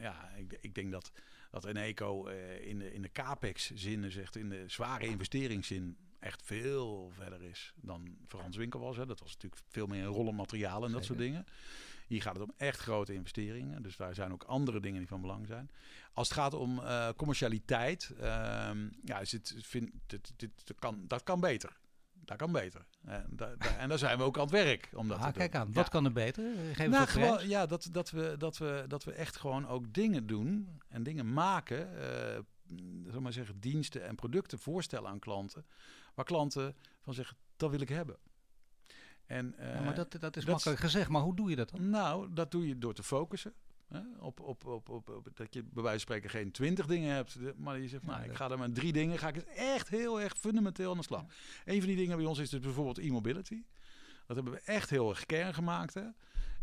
ja, 0.00 0.30
ik, 0.36 0.58
ik 0.60 0.74
denk 0.74 0.92
dat, 0.92 1.12
dat 1.50 1.64
Eneco 1.64 2.28
uh, 2.28 2.66
in 2.66 2.78
de, 2.78 2.92
in 2.92 3.02
de 3.02 3.12
capex-zin, 3.12 4.10
zegt 4.10 4.36
in 4.36 4.48
de 4.48 4.64
zware 4.66 5.06
investeringszin, 5.06 5.96
echt 6.22 6.42
veel 6.44 7.10
verder 7.14 7.42
is 7.42 7.72
dan 7.76 8.16
Frans 8.26 8.56
Winkel 8.56 8.80
was. 8.80 8.96
Hè. 8.96 9.06
Dat 9.06 9.20
was 9.20 9.32
natuurlijk 9.32 9.62
veel 9.68 9.86
meer 9.86 10.04
rollen 10.04 10.34
materialen 10.34 10.88
en 10.88 10.94
dat 10.94 11.04
soort 11.04 11.18
dingen. 11.18 11.46
Hier 12.06 12.22
gaat 12.22 12.34
het 12.34 12.42
om 12.42 12.52
echt 12.56 12.78
grote 12.78 13.14
investeringen. 13.14 13.82
Dus 13.82 13.96
daar 13.96 14.14
zijn 14.14 14.32
ook 14.32 14.42
andere 14.42 14.80
dingen 14.80 14.98
die 14.98 15.08
van 15.08 15.20
belang 15.20 15.46
zijn. 15.46 15.70
Als 16.12 16.28
het 16.28 16.38
gaat 16.38 16.54
om 16.54 16.78
uh, 16.78 17.08
commercialiteit, 17.16 18.14
uh, 18.16 18.20
ja, 19.04 19.18
is 19.20 19.32
het, 19.32 19.54
vind, 19.58 19.90
dit, 20.06 20.32
dit, 20.36 20.50
dit 20.64 20.78
kan, 20.78 21.04
dat 21.06 21.22
kan 21.22 21.40
beter. 21.40 21.80
Dat 22.24 22.36
kan 22.36 22.52
beter. 22.52 22.86
En, 23.04 23.26
da, 23.30 23.54
da, 23.58 23.76
en 23.76 23.88
daar 23.88 23.98
zijn 23.98 24.18
we 24.18 24.24
ook 24.24 24.36
aan 24.36 24.42
het 24.42 24.50
werk. 24.50 24.90
Om 24.94 25.08
dat 25.08 25.18
ah, 25.18 25.26
te 25.26 25.32
kijk 25.32 25.52
doen. 25.52 25.60
aan, 25.60 25.72
wat 25.72 25.88
kan 25.88 26.04
er 26.04 26.12
beter? 26.12 26.54
Geef 26.72 26.88
nou, 26.88 27.06
gewoon, 27.06 27.48
ja, 27.48 27.66
dat, 27.66 27.88
dat, 27.92 28.10
we, 28.10 28.34
dat, 28.38 28.58
we, 28.58 28.84
dat 28.88 29.04
we 29.04 29.12
echt 29.12 29.36
gewoon 29.36 29.68
ook 29.68 29.94
dingen 29.94 30.26
doen 30.26 30.80
en 30.88 31.02
dingen 31.02 31.32
maken. 31.32 31.88
Uh, 31.94 32.38
zal 33.10 33.20
maar 33.20 33.32
zeggen, 33.32 33.60
diensten 33.60 34.04
en 34.04 34.14
producten 34.14 34.58
voorstellen 34.58 35.10
aan 35.10 35.18
klanten. 35.18 35.64
Waar 36.14 36.24
klanten 36.24 36.76
van 37.00 37.14
zeggen, 37.14 37.36
dat 37.56 37.70
wil 37.70 37.80
ik 37.80 37.88
hebben. 37.88 38.16
En, 39.26 39.54
uh, 39.60 39.74
ja, 39.74 39.80
maar 39.80 39.94
dat, 39.94 40.12
dat 40.20 40.36
is 40.36 40.44
dat 40.44 40.54
makkelijk 40.54 40.80
gezegd, 40.80 41.08
maar 41.08 41.22
hoe 41.22 41.36
doe 41.36 41.50
je 41.50 41.56
dat 41.56 41.70
dan? 41.70 41.90
Nou, 41.90 42.32
dat 42.32 42.50
doe 42.50 42.68
je 42.68 42.78
door 42.78 42.94
te 42.94 43.02
focussen. 43.02 43.54
Hè? 43.88 44.00
Op, 44.18 44.40
op, 44.40 44.66
op, 44.66 44.88
op, 44.88 45.08
op, 45.08 45.28
dat 45.34 45.54
je 45.54 45.62
bij 45.62 45.82
wijze 45.82 45.90
van 45.90 46.00
spreken 46.00 46.30
geen 46.30 46.50
twintig 46.50 46.86
dingen 46.86 47.14
hebt. 47.14 47.38
Maar 47.56 47.78
je 47.78 47.88
zegt, 47.88 48.02
nou, 48.02 48.24
ik 48.24 48.34
ga 48.34 48.50
er 48.50 48.58
met 48.58 48.74
drie 48.74 48.92
dingen, 48.92 49.18
ga 49.18 49.28
ik 49.28 49.36
echt 49.56 49.88
heel 49.88 50.20
erg 50.20 50.38
fundamenteel 50.38 50.90
aan 50.90 50.96
de 50.96 51.02
slag. 51.02 51.20
Ja. 51.22 51.72
Een 51.72 51.78
van 51.78 51.88
die 51.88 51.96
dingen 51.96 52.16
bij 52.16 52.26
ons 52.26 52.38
is 52.38 52.50
dus 52.50 52.60
bijvoorbeeld 52.60 52.98
e-mobility. 52.98 53.62
Dat 54.26 54.36
hebben 54.36 54.52
we 54.52 54.60
echt 54.64 54.90
heel 54.90 55.10
erg 55.10 55.26
kern 55.26 55.54
gemaakt. 55.54 55.94
Hè? 55.94 56.04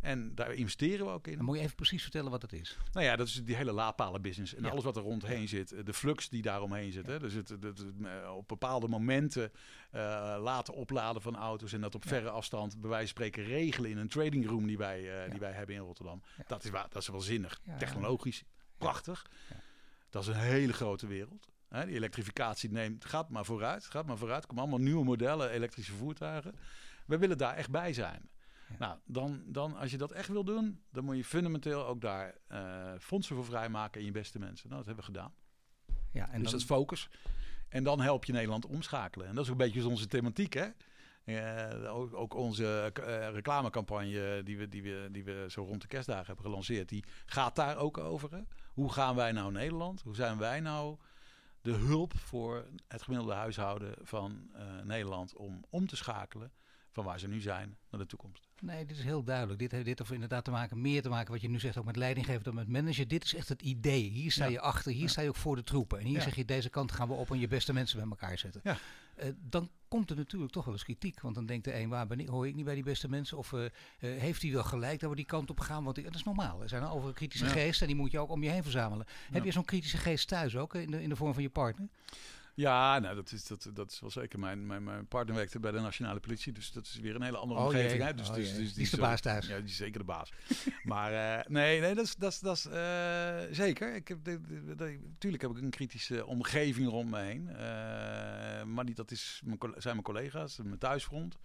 En 0.02 0.36
daar 0.36 0.54
investeren 0.54 1.06
we 1.06 1.12
ook 1.12 1.28
in. 1.28 1.36
Dan 1.36 1.46
moet 1.46 1.58
je 1.58 1.64
even 1.64 1.76
precies 1.76 2.02
vertellen 2.02 2.32
wat 2.32 2.42
het 2.42 2.54
is. 2.54 2.78
Nou 2.92 3.06
ja, 3.06 3.16
dat 3.16 3.28
is 3.28 3.44
die 3.44 3.56
hele 3.56 3.72
laadpalen 3.72 4.22
business. 4.22 4.56
En 4.56 4.64
ja. 4.64 4.70
alles 4.70 4.84
wat 4.84 4.96
er 4.96 5.02
rondheen 5.02 5.48
zit. 5.48 5.86
De 5.86 5.94
flux 5.94 6.30
die 6.30 6.42
daaromheen 6.42 6.92
zit. 6.92 7.06
Ja. 7.06 7.12
Hè? 7.12 7.20
Dus 7.20 7.34
het, 7.34 7.50
het, 7.50 7.64
het, 7.64 7.84
op 8.36 8.48
bepaalde 8.48 8.88
momenten 8.88 9.52
uh, 9.96 10.02
laten 10.42 10.74
opladen 10.74 11.22
van 11.22 11.36
auto's. 11.36 11.74
En 11.74 11.82
dat 11.82 11.96
op 11.96 12.08
verre 12.08 12.30
afstand, 12.30 12.82
bij 12.82 12.90
wijze 12.90 13.14
van 13.14 13.16
spreken, 13.26 13.44
regelen 13.44 13.90
in 13.90 13.98
een 13.98 14.08
trading 14.08 14.48
room 14.48 14.68
die 14.68 14.78
wij, 14.78 15.26
uh, 15.26 15.32
die 15.32 15.40
wij 15.40 15.52
hebben 15.52 15.76
in 15.76 15.82
Rotterdam. 15.82 16.22
Dat, 16.48 16.64
is, 16.64 16.72
dat 16.72 17.02
is 17.02 17.08
wel 17.08 17.22
zinnig. 17.22 17.62
Technologisch. 17.78 18.44
Prachtig. 18.78 19.26
Dat 20.10 20.22
is 20.22 20.28
een 20.28 20.36
hele 20.36 20.74
grote 20.74 21.08
wereld. 21.08 21.48
Hè? 21.70 21.86
Die 21.86 21.96
elektrificatie 21.96 22.72
neemt, 22.72 23.06
gaat 23.06 23.30
maar 23.30 23.46
vooruit. 23.46 23.86
Gaat 23.86 24.06
maar 24.06 24.18
vooruit. 24.18 24.42
Er 24.42 24.48
komen 24.48 24.64
allemaal 24.64 24.86
nieuwe 24.86 25.04
modellen 25.04 25.50
elektrische 25.50 25.94
voertuigen. 25.94 26.56
We 27.06 27.18
willen 27.18 27.38
daar 27.38 27.56
echt 27.56 27.70
bij 27.70 27.94
zijn. 27.94 28.30
Ja. 28.70 28.76
Nou, 28.80 29.00
dan, 29.06 29.44
dan 29.46 29.76
als 29.76 29.92
je 29.92 29.98
dat 29.98 30.12
echt 30.12 30.28
wil 30.28 30.44
doen, 30.44 30.82
dan 30.92 31.04
moet 31.04 31.18
je 31.18 31.24
fundamenteel 31.24 31.86
ook 31.86 32.02
daar 32.02 32.36
uh, 32.52 32.92
fondsen 33.00 33.36
voor 33.36 33.46
vrijmaken 33.46 34.00
en 34.00 34.06
je 34.06 34.12
beste 34.12 34.40
mensen. 34.40 34.70
Nou, 34.70 34.84
dat 34.84 34.86
hebben 34.86 35.06
we 35.06 35.12
gedaan. 35.12 35.34
Ja, 36.12 36.26
en 36.26 36.42
dus 36.42 36.42
dan... 36.42 36.52
dat 36.52 36.54
is 36.54 36.66
focus. 36.66 37.10
En 37.70 37.84
dan 37.84 38.02
help 38.02 38.26
je 38.26 38.34
Nederland 38.34 38.66
omschakelen. 38.66 39.28
En 39.28 39.36
dat 39.36 39.44
is 39.44 39.52
ook 39.52 39.60
een 39.60 39.66
beetje 39.66 39.88
onze 39.88 40.08
thematiek, 40.08 40.54
hè? 40.54 40.68
Uh, 41.26 41.96
ook, 41.96 42.14
ook, 42.14 42.34
onze 42.34 42.94
uh, 43.00 43.30
reclamecampagne 43.30 44.42
die 44.44 44.58
we, 44.58 44.68
die, 44.68 44.84
we, 44.84 45.08
die 45.12 45.24
we 45.24 45.46
zo 45.50 45.64
rond 45.64 45.82
de 45.82 45.88
kerstdagen 45.88 46.26
hebben 46.26 46.46
gelanceerd, 46.46 46.90
die 46.90 47.04
gaat 47.26 47.56
daar 47.56 47.78
ook 47.78 47.98
over. 47.98 48.32
Hè? 48.32 48.42
Hoe 48.74 48.92
gaan 48.92 49.16
wij 49.16 49.32
nou 49.32 49.52
Nederland? 49.52 50.02
Hoe 50.02 50.16
zijn 50.16 50.38
wij 50.38 50.60
nou 50.60 50.98
de 51.62 51.72
hulp 51.72 52.18
voor 52.18 52.66
het 52.88 53.02
gemiddelde 53.02 53.34
huishouden 53.34 53.94
van 54.02 54.50
uh, 54.56 54.82
Nederland 54.84 55.36
om 55.36 55.64
om 55.70 55.88
te 55.88 55.96
schakelen 55.96 56.52
van 56.92 57.04
waar 57.04 57.20
ze 57.20 57.28
nu 57.28 57.42
zijn 57.42 57.78
naar 57.90 58.00
de 58.00 58.06
toekomst. 58.06 58.49
Nee, 58.62 58.86
dit 58.86 58.98
is 58.98 59.04
heel 59.04 59.24
duidelijk. 59.24 59.60
Dit 59.60 59.72
heeft 59.72 59.86
dit 59.86 60.02
of 60.02 60.12
inderdaad 60.12 60.44
te 60.44 60.52
maken, 60.52 60.82
meer 60.82 61.02
te 61.02 61.10
maken 61.10 61.32
wat 61.32 61.42
je 61.42 61.50
nu 61.50 61.60
zegt, 61.60 61.78
ook 61.78 61.86
met 61.86 61.96
leidinggever 61.96 62.44
dan 62.44 62.56
met 62.56 62.68
manager. 62.68 63.08
Dit 63.08 63.24
is 63.24 63.36
echt 63.36 63.50
het 63.50 63.62
idee. 63.62 64.10
Hier 64.10 64.32
sta 64.32 64.46
je 64.46 64.52
ja. 64.52 64.60
achter, 64.60 64.92
hier 64.92 65.02
ja. 65.02 65.08
sta 65.08 65.22
je 65.22 65.30
ook 65.30 65.36
voor 65.36 65.56
de 65.56 65.64
troepen. 65.64 66.00
En 66.00 66.06
hier 66.06 66.18
ja. 66.18 66.24
zeg 66.24 66.36
je, 66.36 66.46
deze 66.46 66.70
kant 66.70 66.92
gaan 66.92 67.08
we 67.08 67.14
op 67.14 67.32
en 67.32 67.40
je 67.40 67.48
beste 67.48 67.74
mensen 67.74 68.00
bij 68.00 68.10
elkaar 68.10 68.38
zetten. 68.38 68.62
Uh, 68.66 68.74
dan 69.50 69.70
komt 69.88 70.10
er 70.10 70.16
natuurlijk 70.16 70.52
toch 70.52 70.66
wel 70.66 70.74
eens 70.74 70.84
kritiek. 70.84 71.22
Want 71.22 71.36
dan 71.36 71.46
denkt 71.46 71.66
de 71.66 71.76
een, 71.76 71.90
waar 71.90 72.08
ben 72.08 72.20
ik, 72.20 72.28
hoor 72.28 72.48
ik 72.48 72.56
niet 72.56 72.66
bij 72.66 72.76
die 72.76 72.84
beste 72.84 73.10
mensen? 73.10 73.38
Of 73.38 73.52
uh, 73.52 73.64
uh, 73.64 73.70
heeft 74.00 74.42
hij 74.42 74.52
wel 74.52 74.64
gelijk 74.64 75.00
dat 75.00 75.10
we 75.10 75.16
die 75.16 75.26
kant 75.26 75.50
op 75.50 75.60
gaan? 75.60 75.84
Want 75.84 76.04
dat 76.04 76.16
is 76.16 76.24
normaal. 76.24 76.62
Er 76.62 76.70
zijn 76.70 76.84
over 76.84 77.08
een 77.08 77.14
kritische 77.14 77.46
geest 77.46 77.82
en 77.82 77.88
die 77.88 77.96
moet 77.96 78.12
je 78.12 78.20
ook 78.20 78.30
om 78.30 78.44
je 78.44 78.50
heen 78.50 78.64
verzamelen. 78.64 79.06
Heb 79.32 79.44
je 79.44 79.52
zo'n 79.52 79.66
kritische 79.66 79.98
geest 79.98 80.28
thuis 80.28 80.56
ook, 80.56 80.76
in 80.76 80.92
de, 80.92 81.02
in 81.02 81.10
de 81.10 81.16
vorm 81.16 81.34
van 81.34 81.44
je 81.44 81.50
partner? 81.50 81.88
Ja, 82.56 83.00
nou, 83.00 83.16
dat, 83.16 83.32
is, 83.32 83.48
dat, 83.48 83.70
dat 83.74 83.92
is 83.92 84.00
wel 84.00 84.10
zeker. 84.10 84.40
Mijn, 84.40 84.68
mijn, 84.68 84.84
mijn 84.84 85.08
partner 85.08 85.36
werkte 85.36 85.60
bij 85.60 85.72
de 85.72 85.80
Nationale 85.80 86.20
Politie, 86.20 86.54
dus 86.54 86.72
dat 86.72 86.86
is 86.86 87.00
weer 87.00 87.16
een 87.16 87.22
hele 87.22 87.38
andere 87.38 87.60
oh, 87.60 87.66
omgeving. 87.66 88.04
Hè? 88.04 88.14
Dus, 88.14 88.30
oh, 88.30 88.36
dus, 88.36 88.56
dus, 88.56 88.74
die 88.74 88.84
is 88.84 88.90
de 88.90 88.98
baas 88.98 89.22
thuis. 89.22 89.48
Ja, 89.48 89.58
die 89.58 89.66
is 89.66 89.76
zeker 89.76 90.00
de 90.00 90.06
baas. 90.06 90.34
maar 90.84 91.12
uh, 91.12 91.46
nee, 91.48 91.80
nee, 91.80 91.96
dat 91.96 92.06
is, 92.06 92.16
dat 92.16 92.32
is, 92.32 92.40
dat 92.40 92.56
is 92.56 92.66
uh, 92.66 93.56
zeker. 93.56 93.96
Ik 93.96 94.08
heb, 94.08 94.24
de, 94.24 94.42
de, 94.42 94.76
de, 94.76 95.00
natuurlijk 95.02 95.42
heb 95.42 95.52
ik 95.52 95.58
een 95.58 95.70
kritische 95.70 96.26
omgeving 96.26 96.90
rond 96.90 97.10
me 97.10 97.20
heen. 97.20 97.48
Uh, 97.50 97.56
maar 98.64 98.84
niet, 98.84 98.96
dat 98.96 99.12
is 99.12 99.42
mijn, 99.46 99.60
zijn 99.60 99.94
mijn 99.94 100.02
collega's, 100.02 100.58
mijn 100.58 100.78
thuisfront. 100.78 101.38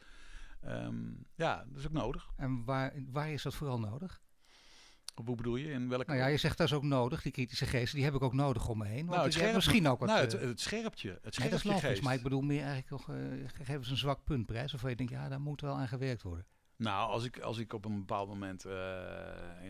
Um, 0.67 1.27
ja, 1.35 1.65
dat 1.69 1.79
is 1.79 1.87
ook 1.87 1.93
nodig. 1.93 2.29
En 2.37 2.65
waar, 2.65 2.93
waar 3.11 3.31
is 3.31 3.43
dat 3.43 3.55
vooral 3.55 3.81
nodig? 3.81 4.23
Hoe 5.15 5.35
bedoel 5.35 5.57
je? 5.57 5.71
In 5.71 5.89
welke... 5.89 6.05
Nou 6.07 6.19
ja, 6.19 6.27
je 6.27 6.37
zegt 6.37 6.59
dat 6.59 6.67
is 6.67 6.73
ook 6.73 6.83
nodig, 6.83 7.23
die 7.23 7.33
kritische 7.33 7.67
geesten, 7.67 7.97
die 7.97 8.05
heb 8.05 8.15
ik 8.15 8.23
ook 8.23 8.33
nodig 8.33 8.69
om 8.69 8.79
me 8.79 8.87
heen. 8.87 8.97
Want 8.97 9.11
nou, 9.11 9.25
het 9.25 9.33
scherp, 9.33 9.55
misschien 9.55 9.89
ook 9.89 9.99
wat... 9.99 10.09
Nou, 10.09 10.21
het, 10.21 10.33
het 10.33 10.61
scherpje. 10.61 11.19
Het 11.23 11.35
scherpje 11.35 11.41
nee, 11.41 11.51
dat 11.51 11.59
is 11.59 11.83
logisch, 11.83 12.01
maar 12.01 12.15
ik 12.15 12.23
bedoel 12.23 12.41
meer 12.41 12.63
eigenlijk 12.63 12.91
nog, 12.91 13.09
uh, 13.09 13.17
geef 13.47 13.77
eens 13.77 13.91
een 13.91 13.97
zwak 13.97 14.25
punt 14.25 14.47
prijs. 14.47 14.75
Of 14.75 14.89
je 14.89 14.97
denkt, 14.97 15.13
ja, 15.13 15.29
daar 15.29 15.41
moet 15.41 15.61
wel 15.61 15.75
aan 15.75 15.89
gewerkt 15.89 16.23
worden. 16.23 16.47
Nou, 16.77 17.11
als 17.11 17.25
ik, 17.25 17.39
als 17.39 17.59
ik 17.59 17.73
op 17.73 17.85
een 17.85 17.99
bepaald 17.99 18.29
moment 18.29 18.67
uh, 18.67 18.73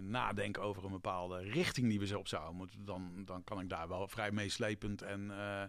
nadenk 0.00 0.58
over 0.58 0.84
een 0.84 0.90
bepaalde 0.90 1.38
richting 1.38 1.88
die 1.88 1.98
we 1.98 2.06
zo 2.06 2.18
op 2.18 2.28
zouden 2.28 2.56
moeten, 2.56 2.84
dan, 2.84 3.22
dan 3.24 3.44
kan 3.44 3.60
ik 3.60 3.68
daar 3.68 3.88
wel 3.88 4.08
vrij 4.08 4.32
meeslepend 4.32 5.02
en 5.02 5.24
uh, 5.30 5.62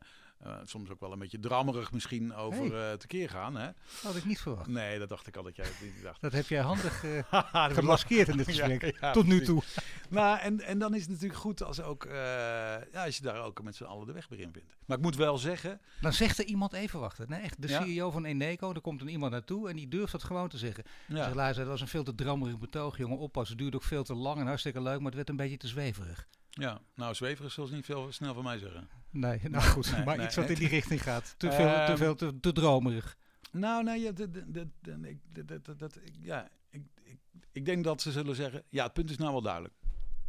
uh, 0.46 0.58
soms 0.64 0.90
ook 0.90 1.00
wel 1.00 1.12
een 1.12 1.20
beetje 1.20 1.40
drammerig 1.40 1.92
misschien 1.92 2.36
over 2.36 2.72
hey. 2.72 2.92
uh, 2.92 2.98
tekeer 2.98 3.30
gaan. 3.30 3.56
Hè? 3.56 3.70
Had 4.04 4.16
ik 4.16 4.26
niet 4.26 4.40
verwacht. 4.40 4.68
Nee, 4.68 5.00
dat 5.00 5.10
dacht 5.10 5.28
ik 5.28 5.38
al 5.38 5.44
dat 5.44 5.56
jij 5.56 5.66
niet 5.82 6.04
dacht. 6.04 6.22
dat 6.22 6.32
heb 6.32 6.48
jij 6.48 6.62
handig 6.62 7.04
uh, 7.06 7.66
gemaskeerd 7.70 8.28
in 8.28 8.38
dit 8.38 8.46
gesprek. 8.56 8.82
ja, 8.82 8.92
ja, 9.00 9.12
Tot 9.12 9.26
nu 9.26 9.42
toe. 9.42 9.64
nou, 10.10 10.40
en, 10.40 10.62
en 10.62 10.80
dan 10.80 10.94
is 10.94 11.02
het 11.02 11.10
natuurlijk 11.10 11.40
goed 11.40 11.64
als, 11.64 11.82
ook, 11.82 12.04
ja, 12.04 13.06
als 13.06 13.18
je 13.18 13.24
daar 13.24 13.44
ook 13.44 13.64
met 13.64 13.76
z'n 13.76 13.84
allen 13.84 14.08
de 14.08 14.14
weg 14.14 14.28
weer 14.28 14.40
in 14.40 14.52
vindt. 14.54 14.76
Maar 14.86 14.98
ik 14.98 15.04
moet 15.04 15.16
wel 15.16 15.38
zeggen... 15.38 15.82
Dan 16.02 16.14
zegt 16.14 16.40
er 16.40 16.46
iemand 16.46 16.74
even 16.74 17.00
wachten. 17.00 17.30
Nee, 17.30 17.42
echt, 17.42 17.62
de 17.62 17.68
CEO 17.68 18.12
van 18.12 18.26
Eneco, 18.26 18.74
er 18.74 18.82
komt 18.82 19.02
een 19.02 19.08
iemand 19.08 19.32
naartoe 19.32 19.70
en 19.70 19.76
die 19.76 19.88
durft 19.88 20.12
dat 20.12 20.24
gewoon 20.24 20.50
te 20.50 20.58
zeggen. 20.58 20.84
Ja. 21.08 21.24
Zeg, 21.24 21.34
luister, 21.34 21.64
dat 21.64 21.72
was 21.72 21.82
een 21.82 21.88
veel 21.88 22.04
te 22.04 22.16
drammerig 22.16 22.60
betoog, 22.60 22.98
jongen. 22.98 23.18
Oppassen, 23.18 23.58
duurde 23.58 23.78
ook 23.78 23.84
veel 23.84 24.04
te 24.04 24.14
lang 24.14 24.40
en 24.40 24.48
hartstikke 24.48 24.82
leuk, 24.82 24.98
maar 24.98 25.06
het 25.06 25.16
werd 25.16 25.30
een 25.30 25.36
beetje 25.36 25.58
te 25.58 25.68
zweverig. 25.68 26.28
Ja, 26.62 26.82
nou, 26.94 27.16
zweverig 27.16 27.52
zullen 27.52 27.70
ze 27.70 27.76
niet 27.76 27.86
veel 27.86 28.12
snel 28.12 28.34
van 28.34 28.44
mij 28.44 28.58
zeggen. 28.58 28.90
Nee, 29.10 29.40
nou 29.50 29.64
goed, 29.64 29.92
nee, 29.92 30.04
maar 30.04 30.18
nee, 30.18 30.26
iets 30.26 30.36
wat 30.36 30.50
in 30.50 30.56
die 30.56 30.68
richting 30.68 31.04
gaat. 31.04 31.36
Te 31.38 31.52
veel, 31.52 31.86
te, 31.86 31.98
veel 31.98 32.16
te, 32.16 32.40
te, 32.40 32.52
dromerig. 32.52 33.18
Nou, 33.52 33.84
nee, 33.84 34.02
ja, 34.02 34.12
dat, 34.12 34.34
dat, 34.34 35.66
dat, 35.66 35.80
dat, 35.80 36.00
ja 36.22 36.50
ik, 36.70 36.84
ik, 37.04 37.20
ik 37.52 37.66
denk 37.66 37.84
dat 37.84 38.02
ze 38.02 38.12
zullen 38.12 38.36
zeggen, 38.36 38.64
ja, 38.70 38.84
het 38.84 38.94
punt 38.94 39.10
is 39.10 39.18
nou 39.18 39.32
wel 39.32 39.42
duidelijk. 39.42 39.74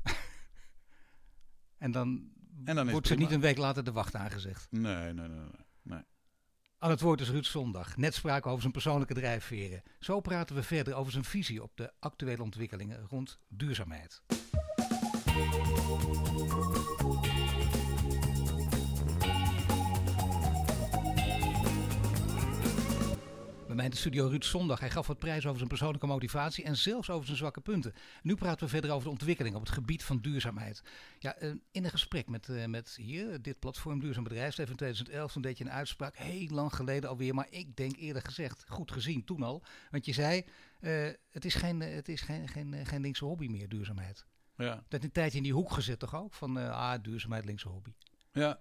en 1.79 1.91
dan, 1.91 2.31
en 2.65 2.77
dan 2.77 2.91
wordt 2.91 3.07
ze 3.07 3.15
niet 3.15 3.31
een 3.31 3.41
week 3.41 3.57
later 3.57 3.85
de 3.85 3.93
wacht 3.93 4.15
aangezegd. 4.15 4.67
Nee, 4.71 5.13
nee, 5.13 5.29
nee, 5.29 5.47
nee. 5.83 6.03
Aan 6.79 6.91
het 6.91 7.01
woord 7.01 7.21
is 7.21 7.31
Ruud 7.31 7.45
Zondag. 7.45 7.97
Net 7.97 8.15
spraken 8.15 8.49
over 8.49 8.61
zijn 8.61 8.73
persoonlijke 8.73 9.15
drijfveren. 9.15 9.83
Zo 10.01 10.21
praten 10.21 10.57
we 10.57 10.63
verder 10.63 10.95
over 10.95 11.13
zijn 11.13 11.25
visie 11.25 11.63
op 11.63 11.73
de 11.75 11.93
actuele 11.99 12.43
ontwikkelingen 12.43 13.07
rond 13.09 13.39
duurzaamheid. 13.49 14.23
In 23.87 23.93
de 23.93 23.99
studio 23.99 24.27
Ruud 24.27 24.45
Zondag. 24.45 24.81
Hij 24.81 24.91
gaf 24.91 25.07
wat 25.07 25.19
prijs 25.19 25.45
over 25.45 25.57
zijn 25.57 25.69
persoonlijke 25.69 26.07
motivatie 26.07 26.65
en 26.65 26.77
zelfs 26.77 27.11
over 27.11 27.27
zijn 27.27 27.39
zwakke 27.39 27.61
punten. 27.61 27.93
Nu 28.23 28.35
praten 28.35 28.65
we 28.65 28.73
verder 28.73 28.91
over 28.91 29.05
de 29.05 29.11
ontwikkeling 29.11 29.55
op 29.55 29.61
het 29.61 29.71
gebied 29.71 30.05
van 30.05 30.19
duurzaamheid. 30.19 30.83
Ja, 31.19 31.37
in 31.71 31.85
een 31.85 31.91
gesprek 31.91 32.29
met, 32.29 32.49
uh, 32.49 32.65
met 32.65 32.97
hier, 33.01 33.43
dit 33.43 33.59
platform 33.59 34.01
Duurzaam 34.01 34.23
Bedrijfsleven 34.23 34.73
in 34.73 34.79
2011, 34.79 35.33
toen 35.33 35.43
deed 35.43 35.59
je 35.59 35.65
een 35.65 35.71
uitspraak, 35.71 36.17
heel 36.17 36.49
lang 36.49 36.75
geleden 36.75 37.11
alweer, 37.11 37.35
maar 37.35 37.47
ik 37.51 37.77
denk 37.77 37.97
eerder 37.97 38.23
gezegd, 38.23 38.65
goed 38.69 38.93
gezien 38.93 39.25
toen 39.25 39.43
al. 39.43 39.63
Want 39.91 40.07
je 40.07 40.13
zei, 40.13 40.45
uh, 40.81 41.09
het 41.31 41.45
is, 41.45 41.55
geen, 41.55 41.81
het 41.81 42.09
is 42.09 42.21
geen, 42.21 42.49
geen, 42.49 42.87
geen 42.87 43.01
linkse 43.01 43.25
hobby 43.25 43.47
meer, 43.47 43.69
duurzaamheid. 43.69 44.27
Ja. 44.57 44.85
Dat 44.89 45.03
een 45.03 45.13
tijdje 45.13 45.37
in 45.37 45.43
die 45.43 45.53
hoek 45.53 45.73
gezet 45.73 45.99
toch 45.99 46.15
ook? 46.15 46.35
Van 46.35 46.59
uh, 46.59 46.71
ah, 46.71 47.03
duurzaamheid, 47.03 47.45
linkse 47.45 47.69
hobby. 47.69 47.93
Ja. 48.33 48.61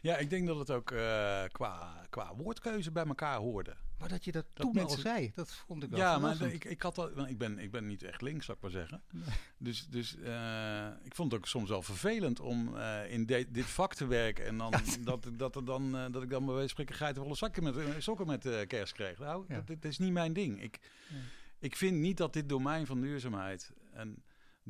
ja, 0.00 0.16
ik 0.16 0.30
denk 0.30 0.46
dat 0.46 0.58
het 0.58 0.70
ook 0.70 0.90
uh, 0.90 1.44
qua, 1.52 2.06
qua 2.10 2.34
woordkeuze 2.34 2.92
bij 2.92 3.06
elkaar 3.06 3.36
hoorde. 3.36 3.76
Maar 3.98 4.08
dat 4.08 4.24
je 4.24 4.32
dat, 4.32 4.44
dat 4.52 4.66
toen 4.66 4.74
mensen... 4.74 4.96
al 4.96 5.02
zei, 5.02 5.32
dat 5.34 5.52
vond 5.52 5.82
ik 5.82 5.90
wel 5.90 5.98
Ja, 5.98 6.18
maar 6.18 6.42
ik, 6.42 6.64
ik, 6.64 6.82
had 6.82 6.98
al, 6.98 7.28
ik, 7.28 7.38
ben, 7.38 7.58
ik 7.58 7.70
ben 7.70 7.86
niet 7.86 8.02
echt 8.02 8.22
links, 8.22 8.44
zou 8.44 8.56
ik 8.56 8.62
maar 8.62 8.72
zeggen. 8.72 9.02
Nee. 9.10 9.24
Dus, 9.58 9.86
dus 9.86 10.16
uh, 10.16 10.86
ik 11.02 11.14
vond 11.14 11.32
het 11.32 11.40
ook 11.40 11.46
soms 11.46 11.68
wel 11.68 11.82
vervelend 11.82 12.40
om 12.40 12.76
uh, 12.76 13.12
in 13.12 13.26
de, 13.26 13.46
dit 13.50 13.64
vak 13.64 13.94
te 13.94 14.06
werken. 14.06 14.46
En 14.46 14.58
dan, 14.58 14.70
ja. 14.70 14.96
dat, 15.10 15.30
dat, 15.32 15.56
er 15.56 15.64
dan, 15.64 15.96
uh, 15.96 16.04
dat 16.10 16.22
ik 16.22 16.30
dan 16.30 16.44
bij 16.44 16.54
wijze 16.54 16.74
van 16.74 16.86
spreken 16.86 17.36
zakken 17.36 17.62
met, 17.62 18.02
sokken 18.02 18.26
met 18.26 18.66
kerst 18.66 18.92
kreeg. 18.92 19.18
Nou, 19.18 19.44
ja. 19.48 19.62
dat, 19.66 19.84
is 19.84 19.98
niet 19.98 20.12
mijn 20.12 20.32
ding. 20.32 20.62
Ik, 20.62 20.78
ja. 21.08 21.16
ik 21.58 21.76
vind 21.76 21.96
niet 21.96 22.16
dat 22.16 22.32
dit 22.32 22.48
domein 22.48 22.86
van 22.86 23.00
duurzaamheid... 23.00 23.72
En, 23.92 24.22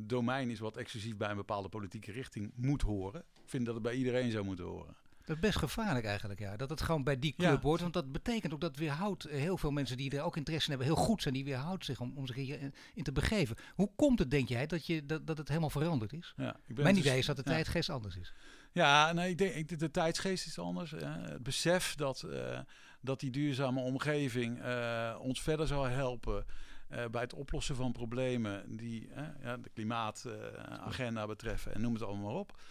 domein 0.07 0.49
is 0.49 0.59
wat 0.59 0.77
exclusief 0.77 1.17
bij 1.17 1.29
een 1.29 1.35
bepaalde 1.35 1.69
politieke 1.69 2.11
richting 2.11 2.51
moet 2.55 2.81
horen. 2.81 3.21
Ik 3.21 3.49
vind 3.49 3.65
dat 3.65 3.73
het 3.73 3.83
bij 3.83 3.95
iedereen 3.95 4.31
zou 4.31 4.45
moeten 4.45 4.65
horen. 4.65 4.95
Dat 5.29 5.37
is 5.37 5.43
best 5.43 5.57
gevaarlijk 5.57 6.05
eigenlijk, 6.05 6.39
ja. 6.39 6.57
Dat 6.57 6.69
het 6.69 6.81
gewoon 6.81 7.03
bij 7.03 7.19
die 7.19 7.33
club 7.37 7.61
ja. 7.61 7.61
hoort. 7.61 7.81
Want 7.81 7.93
dat 7.93 8.11
betekent 8.11 8.53
ook 8.53 8.61
dat 8.61 8.75
weerhoudt 8.75 9.23
heel 9.23 9.57
veel 9.57 9.71
mensen 9.71 9.97
die 9.97 10.17
er 10.17 10.23
ook 10.23 10.37
interesse 10.37 10.71
in 10.71 10.77
hebben, 10.77 10.95
heel 10.95 11.05
goed 11.05 11.21
zijn, 11.21 11.33
die 11.33 11.43
weerhoudt 11.43 11.85
zich 11.85 11.99
om, 11.99 12.13
om 12.15 12.27
zich 12.27 12.35
hierin 12.35 12.73
in 12.93 13.03
te 13.03 13.11
begeven. 13.11 13.55
Hoe 13.75 13.91
komt 13.95 14.19
het, 14.19 14.31
denk 14.31 14.47
jij, 14.47 14.67
dat, 14.67 14.85
je, 14.85 15.05
dat, 15.05 15.27
dat 15.27 15.37
het 15.37 15.47
helemaal 15.47 15.69
veranderd 15.69 16.13
is? 16.13 16.33
Ja, 16.37 16.55
Mijn 16.65 16.95
dus, 16.95 17.03
idee 17.03 17.17
is 17.17 17.25
dat 17.25 17.35
de 17.35 17.41
ja. 17.45 17.51
tijdgeest 17.51 17.89
anders 17.89 18.17
is. 18.17 18.33
Ja, 18.71 19.13
nee, 19.13 19.29
ik 19.29 19.37
denk 19.37 19.69
de, 19.69 19.75
de 19.75 19.91
tijdsgeest 19.91 20.45
is 20.45 20.59
anders. 20.59 20.91
Uh, 20.91 20.99
het 21.21 21.43
besef 21.43 21.95
dat, 21.95 22.23
uh, 22.25 22.59
dat 23.01 23.19
die 23.19 23.31
duurzame 23.31 23.81
omgeving 23.81 24.65
uh, 24.65 25.15
ons 25.21 25.41
verder 25.41 25.67
zou 25.67 25.89
helpen. 25.89 26.45
Uh, 26.91 27.05
bij 27.05 27.21
het 27.21 27.33
oplossen 27.33 27.75
van 27.75 27.91
problemen 27.91 28.77
die 28.77 29.09
ja, 29.41 29.57
de 29.57 29.69
klimaatagenda 29.73 31.27
betreffen 31.27 31.73
en 31.73 31.81
noem 31.81 31.93
het 31.93 32.03
allemaal 32.03 32.31
maar 32.31 32.39
op. 32.39 32.61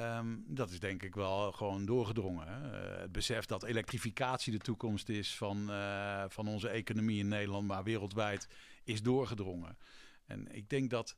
Um, 0.00 0.44
dat 0.48 0.70
is 0.70 0.80
denk 0.80 1.02
ik 1.02 1.14
wel 1.14 1.52
gewoon 1.52 1.86
doorgedrongen. 1.86 2.46
Hè? 2.48 2.78
het 3.00 3.12
besef 3.12 3.44
dat 3.44 3.62
elektrificatie 3.62 4.52
de 4.52 4.58
toekomst 4.58 5.08
is 5.08 5.36
van, 5.36 5.70
van 6.28 6.48
onze 6.48 6.68
economie 6.68 7.18
in 7.18 7.28
Nederland, 7.28 7.66
maar 7.66 7.84
wereldwijd, 7.84 8.48
is 8.84 9.02
doorgedrongen. 9.02 9.78
En 10.26 10.54
ik 10.54 10.68
denk 10.68 10.90
dat 10.90 11.16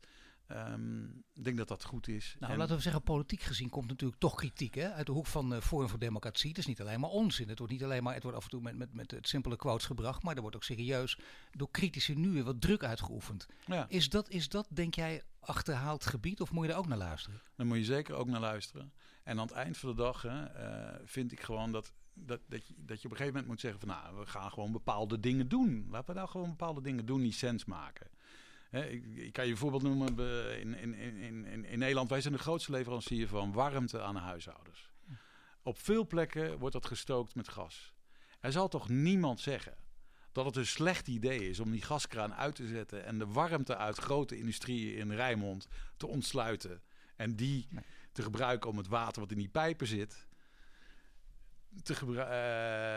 Um, 0.53 1.25
ik 1.35 1.45
denk 1.45 1.57
dat 1.57 1.69
dat 1.69 1.85
goed 1.85 2.09
is. 2.09 2.37
Nou, 2.39 2.53
en 2.53 2.59
laten 2.59 2.77
we 2.77 2.83
zeggen, 2.83 3.03
politiek 3.03 3.41
gezien 3.41 3.69
komt 3.69 3.89
natuurlijk 3.89 4.21
toch 4.21 4.35
kritiek 4.35 4.75
hè? 4.75 4.93
uit 4.93 5.07
de 5.07 5.13
hoek 5.13 5.27
van 5.27 5.53
uh, 5.53 5.61
Forum 5.61 5.89
voor 5.89 5.99
Democratie. 5.99 6.49
Het 6.49 6.59
is 6.59 6.67
niet 6.67 6.81
alleen 6.81 7.01
maar 7.01 7.11
onzin. 7.11 7.49
Het 7.49 7.59
wordt 7.59 7.73
niet 7.73 7.85
alleen 7.85 8.03
maar, 8.03 8.15
het 8.15 8.23
wordt 8.23 8.39
af 8.39 8.45
en 8.45 8.51
toe 8.51 8.61
met, 8.61 8.77
met, 8.77 8.95
met 8.95 9.11
het 9.11 9.29
simpele 9.29 9.57
quotes 9.57 9.87
gebracht, 9.87 10.23
maar 10.23 10.35
er 10.35 10.41
wordt 10.41 10.57
ook 10.57 10.65
serieus 10.65 11.19
door 11.51 11.71
critici 11.71 12.15
nu 12.15 12.31
weer 12.31 12.45
wat 12.45 12.61
druk 12.61 12.85
uitgeoefend. 12.85 13.47
Ja. 13.67 13.87
Is, 13.89 14.09
dat, 14.09 14.29
is 14.29 14.49
dat, 14.49 14.67
denk 14.71 14.95
jij, 14.95 15.23
achterhaald 15.41 16.07
gebied 16.07 16.41
of 16.41 16.53
moet 16.53 16.67
je 16.67 16.73
er 16.73 16.79
ook 16.79 16.87
naar 16.87 16.99
luisteren? 16.99 17.41
Dan 17.57 17.67
moet 17.67 17.77
je 17.77 17.85
zeker 17.85 18.15
ook 18.15 18.29
naar 18.29 18.41
luisteren. 18.41 18.93
En 19.23 19.39
aan 19.39 19.47
het 19.47 19.57
eind 19.57 19.77
van 19.77 19.89
de 19.89 19.95
dag 19.95 20.23
hè, 20.23 20.43
uh, 20.43 20.99
vind 21.05 21.33
ik 21.33 21.41
gewoon 21.41 21.73
dat 21.73 21.93
dat, 22.27 22.41
dat, 22.47 22.67
je, 22.67 22.75
dat 22.77 23.03
je 23.03 23.05
op 23.05 23.11
een 23.11 23.17
gegeven 23.17 23.27
moment 23.27 23.47
moet 23.47 23.61
zeggen 23.61 23.81
van 23.81 23.89
nou, 23.89 24.19
we 24.19 24.27
gaan 24.27 24.51
gewoon 24.51 24.73
bepaalde 24.73 25.21
dingen 25.21 25.49
doen. 25.49 25.87
Laten 25.91 26.09
we 26.09 26.15
nou 26.15 26.29
gewoon 26.29 26.49
bepaalde 26.49 26.81
dingen 26.81 27.07
doen 27.07 27.21
die 27.21 27.33
sens 27.33 27.65
maken. 27.65 28.11
He, 28.68 28.87
ik, 28.87 29.04
ik, 29.16 29.33
kan 29.33 29.44
je 29.44 29.50
een 29.50 29.57
voorbeeld 29.57 29.83
noemen. 29.83 30.18
In, 30.61 30.74
in, 30.74 30.94
in, 30.94 31.44
in, 31.44 31.64
in 31.64 31.78
Nederland, 31.78 32.11
wij 32.11 32.20
zijn 32.20 32.35
de 32.35 32.40
grootste 32.40 32.72
leverancier 32.72 33.28
van 33.28 33.52
warmte 33.52 34.02
aan 34.02 34.14
de 34.14 34.20
huishoudens. 34.20 34.90
Op 35.62 35.78
veel 35.78 36.07
plekken 36.07 36.59
wordt 36.59 36.74
dat 36.74 36.87
gestookt 36.87 37.35
met 37.35 37.48
gas. 37.48 37.92
Er 38.40 38.52
zal 38.52 38.68
toch 38.68 38.88
niemand 38.88 39.40
zeggen 39.40 39.76
dat 40.33 40.44
het 40.44 40.57
een 40.57 40.66
slecht 40.66 41.09
idee 41.09 41.48
is 41.48 41.61
om 41.61 41.70
die 41.70 41.83
gaskraan 41.83 42.35
uit 42.35 42.54
te 42.54 42.66
zetten 42.66 43.04
en 43.04 43.18
de 43.18 43.26
warmte 43.26 43.76
uit 43.76 43.98
grote 43.98 44.38
industrieën 44.38 44.96
in 44.96 45.14
Rijnmond 45.14 45.68
te 45.96 46.07
ontsluiten 46.07 46.83
en 47.16 47.37
die 47.37 47.66
nee. 47.70 47.85
te 48.12 48.22
gebruiken 48.22 48.70
om 48.70 48.76
het 48.76 48.87
water 48.87 49.20
wat 49.20 49.31
in 49.31 49.38
die 49.38 49.48
pijpen 49.48 49.87
zit 49.87 50.26
te, 51.83 51.94
gebru 51.94 52.18
uh, 52.18 52.24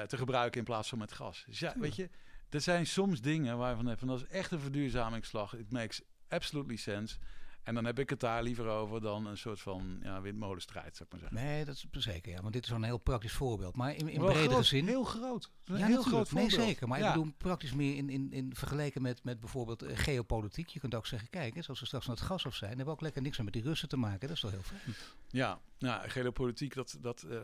te 0.01 0.17
gebruiken 0.17 0.59
in 0.59 0.65
plaats 0.65 0.89
van 0.89 0.97
met 0.97 1.11
gas. 1.11 1.43
Dus 1.47 1.59
ja, 1.59 1.73
weet 1.79 1.95
je, 1.95 2.09
er 2.53 2.61
zijn 2.61 2.87
soms 2.87 3.21
dingen 3.21 3.57
waarvan 3.57 3.97
van 3.97 4.07
dat 4.07 4.21
is 4.21 4.27
echt 4.27 4.51
een 4.51 4.59
verduurzamingsslag. 4.59 5.55
It 5.55 5.71
makes 5.71 6.01
absolutely 6.27 6.75
sense. 6.75 7.17
En 7.63 7.73
dan 7.73 7.85
heb 7.85 7.99
ik 7.99 8.09
het 8.09 8.19
daar 8.19 8.43
liever 8.43 8.67
over 8.67 9.01
dan 9.01 9.25
een 9.25 9.37
soort 9.37 9.59
van 9.61 9.99
ja, 10.03 10.21
windmolenstrijd, 10.21 10.95
zou 10.95 11.09
ik 11.09 11.19
maar 11.19 11.29
zeggen. 11.29 11.47
Nee, 11.47 11.65
dat 11.65 11.75
is 11.75 12.03
zeker. 12.03 12.31
Ja, 12.31 12.41
want 12.41 12.53
dit 12.53 12.63
is 12.63 12.69
zo'n 12.69 12.83
heel 12.83 12.97
praktisch 12.97 13.33
voorbeeld. 13.33 13.75
Maar 13.75 13.95
in, 13.95 14.07
in 14.09 14.19
bredere 14.19 14.49
groot, 14.49 14.65
zin. 14.65 14.87
Heel 14.87 15.03
groot. 15.03 15.51
Ja, 15.63 15.73
heel 15.73 15.79
natuurlijk. 15.79 16.07
groot 16.07 16.31
Nee, 16.31 16.49
voorbeeld. 16.49 16.67
zeker. 16.67 16.87
Maar 16.87 16.99
ja. 16.99 17.07
ik 17.07 17.13
bedoel 17.13 17.33
praktisch 17.37 17.73
meer 17.73 17.95
in, 17.95 18.09
in, 18.09 18.31
in 18.31 18.55
vergeleken 18.55 19.01
met, 19.01 19.23
met 19.23 19.39
bijvoorbeeld 19.39 19.83
uh, 19.83 19.89
geopolitiek. 19.93 20.67
Je 20.67 20.79
kunt 20.79 20.95
ook 20.95 21.07
zeggen, 21.07 21.29
kijk, 21.29 21.55
hè, 21.55 21.61
zoals 21.61 21.79
we 21.79 21.85
straks 21.85 22.07
naar 22.07 22.15
het 22.15 22.25
gas 22.25 22.45
af 22.45 22.55
zijn, 22.55 22.69
hebben 22.69 22.85
we 22.85 22.91
ook 22.91 23.01
lekker 23.01 23.21
niks 23.21 23.35
meer 23.37 23.45
met 23.45 23.53
die 23.53 23.63
Russen 23.63 23.89
te 23.89 23.97
maken. 23.97 24.27
Dat 24.27 24.35
is 24.35 24.41
toch 24.41 24.51
heel 24.51 24.61
fijn. 24.61 24.95
Ja, 25.29 25.59
nou, 25.81 26.09
geopolitiek, 26.09 26.73
dat, 26.73 26.97
dat, 26.99 27.25
uh, 27.29 27.37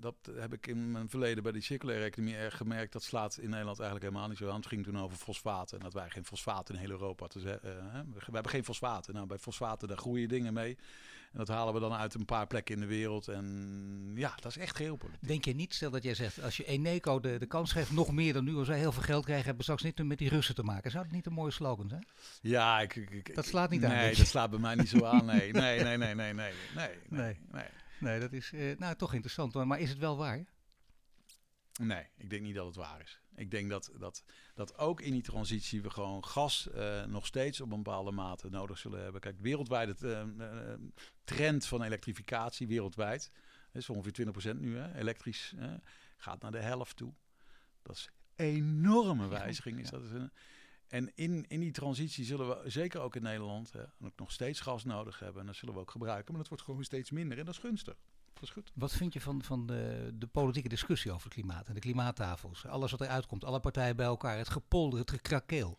dat 0.00 0.14
heb 0.34 0.52
ik 0.52 0.66
in 0.66 0.90
mijn 0.90 1.08
verleden 1.08 1.42
bij 1.42 1.52
die 1.52 1.62
circulaire 1.62 2.04
economie 2.04 2.36
erg 2.36 2.56
gemerkt. 2.56 2.92
Dat 2.92 3.02
slaat 3.02 3.36
in 3.36 3.50
Nederland 3.50 3.78
eigenlijk 3.78 4.10
helemaal 4.10 4.28
niet 4.28 4.38
zo 4.38 4.48
aan. 4.48 4.56
Het 4.56 4.66
ging 4.66 4.84
toen 4.84 4.98
over 4.98 5.16
fosfaten. 5.16 5.78
En 5.78 5.84
dat 5.84 5.92
wij 5.92 6.10
geen 6.10 6.24
fosfaten 6.24 6.74
in 6.74 6.80
heel 6.80 6.90
Europa 6.90 7.26
te 7.26 7.40
zeggen. 7.40 7.68
Uh, 7.68 8.00
we 8.14 8.32
hebben 8.32 8.50
geen 8.50 8.64
fosfaten. 8.64 9.14
Nou, 9.14 9.26
bij 9.26 9.38
fosfaten 9.38 9.88
daar 9.88 9.96
groeien 9.96 10.28
dingen 10.28 10.52
mee. 10.52 10.76
En 11.32 11.40
dat 11.40 11.48
halen 11.48 11.74
we 11.74 11.80
dan 11.80 11.92
uit 11.92 12.14
een 12.14 12.24
paar 12.24 12.46
plekken 12.46 12.74
in 12.74 12.80
de 12.80 12.86
wereld. 12.86 13.28
En 13.28 14.12
ja, 14.14 14.34
dat 14.40 14.50
is 14.50 14.58
echt 14.58 14.76
geopolitiek. 14.76 15.28
Denk 15.28 15.44
je 15.44 15.54
niet, 15.54 15.74
stel 15.74 15.90
dat 15.90 16.02
jij 16.02 16.14
zegt, 16.14 16.42
als 16.42 16.56
je 16.56 16.64
Eneco 16.64 17.20
de, 17.20 17.38
de 17.38 17.46
kans 17.46 17.72
geeft, 17.72 17.90
nog 17.90 18.12
meer 18.12 18.32
dan 18.32 18.44
nu, 18.44 18.56
als 18.56 18.68
wij 18.68 18.78
heel 18.78 18.92
veel 18.92 19.02
geld 19.02 19.24
krijgen, 19.24 19.44
hebben 19.44 19.66
we 19.66 19.72
straks 19.72 19.82
niet 19.82 20.08
met 20.08 20.18
die 20.18 20.28
Russen 20.28 20.54
te 20.54 20.62
maken. 20.62 20.90
Zou 20.90 21.04
dat 21.04 21.12
niet 21.12 21.26
een 21.26 21.32
mooie 21.32 21.50
slogan 21.50 21.88
zijn? 21.88 22.06
Ja, 22.40 22.80
ik, 22.80 22.96
ik, 22.96 23.10
ik 23.10 23.34
dat 23.34 23.46
slaat 23.46 23.70
niet 23.70 23.80
nee, 23.80 23.90
aan. 23.90 23.96
Nee, 23.96 24.14
dat 24.14 24.26
slaat 24.26 24.50
bij 24.50 24.58
mij 24.58 24.74
niet 24.74 24.88
zo 24.88 25.04
aan. 25.04 25.24
Nee, 25.24 25.52
nee, 25.52 25.82
nee, 25.82 25.96
nee, 25.96 26.14
nee, 26.14 26.14
nee, 26.14 26.34
nee, 26.34 26.52
nee. 26.74 26.88
nee. 27.08 27.38
nee. 27.52 27.64
Nee, 28.04 28.20
dat 28.20 28.32
is 28.32 28.52
uh, 28.52 28.76
nou, 28.78 28.96
toch 28.96 29.14
interessant. 29.14 29.54
Maar 29.54 29.80
is 29.80 29.88
het 29.88 29.98
wel 29.98 30.16
waar? 30.16 30.44
Nee, 31.80 32.06
ik 32.16 32.30
denk 32.30 32.42
niet 32.42 32.54
dat 32.54 32.66
het 32.66 32.76
waar 32.76 33.00
is. 33.00 33.20
Ik 33.34 33.50
denk 33.50 33.70
dat, 33.70 33.92
dat, 33.98 34.24
dat 34.54 34.78
ook 34.78 35.00
in 35.00 35.12
die 35.12 35.22
transitie 35.22 35.82
we 35.82 35.90
gewoon 35.90 36.24
gas 36.24 36.68
uh, 36.74 37.04
nog 37.04 37.26
steeds 37.26 37.60
op 37.60 37.72
een 37.72 37.82
bepaalde 37.82 38.10
mate 38.10 38.48
nodig 38.50 38.78
zullen 38.78 39.02
hebben. 39.02 39.20
Kijk, 39.20 39.38
wereldwijd 39.38 39.88
het 39.88 40.02
uh, 40.02 40.22
trend 41.24 41.66
van 41.66 41.82
elektrificatie 41.82 42.66
wereldwijd 42.66 43.30
is 43.72 43.88
ongeveer 43.88 44.26
20% 44.56 44.58
nu, 44.58 44.76
hè, 44.76 44.94
elektrisch, 44.94 45.54
gaat 46.16 46.42
naar 46.42 46.52
de 46.52 46.60
helft 46.60 46.96
toe. 46.96 47.14
Dat 47.82 47.96
is 47.96 48.10
een 48.36 48.46
enorme 48.46 49.28
wijziging. 49.28 49.80
Is 49.80 49.90
dat 49.90 50.02
een, 50.02 50.32
En 50.88 51.12
in, 51.14 51.44
in 51.48 51.60
die 51.60 51.72
transitie 51.72 52.24
zullen 52.24 52.48
we 52.48 52.70
zeker 52.70 53.00
ook 53.00 53.16
in 53.16 53.22
Nederland 53.22 53.72
hè, 53.72 53.82
ook 53.82 54.18
nog 54.18 54.32
steeds 54.32 54.60
gas 54.60 54.84
nodig 54.84 55.18
hebben. 55.18 55.40
En 55.40 55.46
dat 55.46 55.56
zullen 55.56 55.74
we 55.74 55.80
ook 55.80 55.90
gebruiken. 55.90 56.32
Maar 56.32 56.40
dat 56.40 56.48
wordt 56.48 56.64
gewoon 56.64 56.84
steeds 56.84 57.10
minder 57.10 57.38
en 57.38 57.44
dat 57.44 57.54
is 57.54 57.60
gunstig. 57.60 57.96
Dat 58.32 58.42
is 58.42 58.50
goed. 58.50 58.72
Wat 58.74 58.92
vind 58.92 59.12
je 59.12 59.20
van, 59.20 59.42
van 59.42 59.66
de, 59.66 60.10
de 60.14 60.26
politieke 60.26 60.68
discussie 60.68 61.12
over 61.12 61.24
het 61.24 61.34
klimaat 61.34 61.68
en 61.68 61.74
de 61.74 61.80
klimaattafels? 61.80 62.66
Alles 62.66 62.90
wat 62.90 63.00
eruit 63.00 63.26
komt, 63.26 63.44
alle 63.44 63.60
partijen 63.60 63.96
bij 63.96 64.06
elkaar, 64.06 64.38
het 64.38 64.48
gepolder, 64.48 64.98
het 64.98 65.10
gekrakeel. 65.10 65.78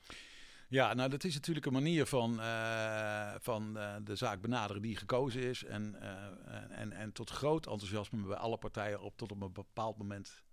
Ja, 0.67 0.93
nou 0.93 1.09
dat 1.09 1.23
is 1.23 1.33
natuurlijk 1.33 1.65
een 1.65 1.73
manier 1.73 2.05
van, 2.05 2.39
uh, 2.39 3.35
van 3.39 3.77
uh, 3.77 3.95
de 4.03 4.15
zaak 4.15 4.41
benaderen 4.41 4.81
die 4.81 4.95
gekozen 4.95 5.41
is. 5.41 5.63
En, 5.63 5.95
uh, 6.01 6.79
en, 6.79 6.91
en 6.91 7.11
tot 7.11 7.29
groot 7.29 7.67
enthousiasme 7.67 8.27
bij 8.27 8.37
alle 8.37 8.57
partijen 8.57 9.01
op 9.01 9.17
tot 9.17 9.31
op 9.31 9.41
een 9.41 9.53
bepaald 9.53 9.97
moment. 9.97 10.43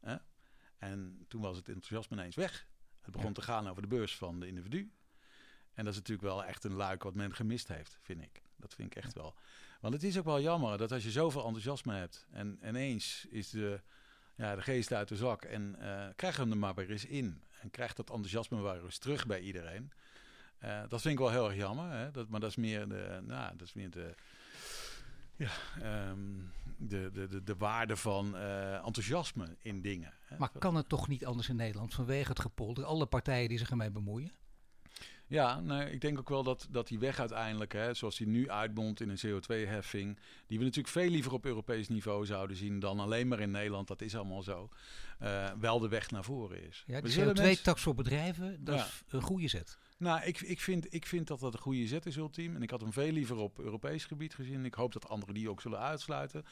Hè? 0.00 0.16
En 0.78 1.24
toen 1.28 1.40
was 1.40 1.56
het 1.56 1.68
enthousiasme 1.68 2.16
ineens 2.16 2.36
weg. 2.36 2.66
Het 3.02 3.12
begon 3.12 3.28
ja. 3.28 3.34
te 3.34 3.42
gaan 3.42 3.68
over 3.68 3.82
de 3.82 3.88
beurs 3.88 4.16
van 4.16 4.40
de 4.40 4.46
individu. 4.46 4.92
En 5.74 5.84
dat 5.84 5.92
is 5.92 5.98
natuurlijk 5.98 6.28
wel 6.28 6.44
echt 6.44 6.64
een 6.64 6.74
luik 6.74 7.02
wat 7.02 7.14
men 7.14 7.34
gemist 7.34 7.68
heeft, 7.68 7.98
vind 8.02 8.22
ik. 8.22 8.42
Dat 8.56 8.74
vind 8.74 8.96
ik 8.96 9.02
echt 9.02 9.14
wel. 9.14 9.34
Want 9.80 9.94
het 9.94 10.02
is 10.02 10.18
ook 10.18 10.24
wel 10.24 10.40
jammer 10.40 10.78
dat 10.78 10.92
als 10.92 11.04
je 11.04 11.10
zoveel 11.10 11.44
enthousiasme 11.44 11.94
hebt 11.94 12.26
en 12.30 12.58
ineens 12.64 13.26
is 13.30 13.50
de, 13.50 13.80
ja, 14.34 14.54
de 14.54 14.62
geest 14.62 14.92
uit 14.92 15.08
de 15.08 15.16
zak 15.16 15.42
en 15.42 15.76
uh, 15.80 16.06
krijg 16.16 16.36
hem 16.36 16.50
er 16.50 16.56
maar 16.56 16.74
weer 16.74 16.90
eens 16.90 17.04
in. 17.04 17.42
En 17.60 17.70
krijgt 17.70 17.96
dat 17.96 18.10
enthousiasme 18.10 18.60
weer 18.60 18.84
eens 18.84 18.98
terug 18.98 19.26
bij 19.26 19.40
iedereen. 19.40 19.92
Uh, 20.64 20.80
dat 20.88 21.00
vind 21.00 21.14
ik 21.14 21.20
wel 21.20 21.30
heel 21.30 21.48
erg 21.48 21.56
jammer. 21.56 21.90
Hè? 21.90 22.10
Dat, 22.10 22.28
maar 22.28 22.40
dat 22.40 22.50
is 22.50 22.56
meer 22.56 22.88
de, 22.88 23.20
nou, 23.22 23.56
dat 23.56 23.66
is 23.66 23.72
meer 23.72 23.90
de, 23.90 24.14
ja, 25.36 25.50
um, 26.10 26.52
de, 26.76 27.10
de, 27.12 27.28
de, 27.28 27.42
de 27.42 27.56
waarde 27.56 27.96
van 27.96 28.34
uh, 28.34 28.86
enthousiasme 28.86 29.56
in 29.62 29.82
dingen. 29.82 30.12
Hè? 30.24 30.36
Maar 30.38 30.50
kan 30.58 30.74
het 30.74 30.88
toch 30.88 31.08
niet 31.08 31.26
anders 31.26 31.48
in 31.48 31.56
Nederland 31.56 31.94
vanwege 31.94 32.28
het 32.28 32.40
gepolder? 32.40 32.84
Alle 32.84 33.06
partijen 33.06 33.48
die 33.48 33.58
zich 33.58 33.70
ermee 33.70 33.90
bemoeien? 33.90 34.32
Ja, 35.32 35.60
nou, 35.60 35.82
ik 35.82 36.00
denk 36.00 36.18
ook 36.18 36.28
wel 36.28 36.42
dat, 36.42 36.66
dat 36.70 36.88
die 36.88 36.98
weg 36.98 37.18
uiteindelijk, 37.18 37.72
hè, 37.72 37.94
zoals 37.94 38.16
die 38.16 38.26
nu 38.26 38.50
uitmondt 38.50 39.00
in 39.00 39.08
een 39.08 39.18
CO2-heffing, 39.26 40.18
die 40.46 40.58
we 40.58 40.64
natuurlijk 40.64 40.94
veel 40.94 41.08
liever 41.08 41.32
op 41.32 41.44
Europees 41.44 41.88
niveau 41.88 42.26
zouden 42.26 42.56
zien 42.56 42.78
dan 42.78 43.00
alleen 43.00 43.28
maar 43.28 43.40
in 43.40 43.50
Nederland, 43.50 43.88
dat 43.88 44.00
is 44.00 44.16
allemaal 44.16 44.42
zo, 44.42 44.68
uh, 45.22 45.50
wel 45.60 45.78
de 45.78 45.88
weg 45.88 46.10
naar 46.10 46.24
voren 46.24 46.68
is. 46.68 46.84
Ja, 46.86 47.00
de 47.00 47.32
CO2-tax 47.34 47.82
voor 47.82 47.94
bedrijven, 47.94 48.64
dat 48.64 48.74
ja. 48.74 48.84
is 48.84 49.02
een 49.08 49.22
goede 49.22 49.48
zet. 49.48 49.78
Nou, 49.96 50.22
ik, 50.22 50.40
ik, 50.40 50.60
vind, 50.60 50.94
ik 50.94 51.06
vind 51.06 51.26
dat 51.26 51.40
dat 51.40 51.52
een 51.54 51.60
goede 51.60 51.86
zet 51.86 52.06
is, 52.06 52.16
ultiem. 52.16 52.54
En 52.54 52.62
ik 52.62 52.70
had 52.70 52.80
hem 52.80 52.92
veel 52.92 53.12
liever 53.12 53.36
op 53.36 53.58
Europees 53.58 54.04
gebied 54.04 54.34
gezien. 54.34 54.64
Ik 54.64 54.74
hoop 54.74 54.92
dat 54.92 55.08
anderen 55.08 55.34
die 55.34 55.50
ook 55.50 55.60
zullen 55.60 55.78
uitsluiten. 55.78 56.44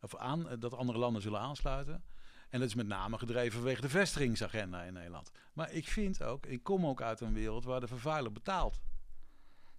Of 0.00 0.16
aan, 0.16 0.46
dat 0.58 0.74
andere 0.74 0.98
landen 0.98 1.22
zullen 1.22 1.40
aansluiten. 1.40 2.02
En 2.50 2.58
dat 2.60 2.68
is 2.68 2.74
met 2.74 2.86
name 2.86 3.18
gedreven 3.18 3.52
vanwege 3.52 3.80
de 3.80 3.88
vestigingsagenda 3.88 4.82
in 4.82 4.92
Nederland. 4.92 5.30
Maar 5.52 5.72
ik 5.72 5.86
vind 5.88 6.22
ook, 6.22 6.46
ik 6.46 6.62
kom 6.62 6.86
ook 6.86 7.02
uit 7.02 7.20
een 7.20 7.32
wereld 7.34 7.64
waar 7.64 7.80
de 7.80 7.86
vervuiler 7.86 8.32
betaalt. 8.32 8.80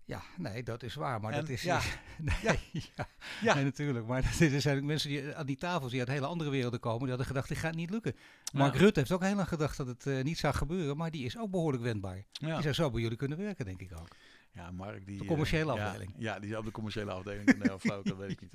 Ja, 0.06 0.22
nee, 0.38 0.64
dat 0.64 0.84
is 0.84 0.96
waar. 0.96 1.22
Maar 1.22 1.32
En- 1.32 1.40
dat 1.40 1.50
is. 1.50 1.62
ja. 1.62 1.82
nee, 2.18 2.36
Ja. 2.42 2.56
ja. 2.96 3.08
Ja. 3.42 3.54
Nee, 3.54 3.64
natuurlijk. 3.64 4.08
Maar 4.08 4.24
er 4.24 4.34
zijn 4.34 4.52
eigenlijk 4.52 4.86
mensen 4.86 5.10
die 5.10 5.36
aan 5.36 5.46
die 5.46 5.56
tafels 5.58 5.92
die 5.92 6.00
uit 6.00 6.10
hele 6.10 6.26
andere 6.26 6.50
werelden 6.50 6.80
komen. 6.80 7.00
Die 7.00 7.10
hadden 7.10 7.28
gedacht, 7.28 7.48
dit 7.48 7.58
gaat 7.58 7.76
niet 7.76 7.90
lukken. 7.90 8.16
Mark 8.54 8.74
Ja. 8.74 8.80
Rutte 8.80 9.00
heeft 9.00 9.12
ook 9.12 9.24
heel 9.24 9.36
lang 9.36 9.48
gedacht 9.48 9.78
dat 9.78 9.88
het 9.88 10.06
eh, 10.06 10.24
niet 10.24 10.38
zou 10.38 10.54
gebeuren. 10.54 10.98
Maar 10.98 11.12
die 11.12 11.26
is 11.26 11.38
ook 11.38 11.52
behoorlijk 11.52 11.84
wendbaar. 11.84 12.24
Die 12.32 12.62
zou 12.62 12.74
zo 12.74 12.90
bij 12.90 13.02
jullie 13.02 13.18
kunnen 13.18 13.38
werken, 13.38 13.66
denk 13.66 13.82
ik 13.82 13.92
ook. 14.00 14.08
Ja, 14.52 14.72
Mark 14.72 15.06
die... 15.06 15.18
De 15.18 15.24
eh, 15.24 15.30
commerciële 15.30 15.74
ja, 15.74 15.86
afdeling. 15.86 16.14
Ja, 16.18 16.40
die 16.40 16.50
is 16.50 16.56
op 16.58 16.66
de 16.66 16.72
commerciële 16.72 17.12
afdeling. 17.12 17.58
Nee, 17.58 17.74
of 17.74 17.82
flauw, 17.82 18.02
dat 18.02 18.18
weet 18.18 18.32
ik 18.32 18.42
niet. 18.42 18.54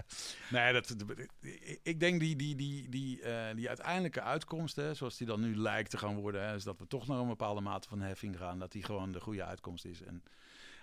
Nee, 0.50 0.72
dat, 0.72 0.94
ik 1.82 2.00
denk 2.00 2.20
die, 2.20 2.36
die, 2.36 2.54
die, 2.56 2.88
die, 2.88 3.22
eh, 3.22 3.54
die 3.54 3.68
uiteindelijke 3.68 4.22
uitkomst, 4.22 4.76
hè, 4.76 4.94
zoals 4.94 5.16
die 5.16 5.26
dan 5.26 5.40
nu 5.40 5.56
lijkt 5.56 5.90
te 5.90 5.98
gaan 5.98 6.16
worden, 6.16 6.46
hè, 6.46 6.54
is 6.54 6.64
dat 6.64 6.78
we 6.78 6.86
toch 6.86 7.06
naar 7.06 7.18
een 7.18 7.28
bepaalde 7.28 7.60
mate 7.60 7.88
van 7.88 8.00
heffing 8.00 8.36
gaan, 8.38 8.58
dat 8.58 8.72
die 8.72 8.82
gewoon 8.82 9.12
de 9.12 9.20
goede 9.20 9.44
uitkomst 9.44 9.84
is. 9.84 10.02
En, 10.02 10.22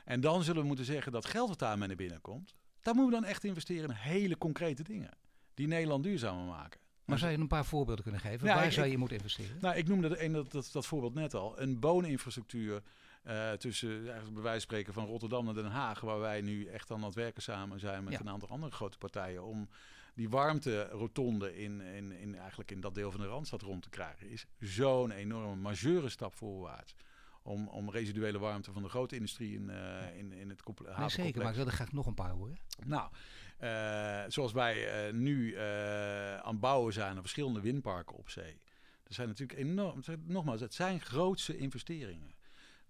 en 0.06 0.22
dan 0.22 0.44
zullen 0.44 0.62
we 0.62 0.68
moeten 0.68 0.86
zeggen 0.86 1.12
dat 1.12 1.26
geld 1.26 1.50
wat 1.50 1.60
daarmee 1.60 1.88
naar 1.88 1.98
binnen 1.98 2.22
komt, 2.22 2.56
daar 2.82 2.96
moeten 2.96 3.14
we 3.14 3.22
dan 3.22 3.30
echt 3.30 3.44
investeren 3.44 3.90
in 3.90 3.96
hele 3.96 4.38
concrete 4.38 4.84
dingen, 4.84 5.12
die 5.54 5.68
Nederland 5.68 6.04
duurzamer 6.04 6.46
maken. 6.46 6.80
Maar 7.06 7.20
zou 7.20 7.32
je 7.32 7.38
een 7.38 7.48
paar 7.48 7.66
voorbeelden 7.66 8.04
kunnen 8.04 8.22
geven? 8.22 8.48
Ja, 8.48 8.56
Waar 8.56 8.66
ik- 8.66 8.72
zou 8.72 8.88
je 8.88 8.98
moeten 8.98 9.18
investeren? 9.18 9.58
Nou, 9.62 9.76
ik 9.76 9.88
noemde 9.88 10.10
de 10.10 10.24
een, 10.24 10.32
dat, 10.32 10.52
dat, 10.52 10.70
dat 10.72 10.86
voorbeeld 10.86 11.14
net 11.14 11.34
al. 11.34 11.62
Een 11.62 11.80
booninfrastructuur 11.80 12.82
eh, 13.24 13.52
tussen, 13.52 13.90
eigenlijk 14.04 14.34
bij 14.34 14.42
wijze 14.44 14.52
van 14.52 14.60
spreken, 14.60 14.94
van 14.94 15.06
Rotterdam 15.06 15.46
naar 15.46 15.54
Den 15.54 15.66
Haag. 15.66 16.00
Waar 16.02 16.20
wij 16.20 16.42
nu 16.42 16.66
echt 16.66 16.92
aan 16.92 17.04
het 17.04 17.16
werken 17.16 17.42
samen 17.42 17.80
zijn 17.80 18.04
met 18.04 18.14
Ja. 18.14 18.20
een 18.20 18.30
aantal 18.30 18.50
andere 18.50 18.72
grote 18.72 18.98
partijen. 18.98 19.44
Om 19.44 19.70
die 20.16 20.30
warmte-rotonde 20.30 21.58
in, 21.58 21.82
in, 21.82 22.12
in, 22.12 22.36
eigenlijk 22.38 22.72
in 22.72 22.82
dat 22.82 22.96
deel 22.96 23.12
van 23.12 23.20
de 23.20 23.28
Randstad 23.28 23.62
rond 23.62 23.82
te 23.84 23.90
krijgen. 23.90 24.30
Is 24.30 24.46
zo'n 24.60 25.12
enorme 25.12 25.56
majeure 25.56 26.10
stap 26.10 26.36
voorwaarts. 26.36 26.96
Om, 27.44 27.68
om 27.68 27.90
residuele 27.92 28.40
warmte 28.40 28.72
van 28.72 28.82
de 28.84 28.90
grote 28.90 29.16
industrie 29.16 29.54
in, 29.54 29.70
eh, 29.70 30.18
in, 30.18 30.32
in 30.34 30.50
het 30.50 30.64
comple- 30.64 30.94
Nee, 30.98 31.10
zeker, 31.10 31.42
maar 31.42 31.50
ik 31.52 31.56
wil 31.58 31.66
er 31.66 31.72
graag 31.72 31.92
nog 31.92 32.06
een 32.06 32.14
paar 32.14 32.30
horen. 32.32 32.58
nou, 32.86 33.10
eh, 33.58 34.24
zoals 34.28 34.52
wij 34.52 35.12
nu 35.12 35.58
aan 35.58 36.52
het 36.52 36.60
bouwen 36.60 36.94
zijn 36.94 37.16
aan 37.16 37.22
verschillende 37.22 37.62
windparken 37.62 38.16
op 38.18 38.30
zee. 38.30 38.60
Er 39.04 39.14
zijn 39.14 39.28
natuurlijk 39.28 39.60
enorm, 39.60 40.02
nogmaals, 40.26 40.62
het 40.62 40.74
zijn 40.74 41.02
grootse 41.02 41.58
investeringen. 41.58 42.34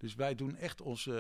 Dus 0.02 0.16
wij 0.16 0.36
doen 0.36 0.56
echt 0.56 0.82
onze, 0.82 1.20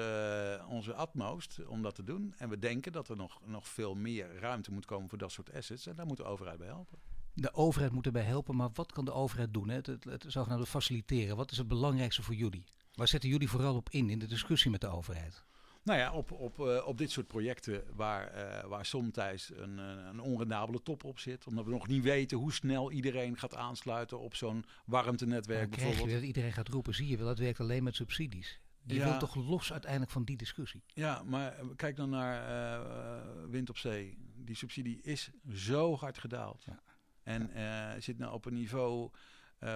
eh, 0.60 0.70
onze 0.70 0.96
utmost 1.02 1.66
om 1.66 1.82
dat 1.82 1.96
te 1.96 2.04
doen. 2.04 2.34
En 2.38 2.50
we 2.50 2.60
denken 2.60 2.92
dat 2.92 3.10
er 3.10 3.16
nog, 3.16 3.40
nog 3.46 3.68
veel 3.68 3.96
meer 3.96 4.40
ruimte 4.40 4.72
moet 4.72 4.86
komen 4.86 5.10
voor 5.10 5.18
dat 5.18 5.32
soort 5.32 5.54
assets. 5.54 5.88
En 5.88 5.96
daar 5.96 6.06
moet 6.06 6.18
de 6.18 6.24
overheid 6.24 6.58
bij 6.58 6.68
helpen. 6.68 7.00
De 7.34 7.54
overheid 7.54 7.92
moet 7.92 8.06
erbij 8.06 8.24
helpen, 8.24 8.56
maar 8.56 8.70
wat 8.74 8.92
kan 8.92 9.06
de 9.06 9.14
overheid 9.14 9.54
doen? 9.54 9.70
Hè? 9.70 9.76
Het, 9.76 9.88
het, 9.88 10.04
het 10.04 10.26
zogenaamde 10.28 10.66
faciliteren. 10.66 11.36
Wat 11.36 11.52
is 11.52 11.58
het 11.58 11.68
belangrijkste 11.68 12.24
voor 12.24 12.36
jullie? 12.36 12.64
Waar 12.94 13.08
zetten 13.08 13.30
jullie 13.30 13.50
vooral 13.50 13.76
op 13.76 13.90
in, 13.90 14.10
in 14.10 14.20
de 14.20 14.28
discussie 14.28 14.72
met 14.72 14.82
de 14.82 14.88
overheid? 14.88 15.44
Nou 15.84 16.00
ja, 16.00 16.12
op, 16.14 16.32
op, 16.32 16.60
eh, 16.60 16.88
op 16.88 16.98
dit 16.98 17.12
soort 17.12 17.28
projecten 17.28 17.84
waar, 17.96 18.28
eh 18.28 18.68
waar 18.68 18.86
somtijds 18.86 19.52
een, 19.56 19.78
een 19.78 20.20
onrendabele 20.20 20.82
top 20.82 21.04
op 21.04 21.20
zit. 21.20 21.48
Omdat 21.48 21.66
we 21.66 21.72
nog 21.72 21.88
niet 21.88 22.04
weten 22.04 22.38
hoe 22.38 22.54
snel 22.54 22.92
iedereen 22.92 23.38
gaat 23.38 23.56
aansluiten 23.56 24.20
op 24.20 24.36
zo'n 24.36 24.66
warmtenetwerk 24.86 25.60
Dan 25.62 25.70
krijg 25.70 25.82
je 25.82 25.88
bijvoorbeeld. 25.88 26.20
dat 26.20 26.28
iedereen 26.28 26.54
gaat 26.54 26.68
roepen, 26.68 26.94
zie 26.96 27.08
je 27.08 27.18
wel, 27.18 27.28
dat 27.28 27.40
werkt 27.40 27.60
alleen 27.60 27.84
met 27.84 27.96
subsidies. 27.96 28.60
Je 28.86 28.96
Ja. 28.96 29.06
wilt 29.06 29.20
toch 29.20 29.36
los 29.36 29.72
uiteindelijk 29.72 30.12
van 30.12 30.24
die 30.24 30.38
discussie? 30.38 30.84
Ja, 30.88 31.24
maar 31.24 31.54
eh, 31.54 31.66
kijk 31.76 31.96
dan 31.96 32.10
naar 32.10 32.48
eh, 32.48 33.50
wind 33.50 33.70
op 33.70 33.78
zee. 33.78 34.18
Die 34.36 34.56
subsidie 34.56 35.02
is 35.02 35.32
zo 35.50 35.96
hard 35.96 36.18
gedaald. 36.18 36.64
Ja. 36.66 36.84
En 37.24 37.54
eh, 37.54 38.02
zit 38.02 38.18
nou 38.18 38.34
op 38.34 38.46
een 38.46 38.54
niveau 38.54 39.12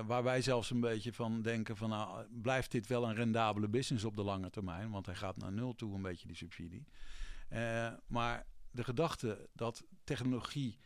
waar 0.06 0.24
wij 0.24 0.42
zelfs 0.42 0.70
een 0.70 0.80
beetje 0.80 1.14
van 1.14 1.42
denken 1.42 1.78
van... 1.78 1.90
nou, 1.90 2.28
blijft 2.42 2.72
dit 2.72 2.88
wel 2.88 3.10
een 3.10 3.16
rendabele 3.16 3.68
business 3.68 4.06
op 4.06 4.16
de 4.16 4.24
lange 4.24 4.50
termijn? 4.50 4.92
Want 4.92 5.06
hij 5.06 5.16
gaat 5.16 5.38
naar 5.38 5.52
nul 5.52 5.76
toe, 5.76 5.96
een 5.96 6.02
beetje 6.02 6.28
die 6.28 6.36
subsidie. 6.36 6.86
Maar 8.08 8.46
de 8.72 8.84
gedachte 8.84 9.50
dat 9.54 9.84
technologie 10.04 10.80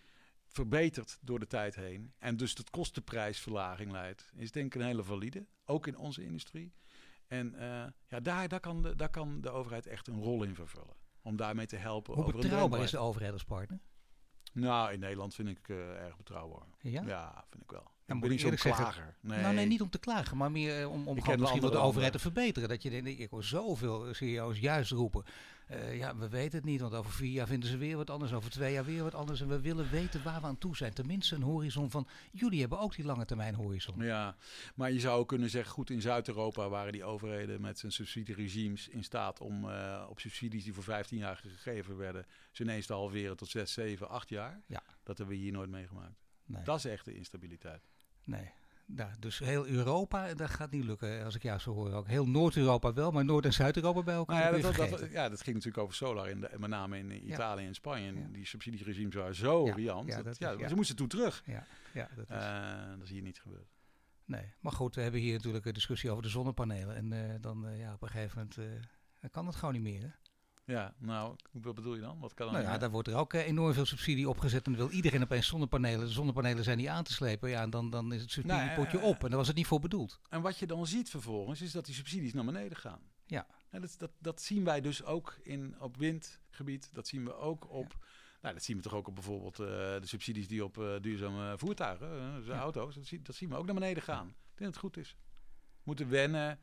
verbetert 0.47 1.17
door 1.21 1.39
de 1.39 1.47
tijd 1.47 1.75
heen... 1.75 2.13
en 2.17 2.37
dus 2.37 2.53
tot 2.53 2.69
kostenprijsverlaging 2.69 3.91
leidt... 3.91 4.31
is 4.35 4.51
denk 4.51 4.73
ik 4.75 4.81
een 4.81 4.87
hele 4.87 5.03
valide, 5.03 5.45
ook 5.65 5.87
in 5.87 5.97
onze 5.97 6.23
industrie. 6.23 6.73
En 7.29 7.55
eh, 7.55 7.85
ja, 8.07 8.19
daar, 8.19 8.47
daar, 8.47 8.59
kan 8.59 8.81
de, 8.81 8.95
daar 8.95 9.09
kan 9.09 9.41
de 9.41 9.49
overheid 9.49 9.87
echt 9.87 10.07
een 10.07 10.21
rol 10.21 10.43
in 10.43 10.55
vervullen. 10.55 10.95
Om 11.21 11.35
daarmee 11.35 11.65
te 11.65 11.75
helpen. 11.75 12.13
Hoe 12.13 12.23
over 12.23 12.39
betrouwbaar 12.39 12.81
is 12.81 12.91
de 12.91 12.97
overheid 12.97 13.33
als 13.33 13.43
partner? 13.43 13.79
Nou, 14.53 14.93
in 14.93 14.99
Nederland 14.99 15.35
vind 15.35 15.47
ik 15.49 15.69
eh, 15.69 16.05
erg 16.05 16.17
betrouwbaar. 16.17 16.67
Ja? 16.79 17.03
Ja, 17.05 17.45
vind 17.49 17.63
ik 17.63 17.71
wel. 17.71 17.81
moet 17.81 18.15
ik 18.15 18.21
ben 18.21 18.29
niet 18.29 18.41
zo'n 18.41 18.49
zeggen- 18.49 18.71
klager. 18.83 19.15
Nee. 19.21 19.41
Nou 19.41 19.55
nee, 19.55 19.65
niet 19.65 19.81
om 19.81 19.89
te 19.89 19.99
klagen, 19.99 20.37
maar 20.37 20.51
meer 20.51 20.81
eh, 20.81 20.91
om, 20.91 21.07
om 21.07 21.21
gewoon 21.21 21.39
misschien 21.39 21.61
wel 21.61 21.71
de 21.71 21.77
overheid 21.77 22.11
te 22.11 22.19
verbeteren. 22.19 22.69
Dat 22.69 22.83
je 22.83 22.89
denkt, 22.89 23.19
ik 23.19 23.29
hoor 23.29 23.43
zoveel 23.43 24.13
CEO's 24.13 24.59
juist 24.59 24.91
roepen. 24.91 25.23
Eh, 25.69 25.97
ja, 25.97 26.15
we 26.15 26.29
weten 26.29 26.57
het 26.57 26.67
niet, 26.67 26.81
want 26.81 26.93
over 26.93 27.11
vier 27.11 27.31
jaar 27.31 27.47
vinden 27.47 27.69
ze 27.69 27.77
weer 27.77 27.97
wat 27.97 28.09
anders, 28.09 28.33
over 28.33 28.49
twee 28.49 28.73
jaar 28.73 28.85
weer 28.85 29.03
wat 29.03 29.15
anders. 29.15 29.41
En 29.41 29.47
we 29.47 29.61
willen 29.61 29.89
weten 29.89 30.23
waar 30.23 30.41
we 30.41 30.47
aan 30.47 30.57
toe 30.57 30.75
zijn. 30.75 30.93
Tenminste 30.93 31.35
een 31.35 31.41
horizon 31.41 31.89
van, 31.89 32.07
jullie 32.31 32.59
hebben 32.59 32.79
ook 32.79 32.95
die 32.95 33.05
lange 33.05 33.25
termijn 33.25 33.55
horizon. 33.55 34.03
Ja, 34.03 34.35
maar 34.75 34.91
je 34.91 34.99
zou 34.99 35.25
kunnen 35.25 35.49
zeggen, 35.49 35.71
goed, 35.71 35.89
in 35.89 36.01
Zuid-Europa 36.01 36.69
waren 36.69 36.91
die 36.91 37.03
overheden 37.03 37.61
met 37.61 37.79
zijn 37.79 37.91
subsidieregimes 37.91 38.87
in 38.87 39.03
staat 39.03 39.39
om 39.39 39.69
eh, 39.69 40.05
op 40.09 40.19
subsidies 40.19 40.63
die 40.63 40.73
voor 40.73 40.83
15 40.83 41.17
jaar 41.17 41.37
gegeven 41.37 41.97
werden, 41.97 42.25
ze 42.51 42.63
ineens 42.63 42.85
te 42.85 42.93
halveren 42.93 43.37
tot 43.37 43.49
6, 43.49 43.73
7, 43.73 44.09
8 44.09 44.29
jaar. 44.29 44.61
Ja. 44.67 44.83
Dat 45.03 45.17
hebben 45.17 45.35
we 45.35 45.41
hier 45.41 45.51
nooit 45.51 45.69
meegemaakt. 45.69 46.19
Nee, 46.45 46.63
Dat 46.63 46.77
is 46.77 46.85
echt 46.85 47.05
de 47.05 47.15
instabiliteit. 47.15 47.87
nee. 48.23 48.51
Nou, 48.95 49.11
dus 49.19 49.39
heel 49.39 49.67
Europa, 49.67 50.33
dat 50.33 50.49
gaat 50.49 50.71
niet 50.71 50.83
lukken, 50.83 51.23
als 51.23 51.35
ik 51.35 51.43
jou 51.43 51.59
zo 51.59 51.73
hoor 51.73 51.91
ook. 51.93 52.07
Heel 52.07 52.27
Noord-Europa 52.27 52.93
wel, 52.93 53.11
maar 53.11 53.25
Noord- 53.25 53.45
en 53.45 53.53
Zuid-Europa 53.53 54.03
bij 54.03 54.15
elkaar. 54.15 54.35
Nou 54.35 54.55
ja, 54.55 54.61
dat 54.61 54.75
dat, 54.75 54.89
dat, 54.99 55.11
ja, 55.11 55.29
dat 55.29 55.41
ging 55.41 55.55
natuurlijk 55.55 55.83
over 55.83 55.95
solar, 55.95 56.29
in 56.29 56.39
de, 56.41 56.49
met 56.57 56.69
name 56.69 56.97
in 56.97 57.27
Italië 57.31 57.65
en 57.65 57.73
Spanje. 57.73 58.13
Ja. 58.13 58.27
Die 58.31 58.45
subsidieregimes 58.45 59.15
waren 59.15 59.35
zo 59.35 59.63
riant. 59.75 60.07
ja, 60.09 60.15
dat- 60.15 60.37
dat 60.39 60.59
is-. 60.59 60.69
Ze 60.69 60.75
moesten 60.75 60.95
toen 60.95 61.07
terug. 61.07 61.41
ja, 61.45 61.65
ja, 61.93 62.09
dat 62.15 62.29
is... 62.29 62.35
Eh, 62.35 62.89
dat 62.89 63.01
is 63.03 63.09
hier 63.09 63.21
niet 63.21 63.39
gebeurd. 63.41 63.67
Nee, 64.25 64.53
maar 64.59 64.71
goed, 64.71 64.95
we 64.95 65.01
hebben 65.01 65.19
hier 65.21 65.33
natuurlijk 65.33 65.65
een 65.65 65.73
discussie 65.73 66.09
over 66.11 66.23
de 66.23 66.29
zonnepanelen. 66.29 66.95
En 66.95 67.13
eh, 67.13 67.35
dan 67.41 67.67
eh, 67.67 67.79
ja, 67.79 67.93
op 67.93 68.01
een 68.01 68.09
gegeven 68.09 68.37
moment 68.57 68.79
kan 69.31 69.45
het 69.45 69.55
gewoon 69.55 69.73
niet 69.73 69.83
meer. 69.83 70.01
Hè? 70.01 70.09
Ja, 70.69 70.93
nou, 70.97 71.35
wat 71.51 71.75
bedoel 71.75 71.95
je 71.95 72.01
dan? 72.01 72.19
Wat 72.19 72.33
kan 72.33 72.45
dan 72.45 72.55
Nou 72.55 72.67
ja, 72.67 72.77
daar 72.77 72.91
wordt 72.91 73.07
er 73.07 73.15
ook 73.15 73.33
eh, 73.33 73.47
enorm 73.47 73.73
veel 73.73 73.85
subsidie 73.85 74.29
opgezet. 74.29 74.65
En 74.65 74.71
dan 74.71 74.87
wil 74.87 74.95
iedereen 74.95 75.21
opeens 75.21 75.47
zonnepanelen. 75.47 76.05
De 76.05 76.11
zonnepanelen 76.11 76.63
zijn 76.63 76.77
niet 76.77 76.87
aan 76.87 77.03
te 77.03 77.13
slepen. 77.13 77.49
Ja, 77.49 77.61
en 77.61 77.69
dan, 77.69 77.89
dan 77.89 78.13
is 78.13 78.21
het 78.21 78.31
subsidiepotje 78.31 78.97
Nou, 78.97 79.03
eh, 79.03 79.09
op. 79.09 79.23
En 79.23 79.29
daar 79.29 79.37
was 79.37 79.47
het 79.47 79.55
niet 79.55 79.67
voor 79.67 79.79
bedoeld. 79.79 80.19
En 80.29 80.41
wat 80.41 80.57
je 80.57 80.67
dan 80.67 80.87
ziet 80.87 81.09
vervolgens, 81.09 81.61
is 81.61 81.71
dat 81.71 81.85
die 81.85 81.95
subsidies 81.95 82.33
naar 82.33 82.45
beneden 82.45 82.77
gaan. 82.77 83.01
Ja. 83.25 83.47
En 83.69 83.81
dat, 83.81 83.95
dat, 83.97 84.11
dat 84.19 84.41
zien 84.41 84.63
wij 84.63 84.81
dus 84.81 85.03
ook 85.03 85.39
in, 85.43 85.75
op 85.79 85.97
windgebied. 85.97 86.89
Dat 86.93 87.07
zien 87.07 87.25
we 87.25 87.35
ook 87.35 87.69
op... 87.69 87.97
Nou, 88.41 88.53
dat 88.53 88.63
zien 88.63 88.77
we 88.77 88.83
toch 88.83 88.93
ook 88.93 89.07
op 89.07 89.15
bijvoorbeeld 89.15 89.59
uh, 89.59 89.67
de 89.67 89.99
subsidies 90.07 90.47
die 90.47 90.63
op 90.63 90.77
uh, 90.77 90.95
duurzame 91.01 91.57
voertuigen, 91.57 92.17
uh, 92.17 92.35
dus 92.35 92.45
ja. 92.45 92.59
auto's, 92.59 92.95
dat, 92.95 93.05
zie, 93.05 93.21
dat 93.21 93.35
zien 93.35 93.49
we 93.49 93.55
ook 93.55 93.65
naar 93.65 93.75
beneden 93.75 94.03
gaan. 94.03 94.27
Ik 94.27 94.33
denk 94.57 94.57
dat 94.57 94.67
het 94.67 94.77
goed 94.77 94.97
is. 94.97 95.17
We 95.55 95.81
moeten 95.83 96.09
wennen. 96.09 96.59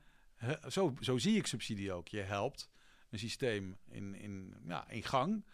Zo, 0.68 0.94
zo 1.00 1.18
zie 1.18 1.36
ik 1.36 1.46
subsidie 1.46 1.92
ook. 1.92 2.09
Je 2.09 2.20
helpt 2.20 2.70
systeem 3.18 3.76
in, 3.88 4.14
in, 4.14 4.54
ja, 4.66 4.88
in 4.88 5.02
gang. 5.02 5.44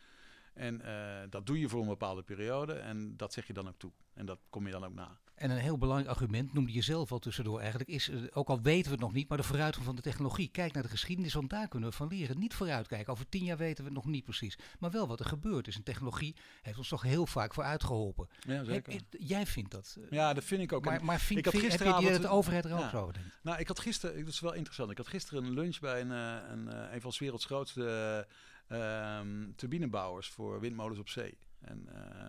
En 0.54 0.82
dat 1.30 1.46
doe 1.46 1.60
je 1.60 1.68
voor 1.68 1.80
een 1.80 1.88
bepaalde 1.88 2.22
periode 2.22 2.72
en 2.72 3.16
dat 3.16 3.32
zeg 3.32 3.46
je 3.46 3.52
dan 3.52 3.68
ook 3.68 3.78
toe. 3.78 3.90
En 4.14 4.26
dat 4.26 4.38
kom 4.50 4.66
je 4.66 4.72
dan 4.72 4.84
ook 4.84 4.94
na. 4.94 5.18
En 5.43 5.51
een 5.51 5.57
heel 5.57 5.78
belangrijk 5.78 6.11
argument, 6.11 6.53
noemde 6.53 6.72
je 6.72 6.82
zelf 6.82 7.12
al 7.12 7.18
tussendoor 7.18 7.61
eigenlijk, 7.61 7.90
is, 7.90 8.11
ook 8.32 8.49
al 8.49 8.61
weten 8.61 8.84
we 8.84 8.90
het 8.90 9.01
nog 9.01 9.12
niet, 9.12 9.28
maar 9.28 9.38
de 9.38 9.45
vooruitgang 9.45 9.86
van 9.86 9.97
de 9.97 10.03
technologie. 10.03 10.49
Kijk 10.49 10.72
naar 10.72 10.82
de 10.82 10.88
geschiedenis, 10.88 11.34
want 11.34 11.51
daar 11.51 11.68
kunnen 11.68 11.88
we 11.88 11.95
van 11.95 12.09
leren. 12.09 12.38
Niet 12.38 12.55
vooruitkijken, 12.55 13.12
over 13.12 13.28
tien 13.28 13.45
jaar 13.45 13.57
weten 13.57 13.84
we 13.84 13.90
het 13.90 13.99
nog 13.99 14.07
niet 14.07 14.24
precies. 14.24 14.59
Maar 14.78 14.90
wel 14.90 15.07
wat 15.07 15.20
er 15.20 15.26
gebeurd 15.26 15.66
is. 15.66 15.76
En 15.76 15.82
technologie 15.82 16.36
heeft 16.62 16.78
ons 16.78 16.88
toch 16.88 17.03
heel 17.03 17.26
vaak 17.26 17.55
vooruit 17.55 17.84
geholpen. 17.84 18.28
Ja, 18.40 18.64
zeker. 18.64 18.93
Heb, 18.93 19.03
jij 19.11 19.47
vindt 19.47 19.70
dat? 19.70 19.97
Ja, 20.11 20.34
dat 20.34 20.45
vind 20.45 20.62
ik 20.62 20.72
ook. 20.72 20.84
Maar, 20.84 21.05
maar 21.05 21.20
vind, 21.20 21.38
ik 21.38 21.45
had 21.45 21.55
vind, 21.55 21.78
heb 21.78 21.99
je 21.99 22.18
de 22.18 22.28
overheid 22.28 22.64
er 22.64 22.72
ook 22.72 22.90
zo 22.90 23.01
over 23.01 23.12
denkt? 23.12 23.38
Nou, 23.43 23.59
ik 23.59 23.68
had 23.68 23.80
gisteren, 23.80 24.18
dat 24.18 24.32
is 24.32 24.40
wel 24.40 24.55
interessant, 24.55 24.90
ik 24.90 24.97
had 24.97 25.09
gisteren 25.09 25.45
een 25.45 25.53
lunch 25.53 25.78
bij 25.78 26.01
een, 26.01 26.11
een, 26.11 26.95
een 26.95 27.01
van 27.01 27.12
's 27.12 27.18
werelds 27.18 27.45
grootste 27.45 28.26
uh, 28.68 29.20
turbinebouwers 29.57 30.28
voor 30.28 30.61
windmolens 30.61 30.99
op 30.99 31.09
zee. 31.09 31.38
En... 31.61 31.88
Uh, 31.93 32.28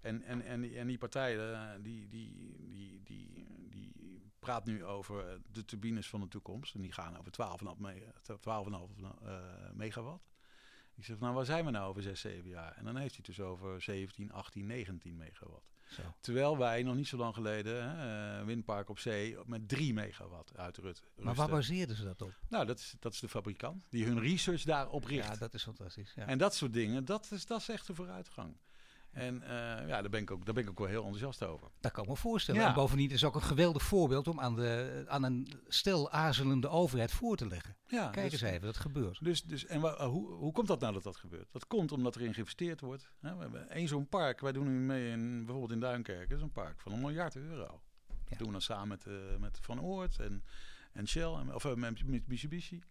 en, 0.00 0.22
en, 0.22 0.42
en, 0.42 0.74
en 0.74 0.86
die 0.86 0.98
partij 0.98 1.36
die, 1.80 2.08
die, 2.08 2.34
die, 2.70 3.00
die, 3.04 3.32
die 3.68 4.30
praat 4.38 4.64
nu 4.64 4.84
over 4.84 5.40
de 5.52 5.64
turbines 5.64 6.08
van 6.08 6.20
de 6.20 6.28
toekomst. 6.28 6.74
En 6.74 6.80
die 6.80 6.92
gaan 6.92 7.18
over 7.18 7.32
12,5 7.32 7.78
me 7.78 8.12
12 8.40 8.66
uh, 8.68 8.74
megawatt. 9.72 10.28
Ik 10.94 11.04
zeg, 11.04 11.18
nou 11.18 11.34
waar 11.34 11.44
zijn 11.44 11.64
we 11.64 11.70
nou 11.70 11.88
over 11.88 12.02
6, 12.02 12.20
7 12.20 12.50
jaar? 12.50 12.76
En 12.76 12.84
dan 12.84 12.96
heeft 12.96 13.16
hij 13.16 13.24
het 13.26 13.36
dus 13.36 13.46
over 13.46 13.82
17, 13.82 14.32
18, 14.32 14.66
19 14.66 15.16
megawatt. 15.16 15.68
Zo. 15.90 16.02
Terwijl 16.20 16.58
wij 16.58 16.82
nog 16.82 16.94
niet 16.94 17.08
zo 17.08 17.16
lang 17.16 17.34
geleden 17.34 17.96
hè, 17.96 18.44
windpark 18.44 18.88
op 18.88 18.98
zee 18.98 19.36
met 19.46 19.68
3 19.68 19.94
megawatt 19.94 20.56
uitrusten. 20.56 21.08
Maar 21.16 21.34
waar 21.34 21.48
baseerden 21.48 21.96
ze 21.96 22.04
dat 22.04 22.22
op? 22.22 22.32
Nou, 22.48 22.66
dat 22.66 22.78
is, 22.78 22.94
dat 22.98 23.12
is 23.12 23.20
de 23.20 23.28
fabrikant 23.28 23.86
die 23.90 24.04
hun 24.04 24.20
research 24.20 24.62
daarop 24.62 25.04
richt. 25.04 25.28
Ja, 25.28 25.36
dat 25.36 25.54
is 25.54 25.62
fantastisch. 25.62 26.12
Ja. 26.14 26.26
En 26.26 26.38
dat 26.38 26.54
soort 26.54 26.72
dingen, 26.72 27.04
dat 27.04 27.30
is, 27.30 27.46
dat 27.46 27.60
is 27.60 27.68
echt 27.68 27.86
de 27.86 27.94
vooruitgang. 27.94 28.56
En 29.10 29.34
uh, 29.34 29.48
ja, 29.48 30.00
daar 30.00 30.08
ben, 30.08 30.20
ik 30.20 30.30
ook, 30.30 30.44
daar 30.44 30.54
ben 30.54 30.62
ik 30.62 30.70
ook 30.70 30.78
wel 30.78 30.88
heel 30.88 31.02
enthousiast 31.02 31.44
over. 31.44 31.68
Dat 31.80 31.92
kan 31.92 32.02
ik 32.02 32.08
me 32.08 32.16
voorstellen. 32.16 32.60
Ja. 32.60 32.68
En 32.68 32.74
bovendien 32.74 33.10
is 33.10 33.20
het 33.20 33.30
ook 33.30 33.34
een 33.34 33.48
geweldig 33.48 33.82
voorbeeld 33.82 34.28
om 34.28 34.40
aan, 34.40 34.54
de, 34.54 35.04
aan 35.08 35.22
een 35.22 35.52
stel 35.68 36.10
aarzelende 36.10 36.68
overheid 36.68 37.12
voor 37.12 37.36
te 37.36 37.46
leggen. 37.46 37.76
Ja, 37.86 38.08
Kijk 38.10 38.30
dus, 38.30 38.40
eens 38.40 38.50
even, 38.50 38.66
dat 38.66 38.76
gebeurt. 38.76 39.24
Dus, 39.24 39.42
dus, 39.42 39.66
en 39.66 39.80
wa, 39.80 40.06
hoe, 40.08 40.32
hoe 40.32 40.52
komt 40.52 40.66
dat 40.68 40.80
nou 40.80 40.92
dat 40.92 41.02
dat 41.02 41.16
gebeurt? 41.16 41.52
Dat 41.52 41.66
komt 41.66 41.92
omdat 41.92 42.16
erin 42.16 42.34
geïnvesteerd 42.34 42.80
wordt. 42.80 43.10
Hè? 43.20 43.34
We 43.34 43.40
hebben 43.40 43.70
één 43.70 43.88
zo'n 43.88 44.08
park, 44.08 44.40
wij 44.40 44.52
doen 44.52 44.66
nu 44.66 44.78
mee 44.78 45.10
in, 45.10 45.36
bijvoorbeeld 45.38 45.72
in 45.72 45.80
Duinkerk, 45.80 46.28
dat 46.28 46.38
is 46.38 46.44
een 46.44 46.52
park 46.52 46.80
van 46.80 46.92
een 46.92 47.00
miljard 47.00 47.36
euro. 47.36 47.82
Ja. 48.08 48.14
Dat 48.28 48.38
doen 48.38 48.46
we 48.46 48.52
dan 48.52 48.62
samen 48.62 48.88
met, 48.88 49.06
uh, 49.06 49.36
met 49.38 49.58
Van 49.62 49.82
Oort 49.82 50.18
en, 50.18 50.44
en 50.92 51.08
Shell, 51.08 51.32
en, 51.32 51.54
of 51.54 51.64
uh, 51.64 51.74
met 51.74 52.26
Mitsubishi. 52.26 52.82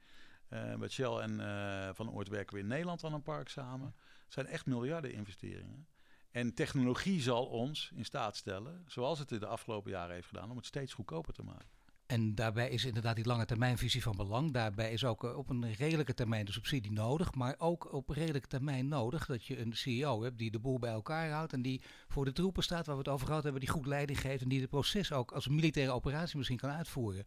Uh, 0.50 0.76
met 0.76 0.92
Shell 0.92 1.18
en 1.18 1.96
Van 1.96 2.12
Oort 2.12 2.28
werken 2.28 2.56
we 2.56 2.62
in 2.62 2.68
Nederland 2.68 3.04
aan 3.04 3.14
een 3.14 3.22
park 3.22 3.50
samen. 3.50 3.96
Het 4.24 4.34
zijn 4.34 4.46
echt 4.46 4.66
miljarden 4.66 5.14
investeringen. 5.14 5.88
En 6.32 6.54
technologie 6.54 7.22
zal 7.22 7.46
ons 7.46 7.92
in 7.96 8.06
staat 8.06 8.36
stellen, 8.36 8.84
zoals 8.88 9.20
het 9.20 9.32
in 9.32 9.40
de 9.40 9.46
afgelopen 9.46 9.92
jaren 9.92 10.16
heeft 10.16 10.28
gedaan, 10.28 10.50
om 10.50 10.58
het 10.58 10.66
steeds 10.66 10.94
goedkoper 10.94 11.34
te 11.34 11.44
maken. 11.44 11.68
En 12.10 12.36
daarbij 12.36 12.70
is 12.70 12.86
inderdaad 12.86 13.16
die 13.16 13.26
lange 13.26 13.46
termijnvisie 13.46 14.02
van 14.02 14.16
belang. 14.16 14.52
Daarbij 14.52 14.92
is 14.92 15.06
ook 15.06 15.24
op 15.24 15.50
een 15.50 15.74
redelijke 15.74 16.14
termijn 16.14 16.46
de 16.46 16.52
subsidie 16.52 16.92
nodig. 16.92 17.36
Maar 17.36 17.56
ook 17.58 17.94
op 17.94 18.10
redelijke 18.10 18.48
termijn 18.48 18.88
nodig 18.88 19.26
dat 19.26 19.46
je 19.46 19.60
een 19.60 19.74
CEO 19.74 20.24
hebt 20.24 20.38
die 20.38 20.52
de 20.52 20.60
boel 20.60 20.80
bij 20.80 20.92
elkaar 20.92 21.30
houdt. 21.30 21.54
En 21.54 21.62
die 21.62 21.82
voor 22.08 22.26
de 22.26 22.32
troepen 22.32 22.64
staat 22.64 22.86
waar 22.86 22.96
we 22.96 23.02
het 23.02 23.12
over 23.12 23.28
gehad 23.28 23.44
hebben. 23.44 23.62
Die 23.62 23.70
goed 23.70 23.86
leiding 23.86 24.22
geeft 24.22 24.42
en 24.42 24.50
die 24.50 24.62
het 24.62 24.70
proces 24.70 25.12
ook 25.12 25.32
als 25.32 25.48
militaire 25.48 25.92
operatie 25.92 26.38
misschien 26.38 26.58
kan 26.58 26.70
uitvoeren. 26.70 27.26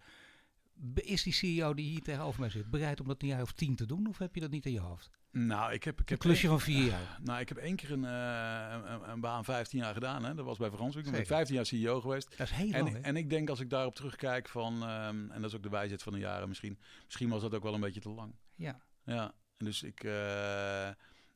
Is 0.95 1.23
die 1.23 1.33
CEO 1.33 1.75
die 1.75 1.87
hier 1.87 2.03
tegenover 2.03 2.41
mij 2.41 2.51
zit 2.51 2.71
bereid 2.71 3.01
om 3.01 3.07
dat 3.07 3.23
een 3.23 3.29
jaar 3.29 3.43
of 3.43 3.53
tien 3.53 3.77
te 3.77 3.87
doen? 3.87 4.07
Of 4.07 4.19
heb 4.19 4.35
je 4.35 4.41
dat 4.41 4.51
niet 4.51 4.67
in 4.67 4.73
je 4.73 4.81
hoofd? 4.81 5.11
Nou, 5.31 5.73
ik 5.73 5.85
heb, 5.85 6.01
ik 6.01 6.09
heb 6.09 6.19
een 6.19 6.25
klusje 6.25 6.49
van 6.49 6.61
vier 6.61 6.85
jaar. 6.85 7.19
Nou, 7.23 7.41
ik 7.41 7.49
heb 7.49 7.59
één 7.59 7.77
keer 7.77 7.93
een, 7.93 8.03
uh, 8.03 8.91
een, 8.91 9.11
een, 9.11 9.21
baan 9.21 9.45
15 9.45 9.79
jaar 9.79 9.95
gedaan. 9.95 10.25
Hè. 10.25 10.35
Dat 10.35 10.45
was 10.45 10.59
bij 10.59 10.71
Franswijk. 10.71 11.07
Ik 11.07 11.13
ben 11.13 11.27
15 11.27 11.55
jaar 11.55 11.67
CEO 11.67 12.01
geweest. 12.01 12.39
Dat 12.39 12.47
is 12.47 12.53
heel 12.53 12.73
en, 12.73 12.85
lang. 12.85 12.97
En 12.97 13.17
ik 13.17 13.31
denk 13.31 13.49
als 13.49 13.61
ik 13.61 13.71
daarop 13.71 13.95
terugkijk 13.95 14.49
van, 14.49 14.75
um, 14.83 15.31
en 15.31 15.41
dat 15.41 15.51
is 15.51 15.57
ook 15.57 15.63
de 15.63 15.69
wijsheid 15.69 16.03
van 16.03 16.13
de 16.13 16.19
jaren 16.19 16.49
misschien, 16.49 16.79
misschien 17.05 17.29
was 17.29 17.43
dat 17.43 17.55
ook 17.55 17.63
wel 17.63 17.75
een 17.75 17.81
beetje 17.81 18.01
te 18.01 18.09
lang. 18.09 18.35
Ja. 18.55 18.81
Ja. 19.05 19.35
Dus 19.57 19.83
ik, 19.83 20.05
uh, 20.05 20.89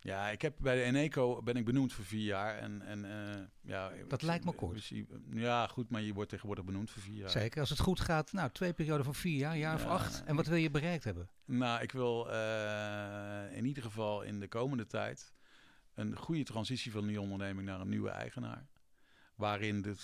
ja, 0.06 0.28
ik 0.30 0.42
heb 0.42 0.54
bij 0.58 0.74
de 0.74 0.82
Eneco 0.82 1.42
ben 1.42 1.56
ik 1.56 1.64
benoemd 1.64 1.92
voor 1.92 2.04
vier 2.04 2.24
jaar. 2.24 2.58
En, 2.58 2.82
en 2.82 3.04
uh, 3.04 3.44
ja, 3.60 3.92
dat 4.08 4.22
lijkt 4.22 4.44
me 4.44 4.52
kort. 4.52 4.92
Ja, 5.30 5.66
goed, 5.66 5.90
maar 5.90 6.02
je 6.02 6.12
wordt 6.12 6.30
tegenwoordig 6.30 6.64
benoemd 6.64 6.90
voor 6.90 7.02
vier 7.02 7.16
jaar. 7.16 7.30
Zeker, 7.30 7.60
als 7.60 7.70
het 7.70 7.78
goed 7.78 8.00
gaat. 8.00 8.32
Nou, 8.32 8.50
twee 8.50 8.72
perioden 8.72 9.04
van 9.04 9.14
vier 9.14 9.38
jaar, 9.38 9.56
jaar 9.56 9.78
ja, 9.78 9.84
of 9.84 9.90
acht. 9.90 10.24
En 10.24 10.36
wat 10.36 10.46
wil 10.46 10.56
je 10.56 10.70
bereikt 10.70 11.04
hebben? 11.04 11.28
Nou, 11.44 11.82
ik 11.82 11.92
wil 11.92 12.30
uh, 12.30 13.56
in 13.56 13.64
ieder 13.64 13.82
geval 13.82 14.22
in 14.22 14.40
de 14.40 14.48
komende 14.48 14.86
tijd 14.86 15.34
een 15.94 16.16
goede 16.16 16.44
transitie 16.44 16.92
van 16.92 17.06
die 17.06 17.20
onderneming 17.20 17.66
naar 17.66 17.80
een 17.80 17.88
nieuwe 17.88 18.10
eigenaar. 18.10 18.66
Waarin 19.34 19.82
de 19.82 19.94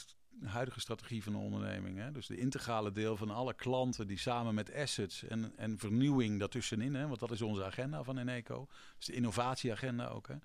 huidige 0.45 0.80
strategie 0.80 1.22
van 1.22 1.33
de 1.33 1.39
onderneming, 1.39 1.99
hè, 1.99 2.12
dus 2.12 2.26
de 2.26 2.37
integrale 2.37 2.93
deel 2.93 3.16
van 3.16 3.30
alle 3.30 3.55
klanten 3.55 4.07
die 4.07 4.18
samen 4.18 4.55
met 4.55 4.74
assets 4.74 5.24
en, 5.24 5.53
en 5.57 5.78
vernieuwing 5.78 6.39
daartussenin, 6.39 6.95
hè, 6.95 7.07
want 7.07 7.20
dat 7.20 7.30
is 7.30 7.43
onze 7.43 7.64
agenda 7.64 8.03
van 8.03 8.18
Eneco, 8.18 8.68
dus 8.97 9.07
de 9.07 9.12
innovatieagenda 9.12 10.09
ook, 10.09 10.28
hè, 10.28 10.37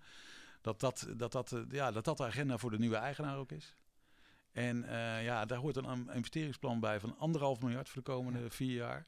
dat, 0.62 0.80
dat, 0.80 1.08
dat, 1.18 1.32
dat, 1.32 1.56
ja, 1.70 1.92
dat 1.92 2.06
dat 2.06 2.18
de 2.18 2.26
agenda 2.26 2.58
voor 2.58 2.72
de 2.72 2.80
nieuwe 2.80 2.96
eigenaar 2.96 3.38
ook 3.38 3.52
is. 3.52 3.76
En 4.52 4.84
uh, 4.84 5.24
ja, 5.24 5.46
daar 5.46 5.58
hoort 5.58 5.76
een 5.76 6.10
investeringsplan 6.14 6.80
bij 6.80 7.00
van 7.00 7.18
anderhalf 7.18 7.62
miljard 7.62 7.90
voor 7.90 8.04
de 8.04 8.12
komende 8.12 8.40
ja. 8.40 8.50
vier 8.50 8.74
jaar. 8.74 9.08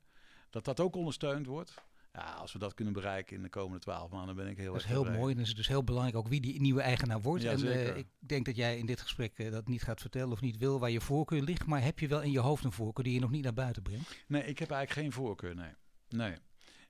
Dat 0.49 0.65
dat 0.65 0.79
ook 0.79 0.95
ondersteund 0.95 1.45
wordt. 1.45 1.73
Ja, 2.11 2.33
als 2.33 2.53
we 2.53 2.59
dat 2.59 2.73
kunnen 2.73 2.93
bereiken 2.93 3.35
in 3.35 3.41
de 3.41 3.49
komende 3.49 3.79
twaalf 3.79 4.11
maanden, 4.11 4.35
ben 4.35 4.47
ik 4.47 4.57
heel 4.57 4.71
Dat 4.71 4.81
is 4.81 4.87
heel 4.87 5.11
mooi 5.11 5.33
en 5.33 5.39
is 5.39 5.47
het 5.47 5.57
dus 5.57 5.67
heel 5.67 5.83
belangrijk 5.83 6.17
ook 6.17 6.27
wie 6.27 6.41
die 6.41 6.61
nieuwe 6.61 6.81
eigenaar 6.81 7.21
wordt. 7.21 7.43
Ja, 7.43 7.51
en 7.51 7.65
uh, 7.65 7.97
ik 7.97 8.07
denk 8.19 8.45
dat 8.45 8.55
jij 8.55 8.77
in 8.77 8.85
dit 8.85 9.01
gesprek 9.01 9.37
uh, 9.37 9.51
dat 9.51 9.67
niet 9.67 9.83
gaat 9.83 10.01
vertellen 10.01 10.31
of 10.31 10.41
niet 10.41 10.57
wil 10.57 10.79
waar 10.79 10.89
je 10.89 11.01
voorkeur 11.01 11.41
ligt. 11.41 11.65
Maar 11.65 11.83
heb 11.83 11.99
je 11.99 12.07
wel 12.07 12.21
in 12.21 12.31
je 12.31 12.39
hoofd 12.39 12.63
een 12.63 12.71
voorkeur 12.71 13.03
die 13.03 13.13
je 13.13 13.19
nog 13.19 13.31
niet 13.31 13.43
naar 13.43 13.53
buiten 13.53 13.83
brengt? 13.83 14.23
Nee, 14.27 14.43
ik 14.45 14.59
heb 14.59 14.71
eigenlijk 14.71 15.01
geen 15.07 15.23
voorkeur, 15.23 15.55
nee. 15.55 15.73
Nee. 16.09 16.35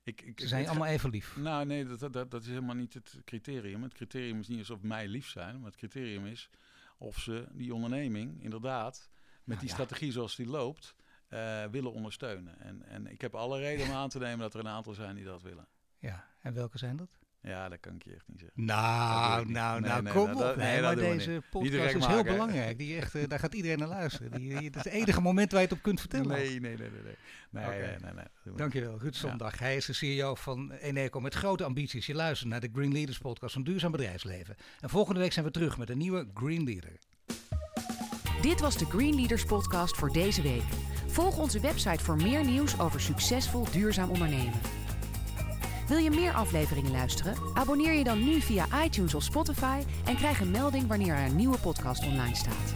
Ik, 0.02 0.22
ik, 0.22 0.40
Ze 0.40 0.48
zijn 0.48 0.68
allemaal 0.68 0.86
even 0.86 1.10
lief. 1.10 1.36
Nou, 1.36 1.66
nee, 1.66 1.84
dat, 1.84 2.12
dat, 2.12 2.30
dat 2.30 2.42
is 2.42 2.48
helemaal 2.48 2.74
niet 2.74 2.94
het 2.94 3.20
criterium. 3.24 3.82
Het 3.82 3.94
criterium 3.94 4.40
is 4.40 4.48
niet 4.48 4.58
alsof 4.58 4.82
mij 4.82 5.08
lief 5.08 5.28
zijn, 5.28 5.56
maar 5.56 5.70
het 5.70 5.76
criterium 5.76 6.26
is 6.26 6.50
of 6.98 7.18
ze 7.18 7.48
die 7.52 7.74
onderneming 7.74 8.42
inderdaad 8.42 9.10
met 9.44 9.46
Nou 9.46 9.58
die 9.58 9.68
ja. 9.68 9.74
strategie 9.74 10.12
zoals 10.12 10.36
die 10.36 10.46
loopt 10.46 10.94
uh, 11.30 11.64
willen 11.70 11.92
ondersteunen. 11.92 12.60
En, 12.60 12.82
en 12.88 13.06
ik 13.06 13.20
heb 13.20 13.34
alle 13.34 13.58
reden 13.58 13.86
om 13.86 13.92
aan 14.00 14.08
te 14.08 14.18
nemen 14.18 14.38
dat 14.38 14.54
er 14.54 14.60
een 14.60 14.68
aantal 14.68 14.94
zijn 14.94 15.14
die 15.14 15.24
dat 15.24 15.42
willen. 15.42 15.66
Ja, 15.98 16.24
en 16.40 16.54
welke 16.54 16.78
zijn 16.78 16.96
dat? 16.96 17.18
Ja, 17.42 17.68
dat 17.68 17.80
kan 17.80 17.94
ik 17.94 18.04
je 18.04 18.14
echt 18.14 18.24
niet 18.28 18.38
zeggen. 18.40 18.64
Nou, 18.64 19.50
nou, 19.50 19.80
Nee, 19.80 19.90
nou, 19.90 20.02
nee, 20.02 20.12
kom 20.12 20.24
nou, 20.24 20.34
op. 20.36 20.40
dat- 20.42 20.56
nee, 20.56 20.72
nee, 20.72 20.80
maar 20.82 20.96
deze 20.96 21.42
podcast 21.50 21.74
is 21.74 22.06
heel 22.06 22.16
maken, 22.16 22.32
belangrijk. 22.32 22.78
Die 22.78 22.96
echt, 22.96 23.14
eh, 23.14 23.28
daar 23.28 23.38
gaat 23.38 23.54
iedereen 23.54 23.78
naar 23.78 23.88
luisteren. 23.88 24.30
Die, 24.30 24.58
die- 24.58 24.70
dat 24.70 24.84
is 24.86 24.92
het 24.92 25.00
enige 25.00 25.20
moment 25.20 25.50
waar 25.52 25.60
je 25.60 25.66
het 25.66 25.76
op 25.76 25.82
kunt 25.82 26.00
vertellen. 26.00 26.28
Nee, 26.28 26.60
nee, 26.60 26.76
nee, 26.76 26.90
nee. 26.90 27.14
Nee, 27.50 27.80
nee, 27.80 28.12
nee. 28.14 28.54
Dankjewel, 28.56 28.98
Ruud 28.98 29.14
Zondag. 29.14 29.58
Hij 29.58 29.76
is 29.76 29.86
de 29.86 29.92
CEO 29.92 30.34
van 30.34 30.70
Eneco 30.72 31.20
met 31.20 31.34
grote 31.34 31.64
ambities. 31.64 32.06
Je 32.06 32.14
luistert 32.14 32.50
naar 32.50 32.60
de 32.60 32.70
Green 32.72 32.92
Leaders 32.92 33.18
podcast 33.18 33.52
van 33.52 33.62
Duurzaam 33.64 33.90
Bedrijfsleven. 33.92 34.56
En 34.80 34.88
volgende 34.90 35.20
week 35.20 35.32
zijn 35.32 35.44
we 35.44 35.50
terug 35.50 35.78
met 35.78 35.90
een 35.90 35.98
nieuwe 35.98 36.28
Green 36.34 36.64
Leader. 36.64 36.98
Dit 38.42 38.60
was 38.60 38.78
de 38.78 38.84
Green 38.84 39.14
Leaders 39.14 39.44
podcast 39.44 39.96
voor 39.96 40.12
deze 40.12 40.42
week. 40.42 40.62
Volg 41.10 41.38
onze 41.38 41.60
website 41.60 42.04
voor 42.04 42.16
meer 42.16 42.44
nieuws 42.44 42.80
over 42.80 43.00
succesvol 43.00 43.66
duurzaam 43.70 44.10
ondernemen. 44.10 44.60
Wil 45.88 45.98
je 45.98 46.10
meer 46.10 46.32
afleveringen 46.32 46.90
luisteren? 46.90 47.34
Abonneer 47.54 47.92
je 47.92 48.04
dan 48.04 48.24
nu 48.24 48.40
via 48.40 48.66
iTunes 48.84 49.14
of 49.14 49.22
Spotify 49.22 49.82
en 50.04 50.16
krijg 50.16 50.40
een 50.40 50.50
melding 50.50 50.86
wanneer 50.86 51.14
er 51.14 51.26
een 51.26 51.36
nieuwe 51.36 51.58
podcast 51.58 52.06
online 52.06 52.36
staat. 52.36 52.72